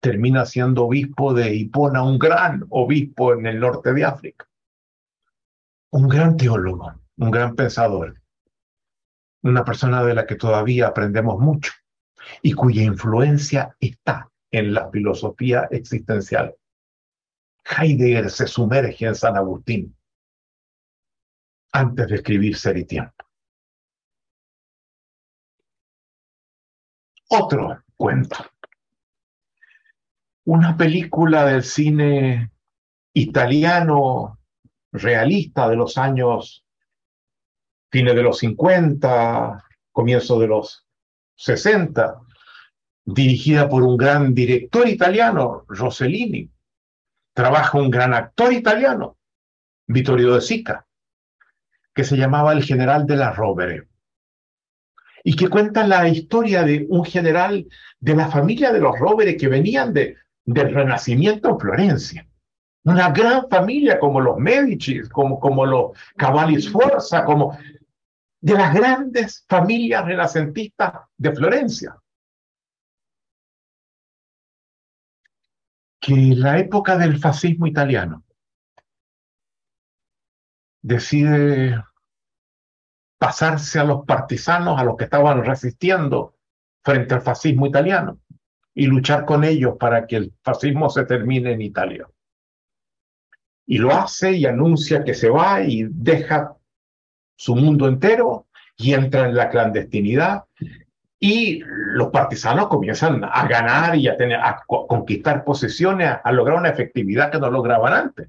termina 0.00 0.46
siendo 0.46 0.84
obispo 0.86 1.34
de 1.34 1.54
Hipona, 1.54 2.04
un 2.04 2.18
gran 2.20 2.66
obispo 2.70 3.34
en 3.34 3.46
el 3.46 3.58
norte 3.58 3.92
de 3.92 4.04
África. 4.04 4.48
Un 5.90 6.08
gran 6.08 6.36
teólogo, 6.36 7.00
un 7.16 7.30
gran 7.32 7.56
pensador. 7.56 8.20
Una 9.42 9.64
persona 9.64 10.04
de 10.04 10.14
la 10.14 10.24
que 10.24 10.36
todavía 10.36 10.86
aprendemos 10.86 11.40
mucho 11.40 11.72
y 12.42 12.52
cuya 12.52 12.82
influencia 12.82 13.76
está 13.80 14.30
en 14.50 14.74
la 14.74 14.90
filosofía 14.90 15.68
existencial. 15.70 16.54
Heidegger 17.64 18.30
se 18.30 18.46
sumerge 18.46 19.06
en 19.06 19.14
San 19.14 19.36
Agustín 19.36 19.96
antes 21.72 22.08
de 22.08 22.14
escribir 22.14 22.56
Ser 22.56 22.78
y 22.78 22.84
Tiempo. 22.84 23.12
Otro 27.28 27.82
cuento. 27.96 28.36
Una 30.44 30.76
película 30.76 31.44
del 31.44 31.64
cine 31.64 32.52
italiano 33.12 34.38
realista 34.92 35.68
de 35.68 35.76
los 35.76 35.98
años 35.98 36.64
fines 37.90 38.14
de 38.14 38.22
los 38.22 38.38
50, 38.38 39.64
comienzo 39.90 40.38
de 40.38 40.46
los 40.46 40.85
60, 41.36 42.20
dirigida 43.04 43.68
por 43.68 43.82
un 43.82 43.96
gran 43.96 44.34
director 44.34 44.88
italiano, 44.88 45.64
Rossellini. 45.68 46.50
Trabaja 47.34 47.78
un 47.78 47.90
gran 47.90 48.14
actor 48.14 48.52
italiano, 48.52 49.18
Vittorio 49.86 50.34
De 50.34 50.40
Sica 50.40 50.86
que 51.96 52.04
se 52.04 52.16
llamaba 52.16 52.52
El 52.52 52.62
general 52.62 53.06
de 53.06 53.16
la 53.16 53.32
Rovere, 53.32 53.88
y 55.24 55.34
que 55.34 55.48
cuenta 55.48 55.86
la 55.86 56.06
historia 56.06 56.62
de 56.62 56.86
un 56.90 57.04
general 57.04 57.66
de 57.98 58.14
la 58.14 58.28
familia 58.28 58.70
de 58.70 58.80
los 58.80 58.98
Rovere 58.98 59.38
que 59.38 59.48
venían 59.48 59.94
de, 59.94 60.16
del 60.44 60.74
Renacimiento 60.74 61.48
en 61.48 61.58
Florencia. 61.58 62.28
Una 62.84 63.10
gran 63.10 63.48
familia 63.48 63.98
como 63.98 64.20
los 64.20 64.36
Medici, 64.36 65.00
como, 65.08 65.40
como 65.40 65.64
los 65.64 65.92
Cavalli 66.16 66.60
Sforza, 66.60 67.24
como 67.24 67.58
de 68.46 68.54
las 68.54 68.72
grandes 68.72 69.44
familias 69.48 70.04
renacentistas 70.04 70.92
de 71.16 71.34
Florencia. 71.34 71.96
Que 75.98 76.12
en 76.12 76.40
la 76.40 76.56
época 76.56 76.96
del 76.96 77.18
fascismo 77.18 77.66
italiano 77.66 78.24
decide 80.80 81.82
pasarse 83.18 83.80
a 83.80 83.84
los 83.84 84.04
partisanos, 84.04 84.78
a 84.78 84.84
los 84.84 84.96
que 84.96 85.04
estaban 85.04 85.44
resistiendo 85.44 86.36
frente 86.84 87.14
al 87.14 87.22
fascismo 87.22 87.66
italiano, 87.66 88.20
y 88.72 88.86
luchar 88.86 89.24
con 89.24 89.42
ellos 89.42 89.74
para 89.76 90.06
que 90.06 90.18
el 90.18 90.34
fascismo 90.44 90.88
se 90.88 91.04
termine 91.04 91.50
en 91.50 91.62
Italia. 91.62 92.08
Y 93.66 93.78
lo 93.78 93.90
hace 93.90 94.30
y 94.34 94.46
anuncia 94.46 95.02
que 95.02 95.14
se 95.14 95.30
va 95.30 95.62
y 95.62 95.88
deja 95.90 96.55
su 97.36 97.54
mundo 97.54 97.86
entero 97.86 98.46
y 98.76 98.94
entra 98.94 99.28
en 99.28 99.36
la 99.36 99.48
clandestinidad 99.48 100.44
y 101.18 101.60
los 101.64 102.08
partisanos 102.08 102.68
comienzan 102.68 103.24
a 103.24 103.46
ganar 103.48 103.96
y 103.96 104.08
a, 104.08 104.16
tener, 104.16 104.38
a 104.38 104.62
conquistar 104.66 105.44
posesiones, 105.44 106.16
a, 106.22 106.32
lograr 106.32 106.58
una 106.58 106.68
efectividad 106.68 107.30
que 107.30 107.38
no 107.38 107.50
lograban 107.50 107.92
antes. 107.92 108.28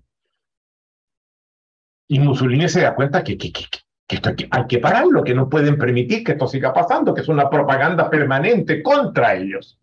Y 2.08 2.20
Mussolini 2.20 2.70
se 2.70 2.82
da 2.82 2.96
cuenta 2.96 3.24
que, 3.24 3.38
que, 3.38 3.52
que, 3.52 3.66
esto 4.08 4.30
hay, 4.30 4.36
que 4.36 4.48
hay 4.50 4.68
que 4.68 4.80
pararlo, 4.80 5.24
que 5.24 5.34
no 5.36 5.50
pueden 5.50 5.78
permitir 5.78 6.24
que 6.24 6.32
esto 6.34 6.48
siga 6.48 6.74
pasando, 6.74 7.14
que 7.14 7.22
es 7.22 7.28
una 7.28 7.50
propaganda 7.50 8.10
permanente 8.10 8.82
contra 8.82 9.36
ellos. 9.36 9.78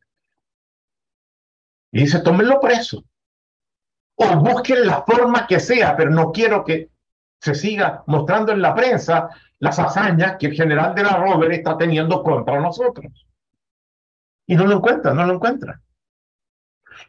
Y 1.93 2.01
dice, 2.01 2.21
tómenlo 2.21 2.61
preso. 2.61 3.05
O 4.17 4.37
busquen 4.39 4.87
la 4.87 5.03
forma 5.03 5.47
que 5.47 5.61
sea, 5.61 5.95
pero 5.97 6.11
no 6.11 6.33
quiero 6.33 6.65
que 6.65 6.89
se 7.45 7.55
siga 7.55 8.03
mostrando 8.07 8.53
en 8.53 8.63
la 8.63 8.75
prensa 8.75 9.29
las 9.59 9.79
hazañas 9.79 10.37
que 10.39 10.47
el 10.47 10.55
general 10.55 10.95
de 10.95 11.03
la 11.03 11.19
Robert 11.19 11.53
está 11.53 11.77
teniendo 11.77 12.23
contra 12.23 12.59
nosotros. 12.59 13.27
Y 14.47 14.57
no 14.57 14.65
lo 14.67 14.77
encuentra, 14.77 15.13
no 15.13 15.27
lo 15.27 15.35
encuentra. 15.35 15.83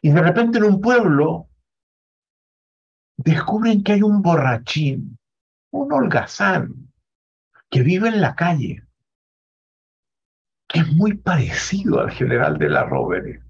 Y 0.02 0.10
de 0.10 0.20
repente 0.20 0.58
en 0.58 0.64
un 0.64 0.82
pueblo 0.82 1.48
descubren 3.16 3.82
que 3.82 3.92
hay 3.92 4.02
un 4.02 4.20
borrachín, 4.20 5.18
un 5.70 5.90
holgazán, 5.90 6.92
que 7.70 7.82
vive 7.82 8.08
en 8.08 8.20
la 8.20 8.34
calle, 8.34 8.84
que 10.68 10.80
es 10.80 10.92
muy 10.92 11.14
parecido 11.14 12.00
al 12.00 12.10
general 12.10 12.58
de 12.58 12.68
la 12.68 12.84
Rovere. 12.84 13.40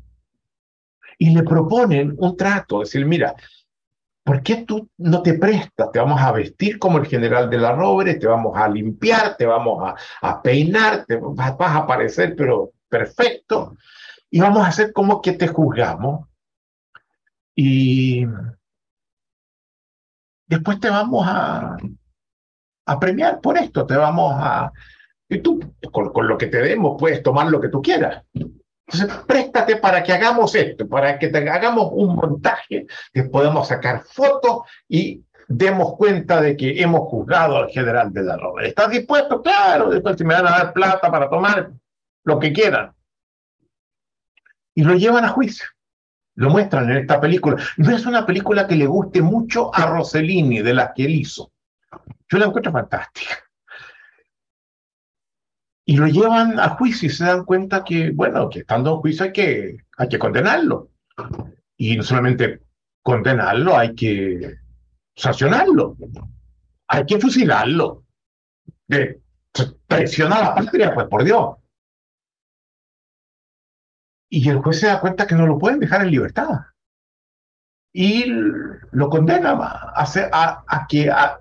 Y 1.19 1.35
le 1.35 1.43
proponen 1.43 2.15
un 2.17 2.37
trato, 2.37 2.81
decir, 2.81 3.05
mira, 3.07 3.35
¿por 4.27 4.43
qué 4.43 4.65
tú 4.65 4.91
no 4.99 5.23
te 5.23 5.35
prestas? 5.35 5.93
Te 5.93 6.01
vamos 6.01 6.21
a 6.21 6.33
vestir 6.33 6.81
como 6.81 6.99
el 6.99 7.07
general 7.07 7.49
de 7.49 7.59
la 7.59 7.71
Rovere, 7.73 8.17
te 8.17 8.27
vamos 8.27 8.59
a 8.59 8.69
limpiar, 8.69 9.37
te 9.37 9.47
vamos 9.47 9.89
a, 9.89 9.95
a 10.21 10.43
peinar, 10.43 11.05
te 11.07 11.15
vas, 11.17 11.55
a 11.57 11.77
aparecer, 11.77 12.35
pero 12.37 12.73
perfecto, 12.89 13.77
y 14.29 14.41
vamos 14.41 14.65
a 14.65 14.69
hacer 14.69 14.93
como 14.93 15.23
que 15.23 15.35
te 15.35 15.47
juzgamos. 15.47 16.27
Y 17.55 18.27
después 20.49 20.81
te 20.81 20.91
vamos 20.91 21.25
a, 21.25 21.77
a 22.87 22.99
premiar 22.99 23.41
por 23.41 23.57
esto, 23.57 23.87
te 23.87 23.97
vamos 23.97 24.35
a... 24.37 24.73
Y 25.29 25.39
tú, 25.39 25.61
con, 25.93 26.13
con, 26.13 26.27
lo 26.27 26.37
que 26.37 26.49
te 26.49 26.59
demos, 26.59 26.97
puedes 26.99 27.23
tomar 27.23 27.47
lo 27.47 27.61
que 27.61 27.69
tú 27.69 27.81
quieras. 27.81 28.25
Entonces, 28.87 29.19
préstate 29.27 29.77
para 29.77 30.03
que 30.03 30.13
hagamos 30.13 30.55
esto, 30.55 30.89
para 30.89 31.19
que 31.19 31.29
te, 31.29 31.49
hagamos 31.51 31.89
un 31.93 32.15
montaje, 32.15 32.87
que 33.13 33.23
podamos 33.25 33.69
sacar 33.69 34.05
fotos 34.05 34.63
y 34.89 35.25
demos 35.49 35.97
cuenta 35.97 36.41
de 36.41 36.57
que 36.57 36.81
hemos 36.81 37.09
juzgado 37.09 37.57
al 37.57 37.69
general 37.71 38.13
de 38.13 38.23
la 38.23 38.37
Roba. 38.37 38.63
¿Estás 38.63 38.91
dispuesto? 38.91 39.43
Claro, 39.43 39.91
después 39.91 40.17
si 40.17 40.25
me 40.25 40.35
van 40.35 40.47
a 40.47 40.51
dar 40.51 40.73
plata 40.73 41.11
para 41.11 41.29
tomar 41.29 41.71
lo 42.25 42.39
que 42.39 42.53
quieran. 42.53 42.93
Y 44.75 44.85
lo 44.85 44.95
llevan 44.95 45.25
a 45.25 45.29
juicio. 45.29 45.67
Lo 46.35 46.51
muestran 46.51 46.91
en 46.91 46.99
esta 46.99 47.21
película. 47.21 47.57
No 47.79 47.97
es 47.97 48.05
una 48.05 48.27
película 48.27 48.67
que 48.67 48.77
le 48.77 48.87
guste 48.87 49.23
mucho 49.23 49.75
a 49.75 49.87
Rossellini, 49.87 50.61
de 50.61 50.75
la 50.75 50.93
que 50.93 51.07
él 51.07 51.15
hizo. 51.15 51.51
Yo 52.29 52.39
la 52.39 52.47
encuentro 52.47 52.73
fantástica. 52.73 53.46
Y 55.89 55.97
lo 55.97 56.09
llevan 56.09 56.59
a 56.59 56.71
juicio 56.71 57.07
y 57.07 57.13
se 57.13 57.25
dan 57.25 57.45
cuenta 57.45 57.85
que, 57.85 58.11
bueno, 58.11 58.51
que 58.51 58.61
estando 58.61 58.95
en 58.95 59.01
juicio 59.01 59.25
hay 59.25 59.33
que, 59.33 59.77
hay 59.97 60.09
que 60.09 60.19
condenarlo. 60.19 60.91
Y 61.77 61.97
no 61.97 62.03
solamente 62.03 62.63
condenarlo, 63.03 63.77
hay 63.77 63.95
que 63.95 64.57
sancionarlo. 65.15 65.97
Hay 66.89 67.07
que 67.07 67.21
fusilarlo. 67.21 68.05
De 68.89 69.23
traicionar 69.87 70.43
a 70.43 70.49
la 70.49 70.55
patria, 70.57 70.93
pues 70.93 71.07
por 71.07 71.23
Dios. 71.23 71.55
Y 74.29 74.49
el 74.49 74.59
juez 74.59 74.81
se 74.81 74.89
da 74.89 75.01
cuenta 75.01 75.27
que 75.27 75.37
no 75.37 75.47
lo 75.47 75.57
pueden 75.57 75.79
dejar 75.79 76.03
en 76.03 76.11
libertad. 76.11 76.63
Y 77.93 78.25
lo 78.27 79.09
condena 79.09 79.53
a, 79.53 80.05
a, 80.05 80.65
a 80.67 80.87
que 80.89 81.11
a, 81.11 81.41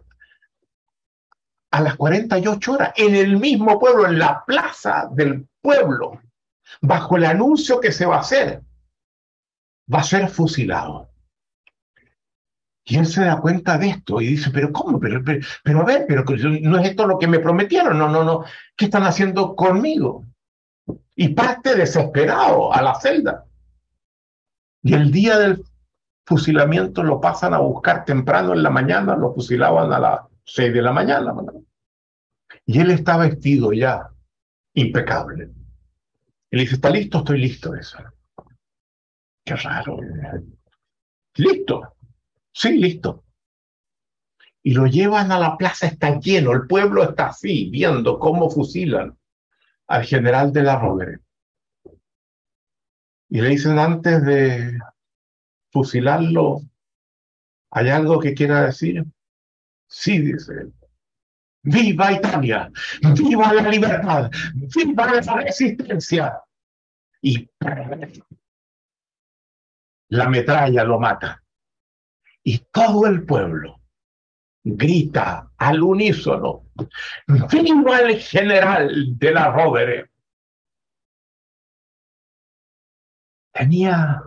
a 1.75 1.81
las 1.81 1.95
48 1.97 2.71
horas, 2.71 2.93
en 2.95 3.15
el 3.15 3.37
mismo 3.37 3.77
pueblo, 3.77 4.07
en 4.07 4.17
la 4.17 4.45
plaza 4.45 5.09
del 5.11 5.45
pueblo, 5.61 6.21
bajo 6.79 7.17
el 7.17 7.25
anuncio 7.25 7.81
que 7.81 7.91
se 7.91 8.05
va 8.05 8.15
a 8.15 8.21
hacer, 8.21 8.61
va 9.93 9.99
a 9.99 10.03
ser 10.03 10.29
fusilado. 10.29 11.09
Y 12.85 12.97
él 12.97 13.05
se 13.05 13.25
da 13.25 13.41
cuenta 13.41 13.77
de 13.77 13.89
esto 13.89 14.21
y 14.21 14.27
dice, 14.27 14.51
pero 14.51 14.71
¿cómo? 14.71 15.01
Pero, 15.01 15.21
pero, 15.21 15.45
pero, 15.65 15.81
a 15.81 15.83
ver, 15.83 16.05
pero 16.07 16.23
no 16.61 16.77
es 16.77 16.89
esto 16.89 17.07
lo 17.07 17.19
que 17.19 17.27
me 17.27 17.39
prometieron, 17.39 17.97
no, 17.97 18.07
no, 18.07 18.23
no. 18.23 18.45
¿Qué 18.77 18.85
están 18.85 19.03
haciendo 19.03 19.53
conmigo? 19.53 20.23
Y 21.13 21.29
parte 21.29 21.75
desesperado 21.75 22.73
a 22.73 22.81
la 22.81 22.95
celda. 22.95 23.43
Y 24.81 24.93
el 24.93 25.11
día 25.11 25.37
del 25.39 25.61
fusilamiento 26.25 27.03
lo 27.03 27.19
pasan 27.19 27.53
a 27.53 27.57
buscar 27.57 28.05
temprano 28.05 28.53
en 28.53 28.63
la 28.63 28.69
mañana, 28.69 29.17
lo 29.17 29.33
fusilaban 29.33 29.91
a 29.91 29.99
las 29.99 30.19
6 30.45 30.73
de 30.73 30.81
la 30.81 30.91
mañana. 30.91 31.33
Y 32.65 32.79
él 32.79 32.91
está 32.91 33.17
vestido 33.17 33.73
ya, 33.73 34.09
impecable. 34.73 35.51
Y 36.51 36.59
dice, 36.59 36.75
¿está 36.75 36.89
listo? 36.89 37.19
Estoy 37.19 37.39
listo, 37.39 37.75
eso. 37.75 37.97
Qué 39.43 39.55
raro. 39.55 39.99
¿Listo? 41.35 41.95
Sí, 42.51 42.77
listo. 42.77 43.23
Y 44.63 44.73
lo 44.73 44.87
llevan 44.87 45.31
a 45.31 45.39
la 45.39 45.57
plaza, 45.57 45.85
está 45.85 46.19
lleno, 46.19 46.51
el 46.51 46.65
pueblo 46.65 47.03
está 47.03 47.27
así, 47.27 47.69
viendo 47.69 48.17
cómo 48.17 48.49
fusilan 48.49 49.15
al 49.87 50.03
general 50.03 50.51
de 50.51 50.63
la 50.63 50.79
Rovere. 50.79 51.19
Y 53.29 53.41
le 53.41 53.49
dicen 53.49 53.77
antes 53.77 54.25
de 54.25 54.79
fusilarlo, 55.71 56.61
¿hay 57.69 57.89
algo 57.89 58.19
que 58.19 58.33
quiera 58.33 58.65
decir? 58.65 59.05
Sí, 59.95 60.19
dice 60.19 60.51
él. 60.51 60.73
¡Viva 61.63 62.11
Italia! 62.11 62.69
¡Viva 63.01 63.53
la 63.53 63.69
libertad! 63.69 64.29
¡Viva 64.53 65.21
la 65.21 65.35
resistencia! 65.37 66.37
Y 67.21 67.49
la 70.09 70.29
metralla 70.29 70.83
lo 70.83 70.99
mata. 70.99 71.41
Y 72.43 72.57
todo 72.71 73.07
el 73.07 73.25
pueblo 73.25 73.81
grita 74.65 75.53
al 75.57 75.81
unísono, 75.81 76.65
¡Viva 77.25 77.99
el 78.01 78.19
general 78.19 79.17
de 79.17 79.31
la 79.31 79.49
Rovere! 79.49 80.11
Tenía 83.53 84.21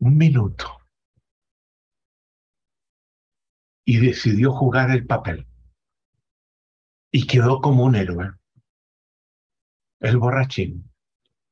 un 0.00 0.18
minuto 0.18 0.83
y 3.84 3.98
decidió 3.98 4.52
jugar 4.52 4.90
el 4.90 5.06
papel 5.06 5.46
y 7.12 7.26
quedó 7.26 7.60
como 7.60 7.84
un 7.84 7.94
héroe. 7.94 8.32
El 10.00 10.18
borrachín, 10.18 10.90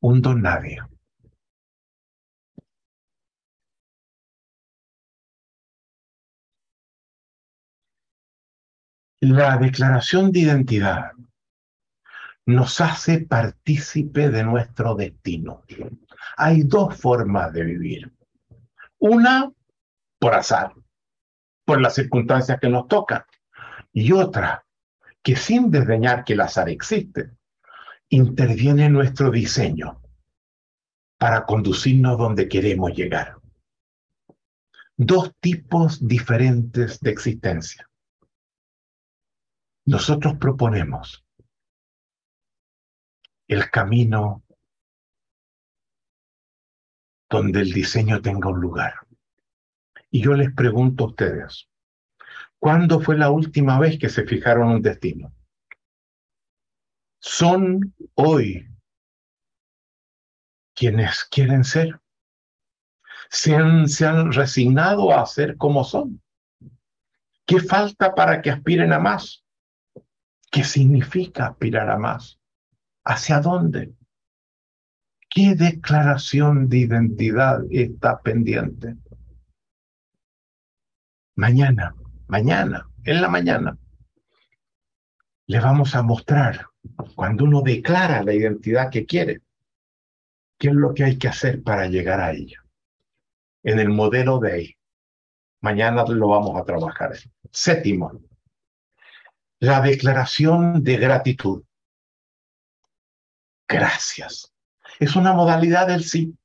un 0.01 0.21
don 0.21 0.43
nadie. 0.43 0.79
La 9.21 9.57
declaración 9.57 10.33
de 10.33 10.41
identidad 10.41 11.13
nos 12.47 12.81
hace 12.81 13.21
partícipe 13.21 14.31
de 14.31 14.43
nuestro 14.43 14.97
destino. 14.97 15.63
Hay 16.37 16.65
dos 16.65 16.99
formas 17.01 17.53
de 17.53 17.63
vivir. 17.63 18.13
Una 18.99 19.49
por 20.19 20.35
azar, 20.35 20.75
por 21.65 21.81
las 21.81 21.95
circunstancias 21.95 22.59
que 22.61 22.69
nos 22.69 22.89
tocan, 22.89 23.25
y 23.93 24.13
otra 24.13 24.65
que 25.23 25.37
sin 25.37 25.71
desdeñar 25.71 26.25
que 26.25 26.33
el 26.33 26.41
azar 26.41 26.69
existe, 26.69 27.31
interviene 28.09 28.87
en 28.87 28.93
nuestro 28.93 29.31
diseño 29.31 30.03
para 31.19 31.47
conducirnos 31.47 32.19
donde 32.19 32.49
queremos 32.49 32.93
llegar. 32.93 33.37
Dos 34.97 35.33
tipos 35.41 36.07
diferentes 36.07 36.99
de 37.01 37.11
existencia. 37.11 37.89
Nosotros 39.87 40.35
proponemos 40.39 41.25
el 43.49 43.71
camino 43.71 44.43
donde 47.31 47.61
el 47.61 47.73
diseño 47.73 48.21
tenga 48.21 48.51
un 48.51 48.61
lugar. 48.61 49.02
Y 50.13 50.23
yo 50.23 50.35
les 50.35 50.55
pregunto 50.55 51.05
a 51.05 51.09
ustedes, 51.09 51.69
¿Cuándo 52.63 53.01
fue 53.01 53.19
la 53.19 53.29
última 53.29 53.77
vez 53.81 53.99
que 53.99 54.09
se 54.09 54.25
fijaron 54.25 54.69
un 54.69 54.83
destino? 54.83 55.35
Son 57.19 57.93
hoy 58.15 58.69
quienes 60.73 61.25
quieren 61.25 61.65
ser. 61.65 62.01
Se 63.29 63.57
han, 63.57 63.89
se 63.89 64.07
han 64.07 64.31
resignado 64.31 65.13
a 65.13 65.27
ser 65.27 65.57
como 65.57 65.83
son. 65.83 66.23
¿Qué 67.45 67.59
falta 67.59 68.15
para 68.15 68.41
que 68.41 68.53
aspiren 68.53 68.93
a 68.93 69.01
más? 69.01 69.45
¿Qué 70.49 70.63
significa 70.63 71.47
aspirar 71.47 71.91
a 71.91 71.99
más? 71.99 72.39
¿Hacia 73.05 73.41
dónde? 73.41 73.93
¿Qué 75.29 75.57
declaración 75.57 76.69
de 76.69 76.79
identidad 76.79 77.63
está 77.73 78.23
pendiente? 78.23 78.99
Mañana, 81.35 81.95
mañana, 82.29 82.89
en 83.05 83.23
la 83.23 83.29
mañana, 83.29 83.79
le 85.47 85.61
vamos 85.61 85.95
a 85.95 86.03
mostrar, 86.03 86.67
cuando 87.15 87.45
uno 87.45 87.63
declara 87.63 88.23
la 88.23 88.35
identidad 88.35 88.91
que 88.91 89.07
quiere, 89.07 89.41
qué 90.59 90.69
es 90.69 90.75
lo 90.75 90.95
que 90.95 91.05
hay 91.05 91.19
que 91.19 91.29
hacer 91.29 91.63
para 91.63 91.87
llegar 91.87 92.21
a 92.21 92.33
ella. 92.33 92.65
En 93.63 93.79
el 93.79 93.89
modelo 93.89 94.39
de. 94.39 94.77
Mañana 95.61 96.05
lo 96.07 96.29
vamos 96.29 96.61
a 96.61 96.65
trabajar. 96.65 97.17
Séptimo, 97.51 98.21
la 99.61 99.81
declaración 99.81 100.83
de 100.83 100.97
gratitud. 100.97 101.63
Gracias. 103.69 104.53
Es 104.99 105.15
una 105.15 105.33
modalidad 105.33 105.87
del 105.87 106.03
sí. 106.03 106.37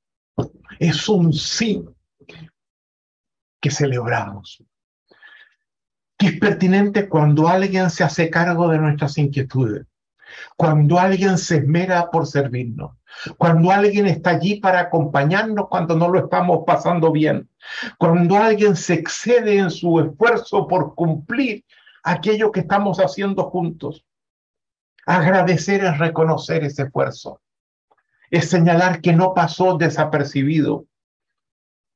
Es 0.80 1.10
un 1.10 1.34
sí 1.34 1.84
que 3.60 3.72
celebramos. 3.72 4.64
Que 6.18 6.28
es 6.28 6.40
pertinente 6.40 7.08
cuando 7.08 7.48
alguien 7.48 7.90
se 7.90 8.04
hace 8.04 8.30
cargo 8.30 8.68
de 8.70 8.80
nuestras 8.80 9.18
inquietudes. 9.18 9.86
Cuando 10.56 11.00
alguien 11.00 11.38
se 11.38 11.58
esmera 11.58 12.10
por 12.10 12.26
servirnos. 12.26 12.92
Cuando 13.38 13.72
alguien 13.72 14.08
está 14.08 14.32
allí 14.32 14.60
para 14.60 14.80
acompañarnos 14.80 15.68
cuando 15.70 15.96
no 15.96 16.10
lo 16.10 16.20
estamos 16.20 16.64
pasando 16.66 17.12
bien. 17.12 17.50
Cuando 17.98 18.38
alguien 18.38 18.76
se 18.76 18.96
excede 18.96 19.58
en 19.58 19.72
su 19.72 20.00
esfuerzo 20.00 20.68
por 20.68 20.96
cumplir 20.96 21.64
aquello 22.04 22.52
que 22.52 22.62
estamos 22.62 23.00
haciendo 23.00 23.44
juntos. 23.50 24.06
Agradecer 25.06 25.84
es 25.84 25.98
reconocer 25.98 26.64
ese 26.64 26.84
esfuerzo. 26.84 27.42
Es 28.30 28.50
señalar 28.50 29.02
que 29.02 29.14
no 29.14 29.34
pasó 29.34 29.78
desapercibido, 29.78 30.86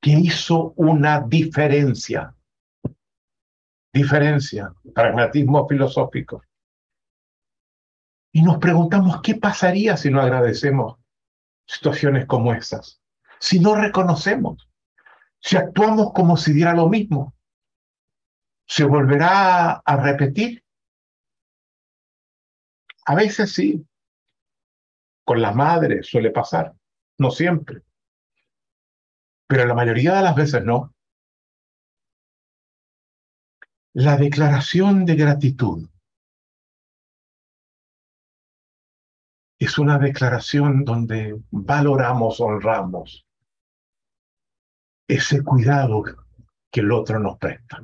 que 0.02 0.12
hizo 0.12 0.74
una 0.78 1.20
diferencia. 1.20 2.34
Diferencia, 3.94 4.74
pragmatismo 4.94 5.68
filosófico. 5.68 6.44
Y 8.32 8.42
nos 8.42 8.58
preguntamos 8.60 9.22
qué 9.22 9.36
pasaría 9.36 9.98
si 9.98 10.10
no 10.10 10.22
agradecemos 10.22 10.98
situaciones 11.66 12.26
como 12.26 12.54
esas, 12.54 13.02
si 13.40 13.60
no 13.60 13.76
reconocemos, 13.76 14.70
si 15.40 15.58
actuamos 15.58 16.14
como 16.14 16.38
si 16.38 16.54
diera 16.54 16.74
lo 16.74 16.88
mismo. 16.88 17.34
¿Se 18.66 18.86
volverá 18.86 19.82
a 19.84 19.98
repetir? 19.98 20.64
A 23.06 23.16
veces 23.16 23.54
sí. 23.54 23.86
Con 25.26 25.42
la 25.42 25.52
madre 25.52 26.04
suele 26.04 26.32
pasar, 26.32 26.74
no 27.18 27.32
siempre. 27.32 27.84
Pero 29.48 29.66
la 29.66 29.74
mayoría 29.74 30.16
de 30.16 30.22
las 30.22 30.36
veces 30.36 30.64
no. 30.64 30.94
La 33.94 34.16
declaración 34.16 35.04
de 35.04 35.16
gratitud 35.16 35.90
es 39.60 39.78
una 39.78 40.00
declaración 40.00 40.86
donde 40.86 41.38
valoramos, 41.52 42.40
honramos 42.40 43.28
ese 45.10 45.44
cuidado 45.44 46.04
que 46.72 46.80
el 46.80 46.92
otro 46.94 47.20
nos 47.20 47.38
presta. 47.38 47.84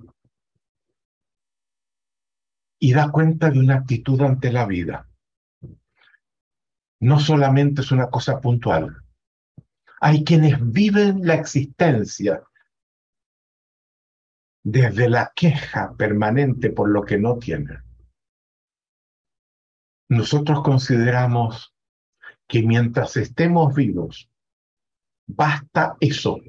Y 2.79 2.93
da 2.93 3.11
cuenta 3.11 3.49
de 3.49 3.59
una 3.59 3.75
actitud 3.75 4.21
ante 4.21 4.49
la 4.49 4.65
vida. 4.65 5.09
No 7.01 7.19
solamente 7.19 7.81
es 7.81 7.91
una 7.91 8.09
cosa 8.09 8.39
puntual. 8.39 9.03
Hay 9.99 10.23
quienes 10.23 10.57
viven 10.71 11.27
la 11.27 11.33
existencia 11.33 12.41
desde 14.69 15.07
la 15.07 15.31
queja 15.33 15.95
permanente 15.95 16.71
por 16.71 16.89
lo 16.89 17.03
que 17.03 17.17
no 17.17 17.37
tienen. 17.37 17.81
Nosotros 20.09 20.61
consideramos 20.61 21.73
que 22.49 22.63
mientras 22.63 23.15
estemos 23.15 23.73
vivos, 23.73 24.29
basta 25.25 25.95
eso 26.01 26.41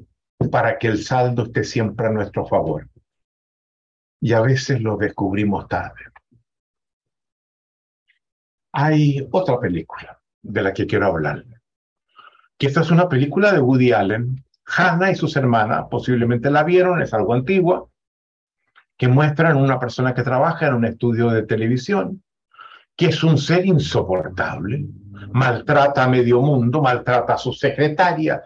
para 0.50 0.78
que 0.78 0.88
el 0.88 0.98
saldo 0.98 1.44
esté 1.44 1.62
siempre 1.62 2.08
a 2.08 2.10
nuestro 2.10 2.44
favor. 2.44 2.88
Y 4.20 4.32
a 4.32 4.40
veces 4.40 4.80
lo 4.80 4.96
descubrimos 4.96 5.68
tarde. 5.68 6.06
Hay 8.72 9.28
otra 9.30 9.60
película 9.60 10.20
de 10.42 10.62
la 10.62 10.72
que 10.72 10.88
quiero 10.88 11.06
hablar, 11.06 11.44
que 12.58 12.66
esta 12.66 12.80
es 12.80 12.90
una 12.90 13.08
película 13.08 13.52
de 13.52 13.60
Woody 13.60 13.92
Allen. 13.92 14.44
Hannah 14.66 15.12
y 15.12 15.14
sus 15.14 15.36
hermanas 15.36 15.86
posiblemente 15.88 16.50
la 16.50 16.64
vieron, 16.64 17.00
es 17.00 17.14
algo 17.14 17.32
antigua, 17.32 17.88
que 18.98 19.08
muestran 19.08 19.56
una 19.56 19.78
persona 19.78 20.12
que 20.12 20.22
trabaja 20.22 20.66
en 20.66 20.74
un 20.74 20.84
estudio 20.84 21.30
de 21.30 21.44
televisión 21.44 22.22
que 22.96 23.06
es 23.06 23.22
un 23.22 23.38
ser 23.38 23.64
insoportable, 23.64 24.84
maltrata 25.30 26.02
a 26.02 26.08
medio 26.08 26.42
mundo, 26.42 26.82
maltrata 26.82 27.34
a 27.34 27.38
su 27.38 27.52
secretaria, 27.52 28.42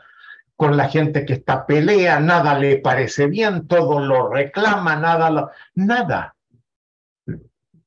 con 0.55 0.76
la 0.76 0.90
gente 0.90 1.24
que 1.24 1.32
está 1.32 1.64
pelea, 1.64 2.20
nada 2.20 2.59
le 2.59 2.76
parece 2.76 3.28
bien, 3.28 3.66
todo 3.66 3.98
lo 3.98 4.28
reclama, 4.28 4.96
nada, 4.96 5.30
lo, 5.30 5.50
nada 5.74 6.36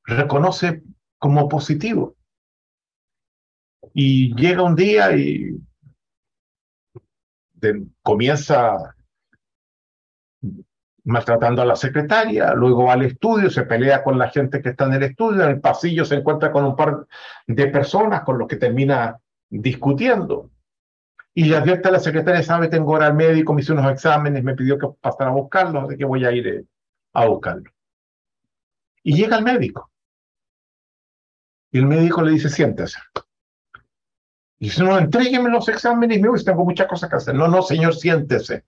reconoce 0.02 0.82
como 1.18 1.48
positivo. 1.48 2.16
Y 3.94 4.34
llega 4.34 4.62
un 4.62 4.74
día 4.74 5.16
y 5.16 5.56
comienza 8.02 8.95
maltratando 11.06 11.62
a 11.62 11.64
la 11.64 11.76
secretaria, 11.76 12.52
luego 12.52 12.86
va 12.86 12.94
al 12.94 13.02
estudio, 13.02 13.48
se 13.48 13.62
pelea 13.62 14.02
con 14.02 14.18
la 14.18 14.28
gente 14.28 14.60
que 14.60 14.70
está 14.70 14.86
en 14.86 14.94
el 14.94 15.04
estudio, 15.04 15.44
en 15.44 15.50
el 15.50 15.60
pasillo 15.60 16.04
se 16.04 16.16
encuentra 16.16 16.50
con 16.50 16.64
un 16.64 16.74
par 16.74 17.06
de 17.46 17.66
personas 17.68 18.22
con 18.22 18.38
los 18.38 18.48
que 18.48 18.56
termina 18.56 19.16
discutiendo. 19.48 20.50
Y 21.32 21.44
le 21.44 21.56
advierte 21.56 21.88
a 21.88 21.92
la 21.92 22.00
secretaria, 22.00 22.42
sabe, 22.42 22.68
tengo 22.68 22.92
hora 22.92 23.06
al 23.06 23.14
médico, 23.14 23.54
me 23.54 23.60
hizo 23.60 23.72
unos 23.72 23.90
exámenes, 23.92 24.42
me 24.42 24.56
pidió 24.56 24.78
que 24.78 24.88
pasara 25.00 25.30
a 25.30 25.34
buscarlo, 25.34 25.80
así 25.80 25.96
que 25.96 26.04
voy 26.04 26.24
a 26.24 26.32
ir 26.32 26.48
eh, 26.48 26.64
a 27.12 27.26
buscarlo. 27.26 27.70
Y 29.04 29.14
llega 29.14 29.36
el 29.36 29.44
médico. 29.44 29.90
Y 31.70 31.78
el 31.78 31.86
médico 31.86 32.22
le 32.22 32.32
dice, 32.32 32.48
siéntese. 32.48 32.98
Y 34.58 34.66
dice, 34.66 34.82
no, 34.82 34.98
entrégueme 34.98 35.50
los 35.50 35.68
exámenes, 35.68 36.20
me 36.20 36.38
tengo 36.40 36.64
muchas 36.64 36.88
cosas 36.88 37.08
que 37.10 37.16
hacer. 37.16 37.34
No, 37.36 37.46
no, 37.46 37.62
señor, 37.62 37.94
siéntese. 37.94 38.64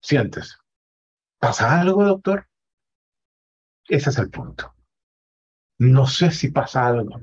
Siéntese. 0.00 0.54
¿Pasa 1.40 1.80
algo, 1.80 2.04
doctor? 2.04 2.46
Ese 3.88 4.10
es 4.10 4.18
el 4.18 4.30
punto. 4.30 4.74
No 5.78 6.06
sé 6.06 6.30
si 6.30 6.50
pasa 6.50 6.86
algo, 6.86 7.18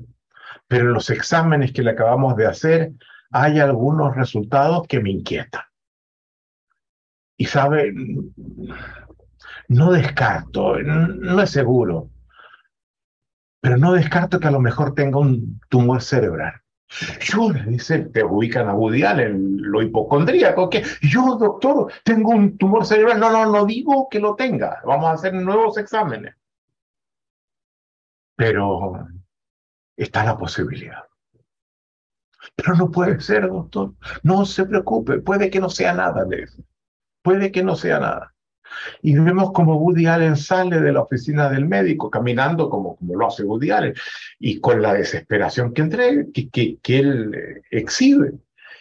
pero 0.66 0.86
en 0.86 0.92
los 0.92 1.08
exámenes 1.10 1.72
que 1.72 1.84
le 1.84 1.92
acabamos 1.92 2.36
de 2.36 2.46
hacer 2.46 2.92
hay 3.30 3.60
algunos 3.60 4.16
resultados 4.16 4.86
que 4.88 5.00
me 5.00 5.10
inquietan. 5.10 5.62
Y 7.36 7.44
sabe, 7.44 7.94
no 9.68 9.92
descarto, 9.92 10.76
no 10.80 11.40
es 11.40 11.50
seguro, 11.50 12.10
pero 13.60 13.76
no 13.76 13.92
descarto 13.92 14.40
que 14.40 14.48
a 14.48 14.50
lo 14.52 14.60
mejor 14.60 14.94
tenga 14.94 15.20
un 15.20 15.60
tumor 15.68 16.02
cerebral. 16.02 16.60
Yo, 17.20 17.52
le 17.52 17.64
dice, 17.64 17.98
te 17.98 18.24
ubican 18.24 18.68
a 18.68 18.74
Woody 18.74 19.02
en 19.02 19.58
lo 19.60 19.82
hipocondríaco, 19.82 20.70
que 20.70 20.82
yo, 21.02 21.36
doctor, 21.36 21.92
tengo 22.02 22.30
un 22.30 22.56
tumor 22.56 22.86
cerebral. 22.86 23.20
No, 23.20 23.30
no, 23.30 23.46
no 23.46 23.66
digo 23.66 24.08
que 24.10 24.20
lo 24.20 24.34
tenga. 24.34 24.80
Vamos 24.84 25.06
a 25.06 25.12
hacer 25.12 25.34
nuevos 25.34 25.76
exámenes. 25.76 26.34
Pero 28.36 29.06
está 29.96 30.24
la 30.24 30.38
posibilidad. 30.38 31.04
Pero 32.54 32.74
no 32.74 32.90
puede 32.90 33.20
ser, 33.20 33.48
doctor. 33.48 33.94
No 34.22 34.46
se 34.46 34.64
preocupe. 34.64 35.18
Puede 35.20 35.50
que 35.50 35.60
no 35.60 35.68
sea 35.68 35.92
nada 35.92 36.24
de 36.24 36.42
eso. 36.42 36.62
Puede 37.22 37.52
que 37.52 37.62
no 37.62 37.76
sea 37.76 38.00
nada. 38.00 38.34
Y 39.02 39.16
vemos 39.18 39.52
como 39.52 39.76
Woody 39.76 40.06
Allen 40.06 40.36
sale 40.36 40.80
de 40.80 40.92
la 40.92 41.02
oficina 41.02 41.48
del 41.48 41.66
médico 41.66 42.10
caminando 42.10 42.68
como, 42.68 42.96
como 42.96 43.16
lo 43.16 43.26
hace 43.26 43.44
Woody 43.44 43.70
Allen 43.70 43.94
y 44.38 44.60
con 44.60 44.82
la 44.82 44.94
desesperación 44.94 45.72
que, 45.72 45.82
entre, 45.82 46.32
que, 46.32 46.48
que, 46.48 46.78
que 46.82 46.98
él 46.98 47.34
eh, 47.34 47.62
exhibe. 47.70 48.32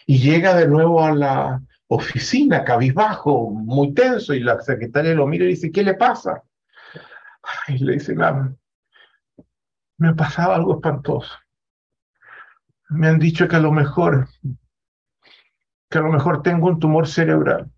Y 0.05 0.19
llega 0.19 0.55
de 0.55 0.67
nuevo 0.67 1.03
a 1.03 1.13
la 1.13 1.61
oficina, 1.87 2.63
cabizbajo, 2.63 3.49
muy 3.49 3.93
tenso, 3.93 4.33
y 4.33 4.39
la 4.39 4.59
secretaria 4.61 5.13
lo 5.13 5.27
mira 5.27 5.45
y 5.45 5.49
dice, 5.49 5.71
¿qué 5.71 5.83
le 5.83 5.95
pasa? 5.95 6.43
Y 7.67 7.77
le 7.83 7.93
dice, 7.93 8.15
me 9.97 10.09
ha 10.09 10.13
pasado 10.13 10.53
algo 10.53 10.75
espantoso. 10.75 11.33
Me 12.89 13.07
han 13.07 13.19
dicho 13.19 13.47
que 13.47 13.55
a 13.55 13.59
lo 13.59 13.71
mejor 13.71 14.27
que 15.89 15.97
a 15.97 16.01
lo 16.01 16.11
mejor 16.11 16.41
tengo 16.41 16.67
un 16.67 16.79
tumor 16.79 17.07
cerebral. 17.07 17.71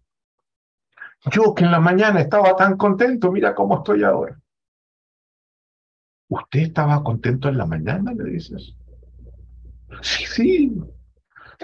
Yo 1.26 1.54
que 1.54 1.66
en 1.66 1.72
la 1.72 1.80
mañana 1.80 2.22
estaba 2.22 2.56
tan 2.56 2.78
contento, 2.78 3.32
mira 3.32 3.54
cómo 3.54 3.78
estoy 3.78 4.04
ahora. 4.04 4.40
¿Usted 6.30 6.60
estaba 6.60 7.04
contento 7.04 7.50
en 7.50 7.58
la 7.58 7.66
mañana? 7.66 8.14
Le 8.14 8.24
dices. 8.26 8.76
Sí, 10.02 10.26
sí, 10.26 10.82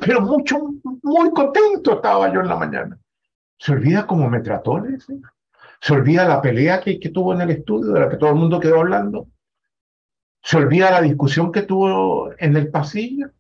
pero 0.02 0.22
mucho, 0.22 0.60
muy 1.04 1.32
contento 1.32 1.96
estaba 1.96 2.34
yo 2.34 2.42
en 2.42 2.48
la 2.50 2.56
mañana. 2.58 3.00
Se 3.58 3.72
olvida 3.72 4.06
cómo 4.06 4.30
me 4.30 4.42
trató, 4.42 4.80
le. 4.80 4.98
Se 5.80 5.94
olvida 5.94 6.28
la 6.28 6.42
pelea 6.42 6.82
que, 6.82 7.00
que 7.00 7.10
tuvo 7.10 7.34
en 7.34 7.42
el 7.42 7.52
estudio, 7.52 7.94
de 7.94 8.00
la 8.00 8.10
que 8.10 8.18
todo 8.18 8.32
el 8.32 8.36
mundo 8.36 8.60
quedó 8.60 8.80
hablando. 8.80 9.28
Se 10.42 10.58
olvida 10.58 10.92
la 10.92 11.02
discusión 11.02 11.52
que 11.52 11.62
tuvo 11.62 12.32
en 12.38 12.58
el 12.58 12.70
pasillo 12.70 13.32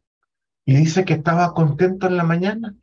y 0.64 0.76
dice 0.76 1.06
que 1.06 1.14
estaba 1.14 1.54
contento 1.54 2.08
en 2.08 2.18
la 2.18 2.24
mañana. 2.24 2.76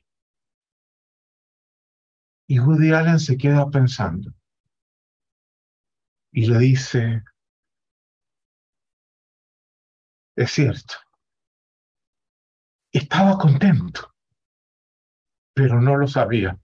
Y 2.47 2.59
Woody 2.59 2.93
Allen 2.93 3.19
se 3.19 3.37
queda 3.37 3.69
pensando 3.71 4.33
y 6.33 6.47
le 6.47 6.59
dice, 6.59 7.23
es 10.37 10.51
cierto, 10.51 10.95
estaba 12.91 13.39
contento, 13.39 14.15
pero 15.55 15.81
no 15.81 15.97
lo 15.97 16.07
sabía. 16.07 16.59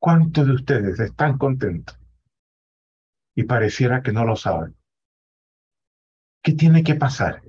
¿Cuántos 0.00 0.46
de 0.46 0.52
ustedes 0.52 1.00
están 1.00 1.38
contentos 1.38 1.98
y 3.34 3.44
pareciera 3.44 4.02
que 4.02 4.12
no 4.12 4.24
lo 4.24 4.36
saben? 4.36 4.76
¿Qué 6.42 6.52
tiene 6.52 6.84
que 6.84 6.94
pasar 6.94 7.42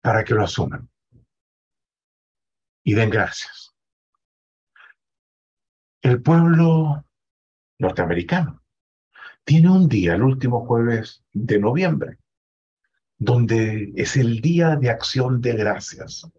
para 0.00 0.24
que 0.24 0.34
lo 0.34 0.44
asuman? 0.44 0.88
Y 2.84 2.94
den 2.94 3.10
gracias. 3.10 3.67
El 6.02 6.22
pueblo 6.22 7.04
norteamericano 7.78 8.62
tiene 9.44 9.70
un 9.70 9.88
día, 9.88 10.14
el 10.14 10.22
último 10.22 10.64
jueves 10.66 11.24
de 11.32 11.58
noviembre, 11.58 12.18
donde 13.16 13.92
es 13.96 14.16
el 14.16 14.40
día 14.40 14.76
de 14.76 14.90
acción 14.90 15.40
de 15.40 15.54
gracias, 15.54 16.30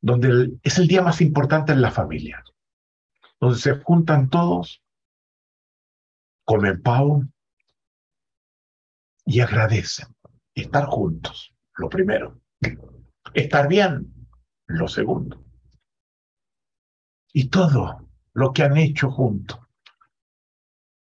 donde 0.00 0.58
es 0.62 0.78
el 0.78 0.86
día 0.86 1.02
más 1.02 1.20
importante 1.20 1.72
en 1.72 1.80
la 1.80 1.90
familia, 1.90 2.44
donde 3.38 3.58
se 3.58 3.80
juntan 3.80 4.28
todos, 4.28 4.82
comen 6.44 6.82
pavo 6.82 7.24
y 9.24 9.40
agradecen 9.40 10.08
estar 10.54 10.86
juntos, 10.86 11.54
lo 11.76 11.88
primero, 11.88 12.38
estar 13.32 13.66
bien, 13.66 14.12
lo 14.66 14.88
segundo, 14.88 15.42
y 17.32 17.48
todo 17.48 18.09
lo 18.34 18.52
que 18.52 18.62
han 18.62 18.76
hecho 18.76 19.10
juntos, 19.10 19.58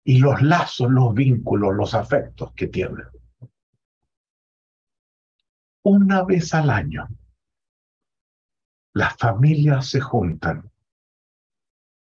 y 0.04 0.20
los 0.20 0.42
lazos, 0.42 0.92
los 0.92 1.14
vínculos, 1.14 1.76
los 1.76 1.94
afectos 1.94 2.52
que 2.54 2.68
tienen 2.68 3.06
una 5.86 6.24
vez 6.24 6.52
al 6.56 6.72
año, 6.72 7.08
las 8.94 9.16
familias 9.18 9.88
se 9.88 10.02
juntan 10.02 10.72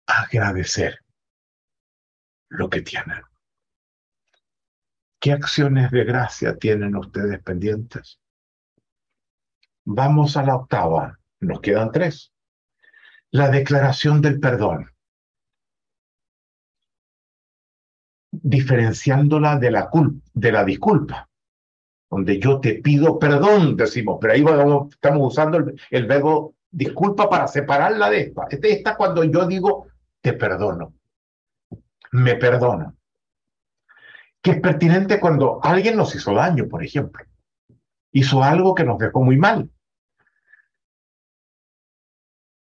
a 0.07 0.22
agradecer 0.23 1.06
lo 2.49 2.68
que 2.68 2.81
tienen. 2.81 3.22
¿Qué 5.19 5.34
acciones 5.34 5.91
de 5.91 6.03
gracia 6.03 6.57
tienen 6.57 6.95
ustedes 6.95 7.43
pendientes? 7.43 8.19
Vamos 9.84 10.35
a 10.35 10.41
la 10.41 10.56
octava, 10.56 11.19
nos 11.41 11.61
quedan 11.61 11.91
tres. 11.91 12.34
La 13.30 13.49
declaración 13.49 14.19
del 14.19 14.39
perdón. 14.39 14.94
Diferenciándola 18.47 19.57
de 19.57 19.72
la, 19.72 19.89
de 20.34 20.51
la 20.51 20.63
disculpa 20.63 21.27
donde 22.09 22.39
yo 22.39 22.59
te 22.61 22.76
pido 22.76 23.19
perdón, 23.19 23.76
decimos, 23.76 24.19
pero 24.22 24.34
ahí 24.34 24.45
estamos 24.89 25.34
usando 25.34 25.57
el, 25.89 26.05
verbo 26.05 26.55
disculpa 26.72 27.30
para 27.30 27.47
separarla 27.47 28.09
de 28.09 28.22
esta. 28.22 28.47
Este, 28.49 28.72
esta 28.72 28.95
cuando 28.95 29.23
yo 29.23 29.45
digo 29.45 29.88
te 30.22 30.34
perdono, 30.34 30.93
me 32.11 32.35
perdono. 32.35 32.95
Que 34.41 34.51
es 34.51 34.61
pertinente 34.61 35.19
cuando 35.19 35.59
alguien 35.63 35.97
nos 35.97 36.15
hizo 36.15 36.34
daño, 36.34 36.67
por 36.67 36.84
ejemplo. 36.84 37.26
Hizo 38.11 38.43
algo 38.43 38.76
que 38.76 38.84
nos 38.84 38.97
dejó 38.99 39.23
muy 39.23 39.38
mal. 39.38 39.69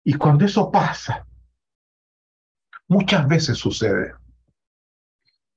Y 0.04 0.16
cuando 0.16 0.46
eso 0.46 0.70
pasa, 0.70 1.26
muchas 2.88 3.28
veces 3.28 3.58
sucede 3.58 4.14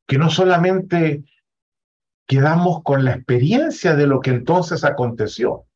que 0.07 0.19
no 0.19 0.31
solamente 0.31 1.25
quedamos 2.27 2.83
con 2.83 3.05
la 3.05 3.15
experiencia 3.15 3.95
de 3.95 4.07
lo 4.07 4.21
que 4.21 4.31
entonces 4.31 4.85
aconteció, 4.85 5.67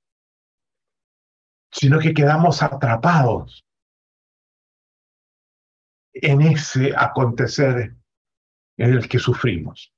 sino 1.70 1.98
que 1.98 2.14
quedamos 2.14 2.62
atrapados 2.62 3.66
en 6.12 6.40
ese 6.42 6.94
acontecer 6.96 7.96
en 8.76 8.92
el 8.92 9.08
que 9.08 9.18
sufrimos. 9.18 9.92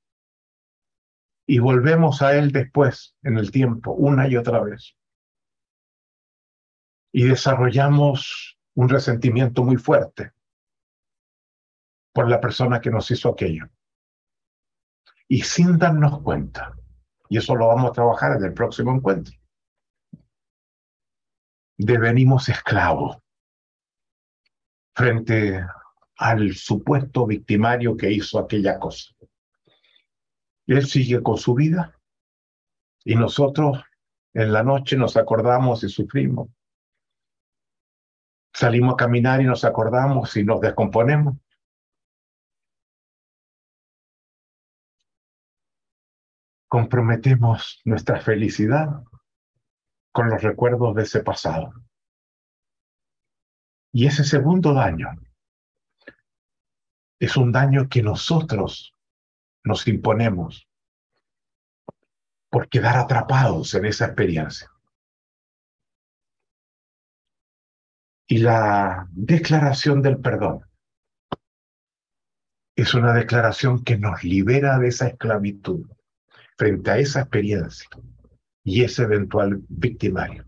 Y 1.47 1.59
volvemos 1.59 2.21
a 2.21 2.37
él 2.37 2.51
después, 2.51 3.15
en 3.23 3.37
el 3.37 3.51
tiempo, 3.51 3.91
una 3.91 4.27
y 4.27 4.37
otra 4.37 4.61
vez. 4.61 4.95
Y 7.13 7.23
desarrollamos 7.23 8.57
un 8.75 8.87
resentimiento 8.87 9.63
muy 9.63 9.77
fuerte 9.77 10.31
por 12.13 12.29
la 12.29 12.39
persona 12.39 12.79
que 12.79 12.91
nos 12.91 13.09
hizo 13.11 13.29
aquello 13.29 13.69
y 15.31 15.43
sin 15.43 15.77
darnos 15.77 16.19
cuenta. 16.23 16.73
Y 17.29 17.37
eso 17.37 17.55
lo 17.55 17.67
vamos 17.67 17.89
a 17.89 17.93
trabajar 17.93 18.35
en 18.35 18.43
el 18.43 18.53
próximo 18.53 18.93
encuentro. 18.93 19.33
Devenimos 21.77 22.49
esclavos 22.49 23.17
frente 24.93 25.65
al 26.17 26.51
supuesto 26.51 27.25
victimario 27.25 27.95
que 27.95 28.11
hizo 28.11 28.39
aquella 28.39 28.77
cosa. 28.77 29.13
Él 30.67 30.85
sigue 30.85 31.23
con 31.23 31.37
su 31.37 31.53
vida 31.53 31.97
y 33.05 33.15
nosotros 33.15 33.81
en 34.33 34.51
la 34.51 34.63
noche 34.63 34.97
nos 34.97 35.15
acordamos 35.15 35.81
y 35.85 35.87
sufrimos. 35.87 36.49
Salimos 38.53 38.95
a 38.95 38.97
caminar 38.97 39.41
y 39.41 39.45
nos 39.45 39.63
acordamos 39.63 40.35
y 40.35 40.43
nos 40.43 40.59
descomponemos. 40.59 41.37
Comprometemos 46.71 47.81
nuestra 47.83 48.21
felicidad 48.21 49.03
con 50.13 50.29
los 50.29 50.41
recuerdos 50.41 50.95
de 50.95 51.03
ese 51.03 51.21
pasado. 51.21 51.73
Y 53.91 54.07
ese 54.07 54.23
segundo 54.23 54.73
daño 54.73 55.09
es 57.19 57.35
un 57.35 57.51
daño 57.51 57.89
que 57.89 58.01
nosotros 58.01 58.95
nos 59.65 59.85
imponemos 59.85 60.69
por 62.49 62.69
quedar 62.69 62.95
atrapados 62.95 63.73
en 63.73 63.87
esa 63.87 64.05
experiencia. 64.05 64.71
Y 68.27 68.37
la 68.37 69.09
declaración 69.11 70.01
del 70.01 70.21
perdón 70.21 70.65
es 72.77 72.93
una 72.93 73.13
declaración 73.13 73.83
que 73.83 73.97
nos 73.97 74.23
libera 74.23 74.79
de 74.79 74.87
esa 74.87 75.07
esclavitud 75.07 75.85
frente 76.61 76.91
a 76.91 76.99
esa 76.99 77.21
experiencia 77.21 77.89
y 78.63 78.83
ese 78.83 79.01
eventual 79.01 79.63
victimario. 79.67 80.45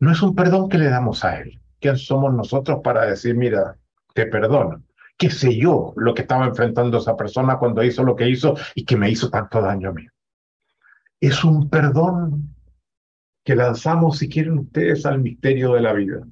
No 0.00 0.10
es 0.10 0.22
un 0.22 0.34
perdón 0.34 0.70
que 0.70 0.78
le 0.78 0.88
damos 0.88 1.22
a 1.22 1.38
él. 1.38 1.60
¿Quién 1.78 1.98
somos 1.98 2.32
nosotros 2.32 2.80
para 2.82 3.04
decir, 3.04 3.34
mira, 3.34 3.76
te 4.14 4.24
perdono? 4.24 4.82
¿Qué 5.18 5.28
sé 5.28 5.54
yo 5.54 5.92
lo 5.96 6.14
que 6.14 6.22
estaba 6.22 6.46
enfrentando 6.46 6.96
esa 6.96 7.14
persona 7.14 7.58
cuando 7.58 7.84
hizo 7.84 8.02
lo 8.04 8.16
que 8.16 8.26
hizo 8.26 8.54
y 8.74 8.86
que 8.86 8.96
me 8.96 9.10
hizo 9.10 9.28
tanto 9.28 9.60
daño 9.60 9.90
a 9.90 9.92
mí? 9.92 10.06
Es 11.20 11.44
un 11.44 11.68
perdón 11.68 12.56
que 13.44 13.54
lanzamos, 13.54 14.16
si 14.16 14.30
quieren 14.30 14.60
ustedes, 14.60 15.04
al 15.04 15.20
misterio 15.20 15.74
de 15.74 15.82
la 15.82 15.92
vida, 15.92 16.26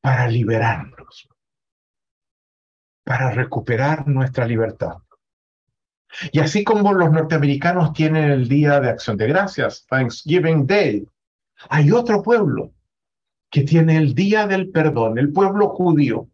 para 0.00 0.28
liberarnos, 0.28 1.28
para 3.02 3.32
recuperar 3.32 4.06
nuestra 4.06 4.46
libertad. 4.46 4.98
Y 6.32 6.40
así 6.40 6.64
como 6.64 6.92
los 6.92 7.10
norteamericanos 7.10 7.92
tienen 7.92 8.30
el 8.30 8.48
Día 8.48 8.80
de 8.80 8.90
Acción 8.90 9.16
de 9.16 9.28
Gracias, 9.28 9.86
Thanksgiving 9.86 10.66
Day, 10.66 11.06
hay 11.68 11.92
otro 11.92 12.22
pueblo 12.22 12.72
que 13.50 13.62
tiene 13.62 13.96
el 13.96 14.14
Día 14.14 14.46
del 14.46 14.70
Perdón, 14.70 15.18
el 15.18 15.32
pueblo 15.32 15.68
judío, 15.68 16.28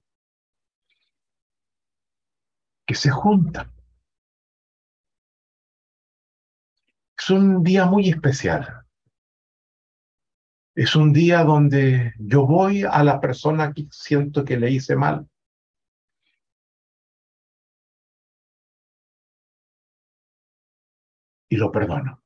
que 2.86 2.94
se 2.94 3.10
junta. 3.10 3.70
Es 7.18 7.30
un 7.30 7.62
día 7.62 7.86
muy 7.86 8.08
especial, 8.08 8.84
Es 10.74 10.94
un 10.94 11.12
día 11.12 11.42
donde 11.42 12.12
yo 12.18 12.46
voy 12.46 12.84
a 12.84 13.02
la 13.02 13.18
persona 13.18 13.72
que 13.72 13.86
siento 13.90 14.44
que 14.44 14.58
le 14.58 14.70
hice 14.70 14.94
mal. 14.94 15.26
Y 21.48 21.56
lo 21.56 21.70
perdono. 21.70 22.22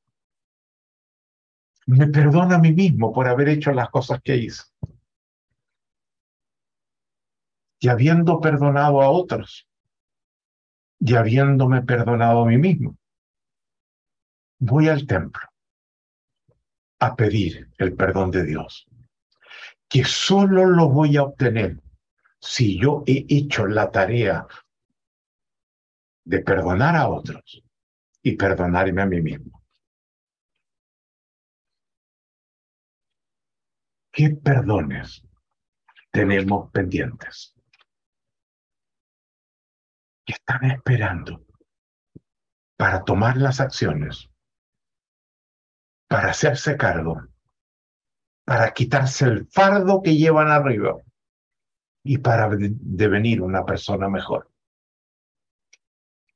Me 1.86 2.06
perdono 2.06 2.55
a 2.55 2.59
mí 2.59 2.72
mismo 2.72 3.12
por 3.12 3.26
haber 3.26 3.48
hecho 3.48 3.72
las 3.72 3.90
cosas 3.90 4.20
que 4.22 4.36
hice. 4.36 4.62
Y 7.80 7.88
habiendo 7.88 8.40
perdonado 8.40 9.01
a 9.02 9.10
otros, 9.10 9.66
y 11.01 11.14
habiéndome 11.14 11.82
perdonado 11.82 12.42
a 12.42 12.47
mí 12.47 12.59
mismo, 12.59 12.97
voy 14.59 14.88
al 14.88 15.06
templo 15.06 15.42
a 17.01 17.16
pedir 17.16 17.70
el 17.78 17.94
perdón 17.94 18.30
de 18.30 18.44
Dios, 18.44 18.86
que 19.88 20.05
solo 20.05 20.66
lo 20.66 20.90
voy 20.90 21.16
a 21.16 21.22
obtener 21.22 21.80
si 22.38 22.78
yo 22.78 23.02
he 23.06 23.24
hecho 23.28 23.66
la 23.66 23.90
tarea 23.90 24.47
de 26.24 26.40
perdonar 26.40 26.97
a 26.97 27.09
otros 27.09 27.62
y 28.22 28.36
perdonarme 28.36 29.02
a 29.02 29.06
mí 29.06 29.20
mismo. 29.20 29.62
¿Qué 34.12 34.30
perdones 34.30 35.22
tenemos 36.10 36.70
pendientes? 36.70 37.55
que 40.24 40.34
están 40.34 40.70
esperando 40.70 41.44
para 42.76 43.05
tomar 43.05 43.36
las 43.36 43.60
acciones 43.60 44.30
para 46.09 46.30
hacerse 46.30 46.76
cargo, 46.76 47.22
para 48.44 48.72
quitarse 48.72 49.26
el 49.26 49.47
fardo 49.47 50.02
que 50.02 50.16
llevan 50.16 50.48
arriba 50.48 50.97
y 52.02 52.18
para 52.18 52.48
devenir 52.51 53.40
una 53.42 53.64
persona 53.64 54.09
mejor. 54.09 54.51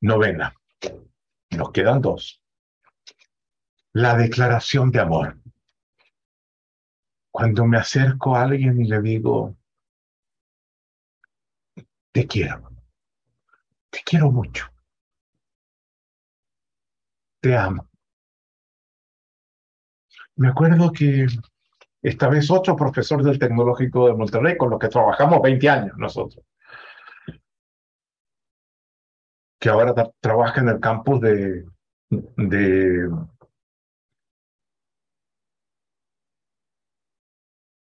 Novena. 0.01 0.55
Nos 1.57 1.71
quedan 1.71 2.01
dos. 2.01 2.43
La 3.93 4.17
declaración 4.17 4.91
de 4.91 5.01
amor. 5.01 5.39
Cuando 7.31 7.65
me 7.65 7.79
acerco 7.79 8.35
a 8.35 8.43
alguien 8.43 8.81
y 8.81 8.89
le 8.89 9.01
digo, 9.01 9.57
te 12.13 12.27
quiero, 12.27 12.71
te 13.91 14.01
quiero 14.05 14.31
mucho, 14.31 14.67
te 17.41 17.57
amo. 17.57 17.89
Me 20.37 20.49
acuerdo 20.49 20.93
que 20.93 21.27
esta 22.03 22.29
vez 22.29 22.51
otro 22.51 22.77
profesor 22.77 23.23
del 23.25 23.39
Tecnológico 23.39 24.07
de 24.07 24.15
Monterrey, 24.15 24.57
con 24.57 24.71
los 24.71 24.79
que 24.79 24.89
trabajamos 24.89 25.43
20 25.43 25.69
años 25.69 25.97
nosotros, 25.97 26.45
que 29.65 29.70
ahora 29.70 29.95
trabaja 30.20 30.61
en 30.61 30.69
el 30.69 30.78
campus 30.78 31.23
de, 31.23 31.65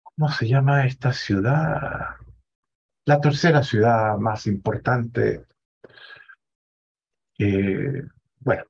¿cómo 0.03 0.29
se 0.33 0.49
llama 0.49 0.85
esta 0.85 1.13
ciudad? 1.13 2.17
La 3.05 3.21
tercera 3.21 3.63
ciudad 3.63 4.17
más 4.17 4.49
importante. 4.49 5.47
Eh, 7.39 8.03
bueno, 8.41 8.65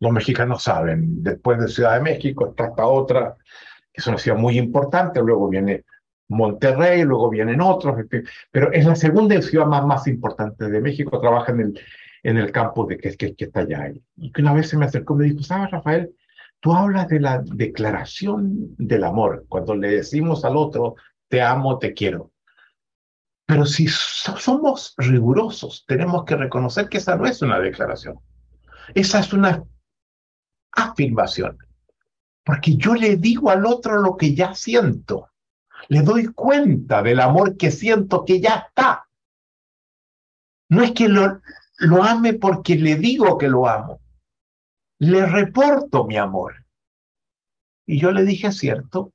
los 0.00 0.12
mexicanos 0.12 0.62
saben, 0.62 1.22
después 1.22 1.60
de 1.60 1.68
Ciudad 1.68 1.94
de 1.94 2.02
México 2.02 2.50
está 2.50 2.66
esta 2.66 2.86
otra, 2.86 3.38
que 3.90 4.02
es 4.02 4.06
una 4.06 4.18
ciudad 4.18 4.36
muy 4.36 4.58
importante, 4.58 5.22
luego 5.22 5.48
viene 5.48 5.86
Monterrey, 6.30 7.02
luego 7.02 7.28
vienen 7.28 7.60
otros, 7.60 8.06
pero 8.50 8.72
es 8.72 8.86
la 8.86 8.94
segunda 8.94 9.40
ciudad 9.42 9.66
más, 9.66 9.84
más 9.84 10.06
importante 10.06 10.68
de 10.68 10.80
México, 10.80 11.20
trabaja 11.20 11.52
en 11.52 11.60
el, 11.60 11.80
en 12.22 12.38
el 12.38 12.52
campo 12.52 12.86
de 12.86 12.96
que, 12.96 13.16
que, 13.16 13.34
que 13.34 13.44
está 13.46 13.60
allá. 13.60 13.92
Y 14.16 14.32
que 14.32 14.40
una 14.40 14.54
vez 14.54 14.68
se 14.68 14.76
me 14.76 14.86
acercó 14.86 15.14
y 15.14 15.18
me 15.18 15.24
dijo, 15.24 15.42
¿sabes, 15.42 15.70
Rafael? 15.70 16.14
Tú 16.60 16.72
hablas 16.72 17.08
de 17.08 17.20
la 17.20 17.42
declaración 17.44 18.76
del 18.78 19.04
amor, 19.04 19.44
cuando 19.48 19.74
le 19.74 19.90
decimos 19.90 20.44
al 20.44 20.56
otro, 20.56 20.94
te 21.28 21.42
amo, 21.42 21.78
te 21.78 21.94
quiero. 21.94 22.30
Pero 23.46 23.66
si 23.66 23.88
somos 23.88 24.94
rigurosos, 24.96 25.84
tenemos 25.88 26.24
que 26.24 26.36
reconocer 26.36 26.88
que 26.88 26.98
esa 26.98 27.16
no 27.16 27.26
es 27.26 27.42
una 27.42 27.58
declaración. 27.58 28.20
Esa 28.94 29.18
es 29.18 29.32
una 29.32 29.64
afirmación. 30.70 31.58
Porque 32.44 32.76
yo 32.76 32.94
le 32.94 33.16
digo 33.16 33.50
al 33.50 33.66
otro 33.66 34.00
lo 34.00 34.16
que 34.16 34.34
ya 34.34 34.54
siento. 34.54 35.30
Le 35.88 36.02
doy 36.02 36.26
cuenta 36.26 37.02
del 37.02 37.20
amor 37.20 37.56
que 37.56 37.70
siento 37.70 38.24
que 38.24 38.40
ya 38.40 38.66
está. 38.68 39.08
No 40.68 40.82
es 40.82 40.92
que 40.92 41.08
lo, 41.08 41.40
ame 42.02 42.34
porque 42.34 42.76
le 42.76 42.96
digo 42.96 43.38
que 43.38 43.48
lo 43.48 43.68
amo. 43.68 44.00
Le 44.98 45.26
reporto 45.26 46.04
mi 46.04 46.16
amor. 46.16 46.64
Y 47.86 47.98
yo 47.98 48.12
le 48.12 48.24
dije, 48.24 48.52
cierto, 48.52 49.12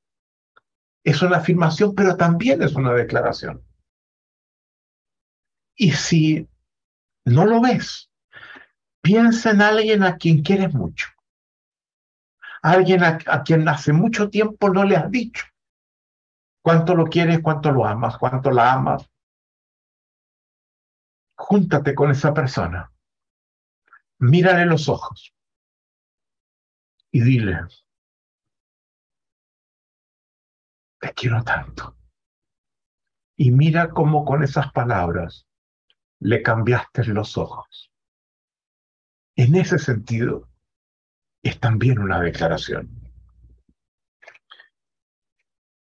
es 1.04 1.22
una 1.22 1.38
afirmación, 1.38 1.94
pero 1.94 2.16
también 2.16 2.62
es 2.62 2.74
una 2.74 2.92
declaración. 2.92 3.64
Y 5.76 5.92
si 5.92 6.48
no 7.24 7.46
lo 7.46 7.60
ves, 7.60 8.10
piensa 9.00 9.50
en 9.50 9.62
alguien 9.62 10.02
a 10.02 10.16
quien 10.16 10.42
quieres 10.42 10.74
mucho 10.74 11.06
alguien 12.66 13.04
a, 13.04 13.18
quien 13.44 13.68
hace 13.68 13.92
mucho 13.92 14.28
tiempo 14.28 14.70
no 14.70 14.84
le 14.84 14.96
has 14.96 15.10
dicho 15.10 15.44
cuánto 16.66 16.96
lo 16.96 17.04
quieres, 17.04 17.38
cuánto 17.44 17.70
lo 17.70 17.86
amas, 17.86 18.18
cuánto 18.18 18.50
la 18.50 18.72
amas. 18.72 19.08
Júntate 21.36 21.94
con 21.94 22.10
esa 22.10 22.34
persona, 22.34 22.92
mírale 24.18 24.66
los 24.66 24.88
ojos 24.88 25.32
y 27.12 27.20
dile, 27.20 27.60
te 30.98 31.12
quiero 31.14 31.44
tanto. 31.44 31.96
Y 33.36 33.52
mira 33.52 33.90
cómo 33.90 34.24
con 34.24 34.42
esas 34.42 34.72
palabras 34.72 35.46
le 36.18 36.42
cambiaste 36.42 37.04
los 37.04 37.38
ojos. 37.38 37.92
En 39.36 39.54
ese 39.54 39.78
sentido, 39.78 40.48
es 41.44 41.60
también 41.60 42.00
una 42.00 42.20
declaración. 42.20 43.05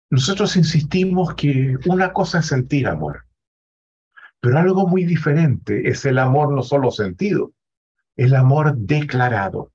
Nosotros 0.09 0.55
insistimos 0.55 1.35
que 1.35 1.75
una 1.85 2.13
cosa 2.13 2.39
es 2.39 2.47
sentir 2.47 2.87
amor, 2.87 3.25
pero 4.39 4.57
algo 4.57 4.87
muy 4.87 5.03
diferente 5.03 5.89
es 5.89 6.05
el 6.05 6.17
amor 6.17 6.53
no 6.53 6.63
solo 6.63 6.91
sentido, 6.91 7.53
el 8.15 8.33
amor 8.35 8.77
declarado. 8.77 9.73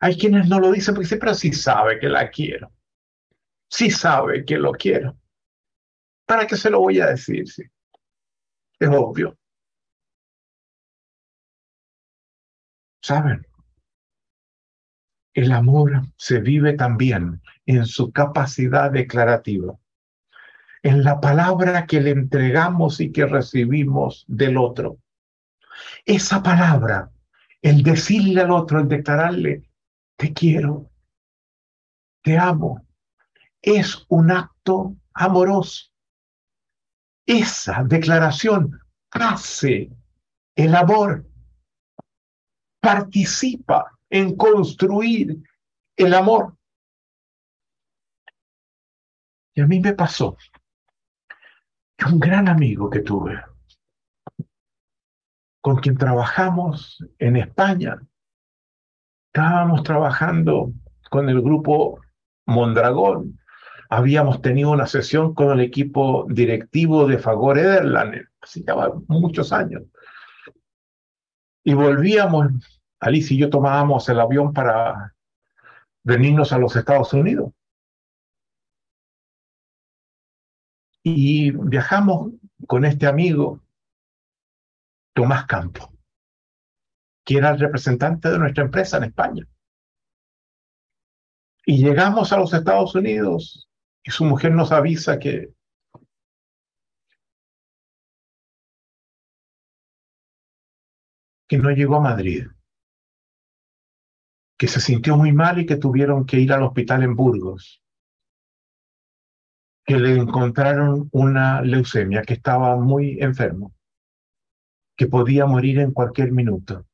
Hay 0.00 0.16
quienes 0.16 0.48
no 0.48 0.58
lo 0.58 0.72
dicen 0.72 0.94
porque 0.94 1.08
siempre 1.08 1.34
sí 1.34 1.52
sabe 1.52 2.00
que 2.00 2.08
la 2.08 2.28
quiero, 2.30 2.72
sí 3.70 3.90
sabe 3.90 4.44
que 4.44 4.58
lo 4.58 4.72
quiero. 4.72 5.16
¿Para 6.26 6.46
qué 6.46 6.56
se 6.56 6.70
lo 6.70 6.80
voy 6.80 6.98
a 7.00 7.06
decir? 7.06 7.48
Sí. 7.48 7.62
Es 8.80 8.88
obvio. 8.88 9.38
¿Saben? 13.00 13.46
El 15.34 15.52
amor 15.52 16.02
se 16.16 16.40
vive 16.40 16.74
también 16.74 17.40
en 17.64 17.86
su 17.86 18.12
capacidad 18.12 18.90
declarativa, 18.90 19.78
en 20.82 21.04
la 21.04 21.20
palabra 21.20 21.86
que 21.86 22.00
le 22.00 22.10
entregamos 22.10 23.00
y 23.00 23.12
que 23.12 23.24
recibimos 23.24 24.24
del 24.28 24.58
otro. 24.58 24.98
Esa 26.04 26.42
palabra, 26.42 27.10
el 27.62 27.82
decirle 27.82 28.42
al 28.42 28.50
otro, 28.50 28.80
el 28.80 28.88
declararle, 28.88 29.62
te 30.16 30.32
quiero, 30.32 30.90
te 32.22 32.36
amo, 32.36 32.86
es 33.62 34.04
un 34.08 34.30
acto 34.30 34.96
amoroso. 35.14 35.90
Esa 37.24 37.84
declaración 37.84 38.80
hace 39.10 39.90
el 40.56 40.74
amor, 40.74 41.26
participa 42.80 43.98
en 44.12 44.36
construir 44.36 45.42
el 45.96 46.12
amor. 46.12 46.54
Y 49.54 49.62
a 49.62 49.66
mí 49.66 49.80
me 49.80 49.94
pasó 49.94 50.36
que 51.96 52.04
un 52.04 52.20
gran 52.20 52.46
amigo 52.46 52.90
que 52.90 53.00
tuve, 53.00 53.42
con 55.62 55.76
quien 55.76 55.96
trabajamos 55.96 57.02
en 57.18 57.36
España, 57.36 58.02
estábamos 59.28 59.82
trabajando 59.82 60.72
con 61.08 61.30
el 61.30 61.40
grupo 61.40 61.98
Mondragón. 62.44 63.38
Habíamos 63.88 64.42
tenido 64.42 64.72
una 64.72 64.86
sesión 64.86 65.32
con 65.34 65.52
el 65.52 65.60
equipo 65.60 66.26
directivo 66.28 67.06
de 67.06 67.18
Fagor 67.18 67.58
Ederland, 67.58 68.28
así 68.42 68.62
ya 68.66 68.74
muchos 69.08 69.52
años. 69.52 69.84
Y 71.64 71.72
volvíamos 71.72 72.81
Alice 73.02 73.34
y 73.34 73.38
yo 73.38 73.50
tomábamos 73.50 74.08
el 74.08 74.20
avión 74.20 74.52
para 74.52 75.12
venirnos 76.04 76.52
a 76.52 76.58
los 76.58 76.76
Estados 76.76 77.12
Unidos. 77.12 77.52
Y 81.02 81.50
viajamos 81.50 82.32
con 82.68 82.84
este 82.84 83.08
amigo, 83.08 83.60
Tomás 85.14 85.46
Campo, 85.46 85.92
que 87.24 87.38
era 87.38 87.50
el 87.50 87.58
representante 87.58 88.30
de 88.30 88.38
nuestra 88.38 88.62
empresa 88.62 88.98
en 88.98 89.04
España. 89.04 89.48
Y 91.66 91.84
llegamos 91.84 92.32
a 92.32 92.36
los 92.38 92.54
Estados 92.54 92.94
Unidos 92.94 93.68
y 94.04 94.12
su 94.12 94.24
mujer 94.24 94.52
nos 94.52 94.70
avisa 94.70 95.18
que 95.18 95.52
que 101.48 101.58
no 101.58 101.70
llegó 101.72 101.96
a 101.96 102.00
Madrid 102.00 102.46
que 104.62 104.68
se 104.68 104.78
sintió 104.78 105.16
muy 105.16 105.32
mal 105.32 105.58
y 105.58 105.66
que 105.66 105.74
tuvieron 105.74 106.24
que 106.24 106.38
ir 106.38 106.52
al 106.52 106.62
hospital 106.62 107.02
en 107.02 107.16
Burgos, 107.16 107.82
que 109.84 109.98
le 109.98 110.14
encontraron 110.14 111.08
una 111.10 111.62
leucemia, 111.62 112.22
que 112.22 112.34
estaba 112.34 112.76
muy 112.76 113.18
enfermo, 113.20 113.74
que 114.96 115.08
podía 115.08 115.46
morir 115.46 115.80
en 115.80 115.90
cualquier 115.90 116.30
minuto. 116.30 116.86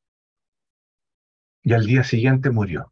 Y 1.61 1.73
al 1.73 1.85
día 1.85 2.03
siguiente 2.03 2.49
murió. 2.49 2.91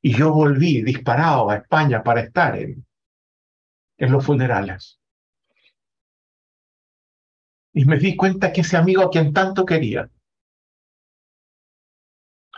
Y 0.00 0.14
yo 0.14 0.32
volví 0.32 0.80
disparado 0.80 1.50
a 1.50 1.56
España 1.56 2.02
para 2.02 2.22
estar 2.22 2.58
en, 2.58 2.86
en 3.98 4.10
los 4.10 4.24
funerales. 4.24 4.98
Y 7.74 7.84
me 7.84 7.98
di 7.98 8.16
cuenta 8.16 8.54
que 8.54 8.62
ese 8.62 8.78
amigo 8.78 9.02
a 9.02 9.10
quien 9.10 9.34
tanto 9.34 9.66
quería, 9.66 10.08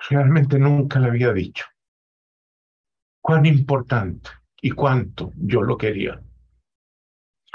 realmente 0.09 0.59
nunca 0.59 0.99
le 0.99 1.09
había 1.09 1.33
dicho 1.33 1.65
cuán 3.23 3.47
importante 3.47 4.31
y 4.61 4.73
cuánto 4.73 5.33
yo 5.37 5.63
lo 5.63 5.79
quería. 5.79 6.21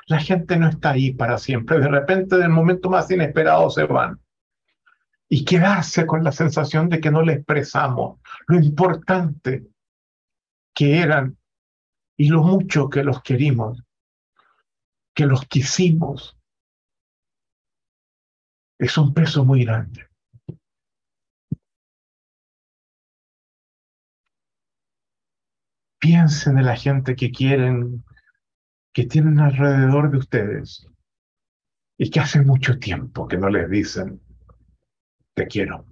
La 0.07 0.19
gente 0.19 0.57
no 0.57 0.69
está 0.69 0.91
ahí 0.91 1.11
para 1.11 1.37
siempre. 1.37 1.79
De 1.79 1.89
repente, 1.89 2.37
del 2.37 2.49
momento 2.49 2.89
más 2.89 3.11
inesperado, 3.11 3.69
se 3.69 3.83
van. 3.83 4.19
Y 5.29 5.43
quedarse 5.43 6.05
con 6.05 6.23
la 6.23 6.31
sensación 6.31 6.87
de 6.87 7.01
que 7.01 7.11
no 7.11 7.21
le 7.21 7.33
expresamos 7.33 8.21
lo 8.47 8.57
importante 8.57 9.67
que 10.73 10.99
eran 10.99 11.37
y 12.15 12.29
lo 12.29 12.43
mucho 12.43 12.89
que 12.89 13.03
los 13.03 13.21
querimos, 13.21 13.83
que 15.13 15.25
los 15.25 15.45
quisimos, 15.45 16.39
es 18.79 18.97
un 18.97 19.13
peso 19.13 19.43
muy 19.43 19.65
grande. 19.65 20.06
Piensen 25.99 26.59
en 26.59 26.65
la 26.65 26.75
gente 26.75 27.15
que 27.15 27.31
quieren, 27.31 28.03
que 28.93 29.05
tienen 29.05 29.39
alrededor 29.39 30.11
de 30.11 30.17
ustedes 30.17 30.87
y 31.97 32.09
que 32.11 32.19
hace 32.19 32.41
mucho 32.41 32.77
tiempo 32.77 33.27
que 33.27 33.37
no 33.37 33.49
les 33.49 33.69
dicen, 33.69 34.21
te 35.33 35.47
quiero. 35.47 35.85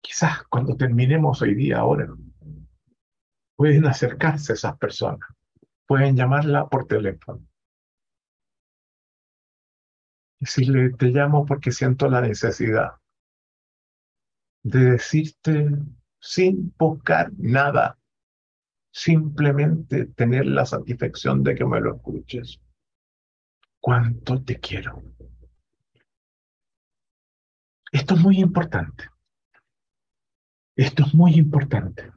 Quizás 0.00 0.44
cuando 0.44 0.76
terminemos 0.76 1.42
hoy 1.42 1.54
día, 1.54 1.80
ahora, 1.80 2.08
pueden 3.56 3.86
acercarse 3.86 4.52
a 4.52 4.54
esas 4.54 4.78
personas, 4.78 5.28
pueden 5.86 6.16
llamarla 6.16 6.68
por 6.68 6.86
teléfono. 6.86 7.46
Decirle, 10.40 10.90
te 10.90 11.06
llamo 11.06 11.44
porque 11.44 11.72
siento 11.72 12.08
la 12.08 12.20
necesidad 12.22 12.97
de 14.68 14.90
decirte 14.92 15.70
sin 16.20 16.74
buscar 16.78 17.30
nada, 17.38 17.98
simplemente 18.90 20.06
tener 20.06 20.46
la 20.46 20.66
satisfacción 20.66 21.42
de 21.42 21.54
que 21.54 21.64
me 21.64 21.80
lo 21.80 21.96
escuches. 21.96 22.60
Cuánto 23.80 24.42
te 24.42 24.58
quiero. 24.60 25.02
Esto 27.92 28.14
es 28.14 28.20
muy 28.20 28.40
importante. 28.40 29.04
Esto 30.76 31.04
es 31.04 31.14
muy 31.14 31.34
importante. 31.34 32.12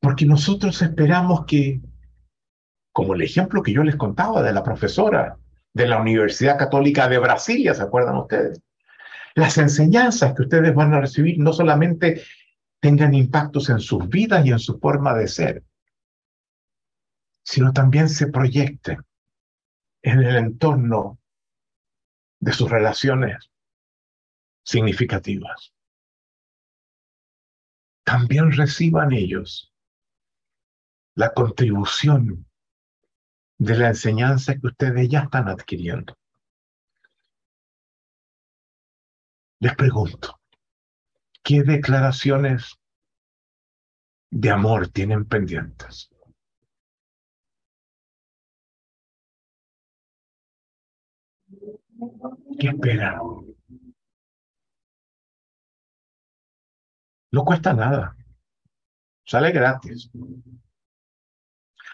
Porque 0.00 0.26
nosotros 0.26 0.82
esperamos 0.82 1.46
que, 1.46 1.80
como 2.92 3.14
el 3.14 3.22
ejemplo 3.22 3.62
que 3.62 3.72
yo 3.72 3.82
les 3.82 3.96
contaba 3.96 4.42
de 4.42 4.52
la 4.52 4.62
profesora 4.62 5.38
de 5.72 5.86
la 5.86 6.00
Universidad 6.00 6.58
Católica 6.58 7.08
de 7.08 7.18
Brasilia, 7.18 7.72
¿se 7.72 7.82
acuerdan 7.82 8.16
ustedes? 8.16 8.60
Las 9.34 9.58
enseñanzas 9.58 10.34
que 10.34 10.42
ustedes 10.42 10.74
van 10.74 10.94
a 10.94 11.00
recibir 11.00 11.38
no 11.38 11.52
solamente 11.52 12.22
tengan 12.80 13.14
impactos 13.14 13.68
en 13.68 13.80
sus 13.80 14.08
vidas 14.08 14.46
y 14.46 14.50
en 14.50 14.58
su 14.58 14.78
forma 14.78 15.14
de 15.14 15.26
ser, 15.26 15.64
sino 17.42 17.72
también 17.72 18.08
se 18.08 18.28
proyecten 18.28 19.04
en 20.02 20.22
el 20.22 20.36
entorno 20.36 21.18
de 22.38 22.52
sus 22.52 22.70
relaciones 22.70 23.50
significativas. 24.62 25.74
También 28.04 28.52
reciban 28.52 29.12
ellos 29.12 29.72
la 31.14 31.32
contribución 31.32 32.46
de 33.58 33.76
la 33.76 33.88
enseñanza 33.88 34.56
que 34.56 34.66
ustedes 34.66 35.08
ya 35.08 35.20
están 35.20 35.48
adquiriendo. 35.48 36.16
Les 39.64 39.74
pregunto, 39.74 40.38
¿Qué 41.42 41.62
declaraciones 41.62 42.78
de 44.30 44.50
amor 44.50 44.88
tienen 44.88 45.24
pendientes? 45.24 46.10
¿Qué 52.58 52.68
esperan? 52.68 53.20
No 57.30 57.44
cuesta 57.46 57.72
nada. 57.72 58.14
Sale 59.24 59.50
gratis. 59.50 60.10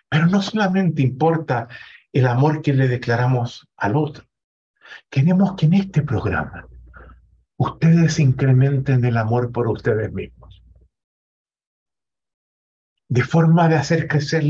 Pero 0.09 0.27
no 0.27 0.43
solamente 0.43 1.03
importa 1.03 1.69
el 2.13 2.27
amor 2.27 2.63
que 2.63 2.73
le 2.73 2.89
declaramos 2.89 3.69
al 3.77 3.95
otro. 3.95 4.25
Queremos 5.09 5.55
que 5.55 5.67
en 5.67 5.75
este 5.75 6.03
programa 6.03 6.67
ustedes 7.61 8.19
incrementen 8.19 9.05
el 9.05 9.19
amor 9.19 9.53
por 9.53 9.69
ustedes 9.69 10.11
mismos. 10.15 10.63
De 13.07 13.23
forma 13.23 13.69
de 13.69 13.77
hacer 13.77 14.09
crecer 14.09 14.45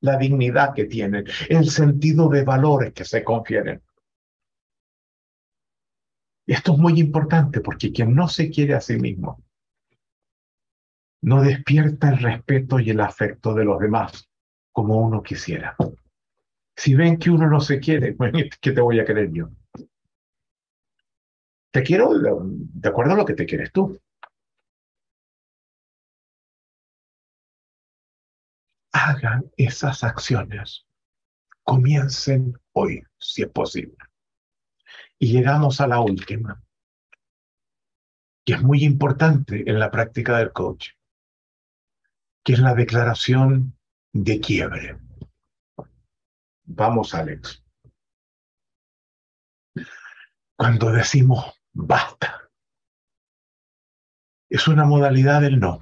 la 0.00 0.16
dignidad 0.16 0.74
que 0.74 0.86
tienen, 0.86 1.24
el 1.48 1.70
sentido 1.70 2.28
de 2.28 2.42
valores 2.42 2.92
que 2.92 3.04
se 3.04 3.22
confieren. 3.22 3.80
Esto 6.48 6.72
es 6.72 6.78
muy 6.78 6.98
importante 6.98 7.60
porque 7.60 7.92
quien 7.92 8.16
no 8.16 8.26
se 8.26 8.50
quiere 8.50 8.74
a 8.74 8.80
sí 8.80 8.96
mismo 8.96 9.44
no 11.22 11.42
despierta 11.42 12.10
el 12.10 12.18
respeto 12.18 12.80
y 12.80 12.90
el 12.90 13.00
afecto 13.00 13.54
de 13.54 13.64
los 13.64 13.78
demás 13.78 14.28
como 14.72 14.96
uno 14.96 15.22
quisiera. 15.22 15.76
Si 16.76 16.94
ven 16.94 17.18
que 17.18 17.30
uno 17.30 17.48
no 17.48 17.60
se 17.60 17.78
quiere, 17.78 18.16
¿qué 18.60 18.72
te 18.72 18.80
voy 18.80 18.98
a 18.98 19.04
querer 19.04 19.30
yo? 19.30 19.50
Te 21.70 21.82
quiero 21.82 22.10
de 22.14 22.88
acuerdo 22.88 23.12
a 23.12 23.16
lo 23.16 23.24
que 23.24 23.34
te 23.34 23.46
quieres 23.46 23.72
tú. 23.72 24.00
Hagan 28.92 29.50
esas 29.56 30.02
acciones. 30.02 30.86
Comiencen 31.62 32.58
hoy, 32.72 33.02
si 33.18 33.42
es 33.42 33.48
posible. 33.48 33.96
Y 35.18 35.32
llegamos 35.32 35.80
a 35.80 35.86
la 35.86 36.00
última, 36.00 36.62
que 38.46 38.54
es 38.54 38.62
muy 38.62 38.84
importante 38.84 39.68
en 39.68 39.78
la 39.78 39.90
práctica 39.90 40.38
del 40.38 40.52
coach, 40.52 40.90
que 42.42 42.54
es 42.54 42.60
la 42.60 42.74
declaración 42.74 43.78
de 44.14 44.40
quiebre. 44.40 44.98
Vamos, 46.64 47.14
Alex. 47.14 47.62
Cuando 50.56 50.90
decimos 50.90 51.57
basta. 51.78 52.50
Es 54.50 54.66
una 54.66 54.84
modalidad 54.84 55.42
del 55.42 55.60
no. 55.60 55.80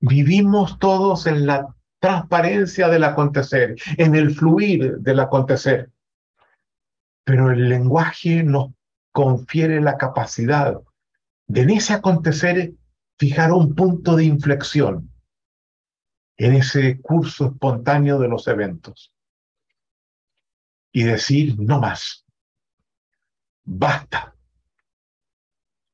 Vivimos 0.00 0.78
todos 0.78 1.26
en 1.26 1.46
la 1.46 1.74
transparencia 1.98 2.88
del 2.88 3.04
acontecer, 3.04 3.76
en 3.96 4.14
el 4.14 4.34
fluir 4.34 4.98
del 4.98 5.20
acontecer. 5.20 5.90
Pero 7.24 7.50
el 7.50 7.68
lenguaje 7.68 8.42
nos 8.42 8.72
confiere 9.12 9.80
la 9.80 9.96
capacidad 9.96 10.78
de 11.46 11.62
en 11.62 11.70
ese 11.70 11.94
acontecer 11.94 12.74
fijar 13.18 13.52
un 13.52 13.74
punto 13.74 14.16
de 14.16 14.24
inflexión 14.24 15.10
en 16.36 16.54
ese 16.54 17.00
curso 17.00 17.46
espontáneo 17.46 18.18
de 18.18 18.28
los 18.28 18.46
eventos 18.48 19.12
y 20.92 21.02
decir 21.04 21.58
no 21.58 21.80
más 21.80 22.24
basta, 23.72 24.34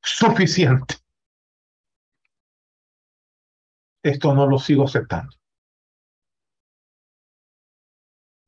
suficiente. 0.01 0.95
Esto 4.01 4.33
no 4.33 4.47
lo 4.47 4.57
sigo 4.57 4.85
aceptando. 4.85 5.35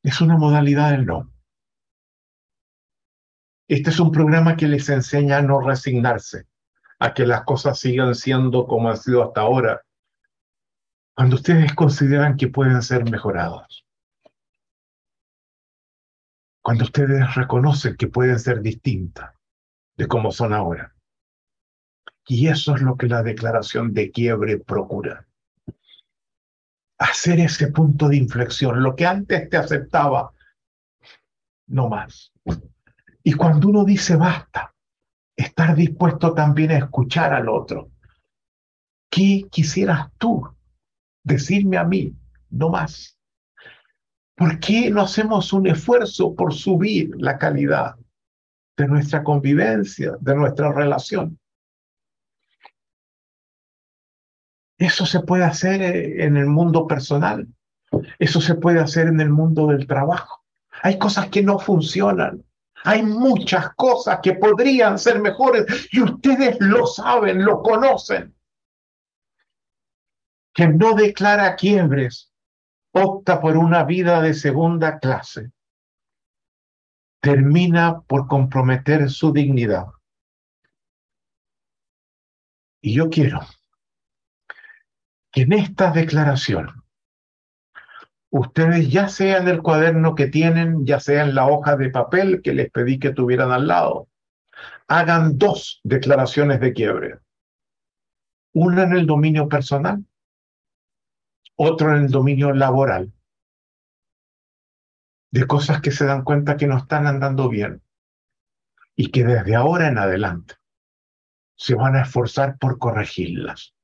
Es 0.02 0.20
una 0.22 0.38
modalidad 0.38 0.92
del 0.92 1.06
no. 1.06 1.32
Este 3.68 3.92
es 3.92 4.00
un 4.00 4.12
programa 4.12 4.58
que 4.58 4.68
les 4.68 4.90
enseña 4.90 5.38
a 5.38 5.42
no 5.44 5.62
resignarse, 5.62 6.48
a 6.98 7.14
que 7.14 7.28
las 7.28 7.44
cosas 7.44 7.80
sigan 7.80 8.16
siendo 8.16 8.66
como 8.66 8.90
han 8.90 8.98
sido 8.98 9.24
hasta 9.24 9.42
ahora, 9.42 9.86
cuando 11.14 11.36
ustedes 11.36 11.76
consideran 11.76 12.36
que 12.36 12.48
pueden 12.48 12.82
ser 12.82 13.08
mejoradas. 13.08 13.86
Cuando 16.70 16.84
ustedes 16.84 17.34
reconocen 17.34 17.98
que 17.98 18.10
pueden 18.10 18.38
ser 18.38 18.62
distintas 18.62 19.34
de 19.98 20.08
como 20.08 20.32
son 20.32 20.54
ahora. 20.54 20.94
Y 22.28 22.48
eso 22.48 22.76
es 22.76 22.84
lo 22.84 22.96
que 22.96 23.08
la 23.08 23.24
declaración 23.24 23.92
de 23.92 24.12
quiebre 24.12 24.60
procura. 24.60 25.28
Hacer 27.00 27.40
ese 27.40 27.72
punto 27.72 28.08
de 28.08 28.18
inflexión, 28.18 28.84
lo 28.84 28.96
que 28.96 29.08
antes 29.08 29.50
te 29.50 29.58
aceptaba, 29.58 30.32
no 31.66 31.90
más. 31.90 32.32
Y 33.24 33.34
cuando 33.34 33.70
uno 33.70 33.84
dice 33.84 34.16
basta, 34.16 34.76
estar 35.36 35.76
dispuesto 35.76 36.36
también 36.36 36.70
a 36.70 36.78
escuchar 36.78 37.34
al 37.34 37.50
otro. 37.50 37.90
¿Qué 39.10 39.48
quisieras 39.50 40.12
tú 40.20 40.48
decirme 41.24 41.78
a 41.78 41.84
mí? 41.84 42.16
No 42.52 42.70
más. 42.70 43.19
¿Por 44.40 44.58
qué 44.62 44.90
no 44.90 45.02
hacemos 45.02 45.52
un 45.52 45.68
esfuerzo 45.68 46.34
por 46.34 46.54
subir 46.54 47.12
la 47.18 47.38
calidad 47.38 47.98
de 48.78 48.88
nuestra 48.88 49.22
convivencia, 49.22 50.14
de 50.18 50.34
nuestra 50.34 50.72
relación? 50.72 51.38
Eso 54.78 55.06
se 55.06 55.20
puede 55.20 55.44
hacer 55.44 55.82
eh, 55.82 56.24
en 56.24 56.38
el 56.38 56.46
mundo 56.46 56.88
personal. 56.88 57.50
Eso 58.18 58.40
se 58.40 58.56
puede 58.56 58.80
hacer 58.80 59.08
en 59.08 59.20
el 59.20 59.30
mundo 59.30 59.68
del 59.68 59.86
trabajo. 59.86 60.46
Hay 60.84 60.98
cosas 60.98 61.28
que 61.28 61.44
no 61.44 61.60
funcionan. 61.60 62.42
Hay 62.86 63.04
muchas 63.04 63.76
cosas 63.76 64.20
que 64.24 64.36
podrían 64.36 64.98
ser 64.98 65.20
mejores 65.20 65.66
y 65.92 66.02
ustedes 66.02 66.56
lo 66.62 66.86
saben, 66.86 67.44
lo 67.44 67.62
conocen. 67.62 68.34
Quien 70.54 70.78
no 70.78 70.94
declara 70.94 71.58
quiebres 71.58 72.29
opta 72.92 73.42
por 73.42 73.58
una 73.58 73.84
vida 73.84 74.22
de 74.22 74.34
segunda 74.34 75.00
clase. 75.00 75.52
Termina 77.22 78.02
por 78.02 78.28
comprometer 78.28 79.10
su 79.10 79.34
dignidad. 79.34 79.88
Y 82.82 82.94
yo 82.94 83.10
quiero 83.10 83.42
que 85.32 85.42
en 85.42 85.54
esta 85.54 85.92
declaración 85.92 86.84
ustedes 88.32 88.90
ya 88.90 89.10
sea 89.10 89.38
en 89.38 89.48
el 89.48 89.62
cuaderno 89.62 90.16
que 90.16 90.28
tienen, 90.28 90.86
ya 90.86 91.00
sea 91.00 91.24
en 91.24 91.36
la 91.36 91.48
hoja 91.48 91.76
de 91.76 91.90
papel 91.90 92.42
que 92.42 92.54
les 92.54 92.72
pedí 92.72 93.00
que 93.00 93.12
tuvieran 93.12 93.52
al 93.52 93.68
lado, 93.68 94.08
hagan 94.88 95.38
dos 95.38 95.82
declaraciones 95.84 96.60
de 96.60 96.74
quiebre. 96.74 97.20
Una 98.54 98.84
en 98.84 98.94
el 98.94 99.06
dominio 99.06 99.48
personal, 99.48 100.06
otra 101.62 101.98
en 101.98 102.06
el 102.06 102.10
dominio 102.10 102.54
laboral. 102.54 103.12
De 105.30 105.46
cosas 105.46 105.82
que 105.82 105.92
se 105.92 106.06
dan 106.06 106.24
cuenta 106.24 106.56
que 106.56 106.68
no 106.68 106.78
están 106.78 107.06
andando 107.06 107.50
bien 107.50 107.84
y 108.96 109.12
que 109.12 109.26
desde 109.26 109.56
ahora 109.56 109.90
en 109.90 109.98
adelante 109.98 110.56
se 111.56 111.76
van 111.76 111.98
a 111.98 112.04
esforzar 112.04 112.58
por 112.58 112.80
corregirlas, 112.80 113.76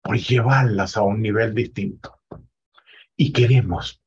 por 0.00 0.16
llevarlas 0.16 0.96
a 0.96 1.02
un 1.02 1.20
nivel 1.20 1.54
distinto. 1.54 2.20
Y 3.16 3.32
queremos 3.32 4.00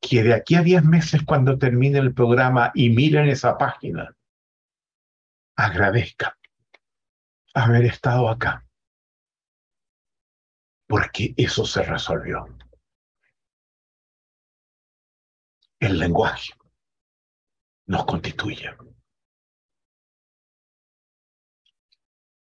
que 0.00 0.22
de 0.22 0.34
aquí 0.34 0.56
a 0.56 0.62
10 0.62 0.84
meses, 0.84 1.22
cuando 1.24 1.56
termine 1.56 1.98
el 1.98 2.12
programa 2.12 2.72
y 2.74 2.90
miren 2.90 3.26
esa 3.28 3.56
página, 3.56 4.14
agradezcan 5.56 6.32
haber 7.54 7.86
estado 7.86 8.28
acá. 8.28 8.63
Porque 10.94 11.34
eso 11.36 11.66
se 11.66 11.82
resolvió. 11.82 12.46
El 15.80 15.98
lenguaje 15.98 16.52
nos 17.86 18.04
constituye. 18.04 18.70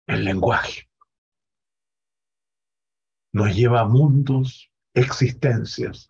El 0.05 0.23
lenguaje 0.23 0.87
nos 3.33 3.55
lleva 3.55 3.81
a 3.81 3.87
mundos 3.87 4.71
existencias, 4.93 6.07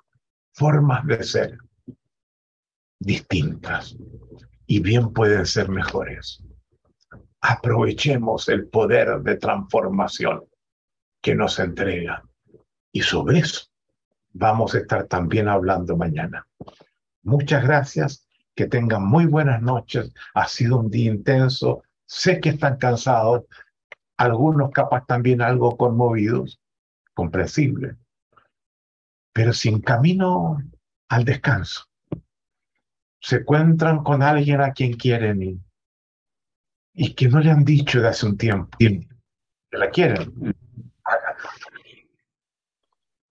formas 0.52 1.08
de 1.08 1.24
ser 1.24 1.58
distintas 3.00 3.96
y 4.66 4.82
bien 4.82 5.14
pueden 5.14 5.46
ser 5.46 5.70
mejores. 5.70 6.44
Aprovechemos 7.40 8.50
el 8.50 8.68
poder 8.68 9.22
de 9.22 9.38
transformación 9.38 10.46
que 11.28 11.36
nos 11.36 11.60
entrega 11.60 12.24
y 12.94 13.02
sobre 13.02 13.40
eso 13.40 13.64
vamos 14.32 14.74
a 14.74 14.78
estar 14.78 15.08
también 15.08 15.50
hablando 15.50 15.98
mañana. 15.98 16.48
Muchas 17.22 17.64
gracias, 17.64 18.26
que 18.56 18.66
tengan 18.66 19.06
muy 19.06 19.26
buenas 19.26 19.62
noches. 19.62 20.14
Ha 20.36 20.48
sido 20.48 20.80
un 20.80 20.90
día 20.90 21.12
intenso, 21.12 21.84
sé 22.06 22.40
que 22.40 22.48
están 22.48 22.78
cansados, 22.78 23.44
algunos 24.16 24.72
capaz 24.72 25.06
también 25.06 25.42
algo 25.42 25.76
conmovidos, 25.76 26.62
comprensible 27.14 27.98
pero 29.34 29.52
sin 29.52 29.82
camino 29.82 30.60
al 31.10 31.26
descanso. 31.26 31.84
Se 33.20 33.36
encuentran 33.36 34.02
con 34.02 34.24
alguien 34.24 34.62
a 34.62 34.72
quien 34.72 34.94
quieren 34.94 35.44
y, 35.44 35.60
y 36.94 37.14
que 37.16 37.28
no 37.28 37.42
le 37.42 37.52
han 37.52 37.66
dicho 37.66 38.00
de 38.00 38.08
hace 38.08 38.26
un 38.26 38.38
tiempo 38.38 38.78
que 38.80 39.78
la 39.78 39.90
quieren. 39.90 40.56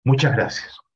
Muchas 0.04 0.34
gracias. 0.36 0.89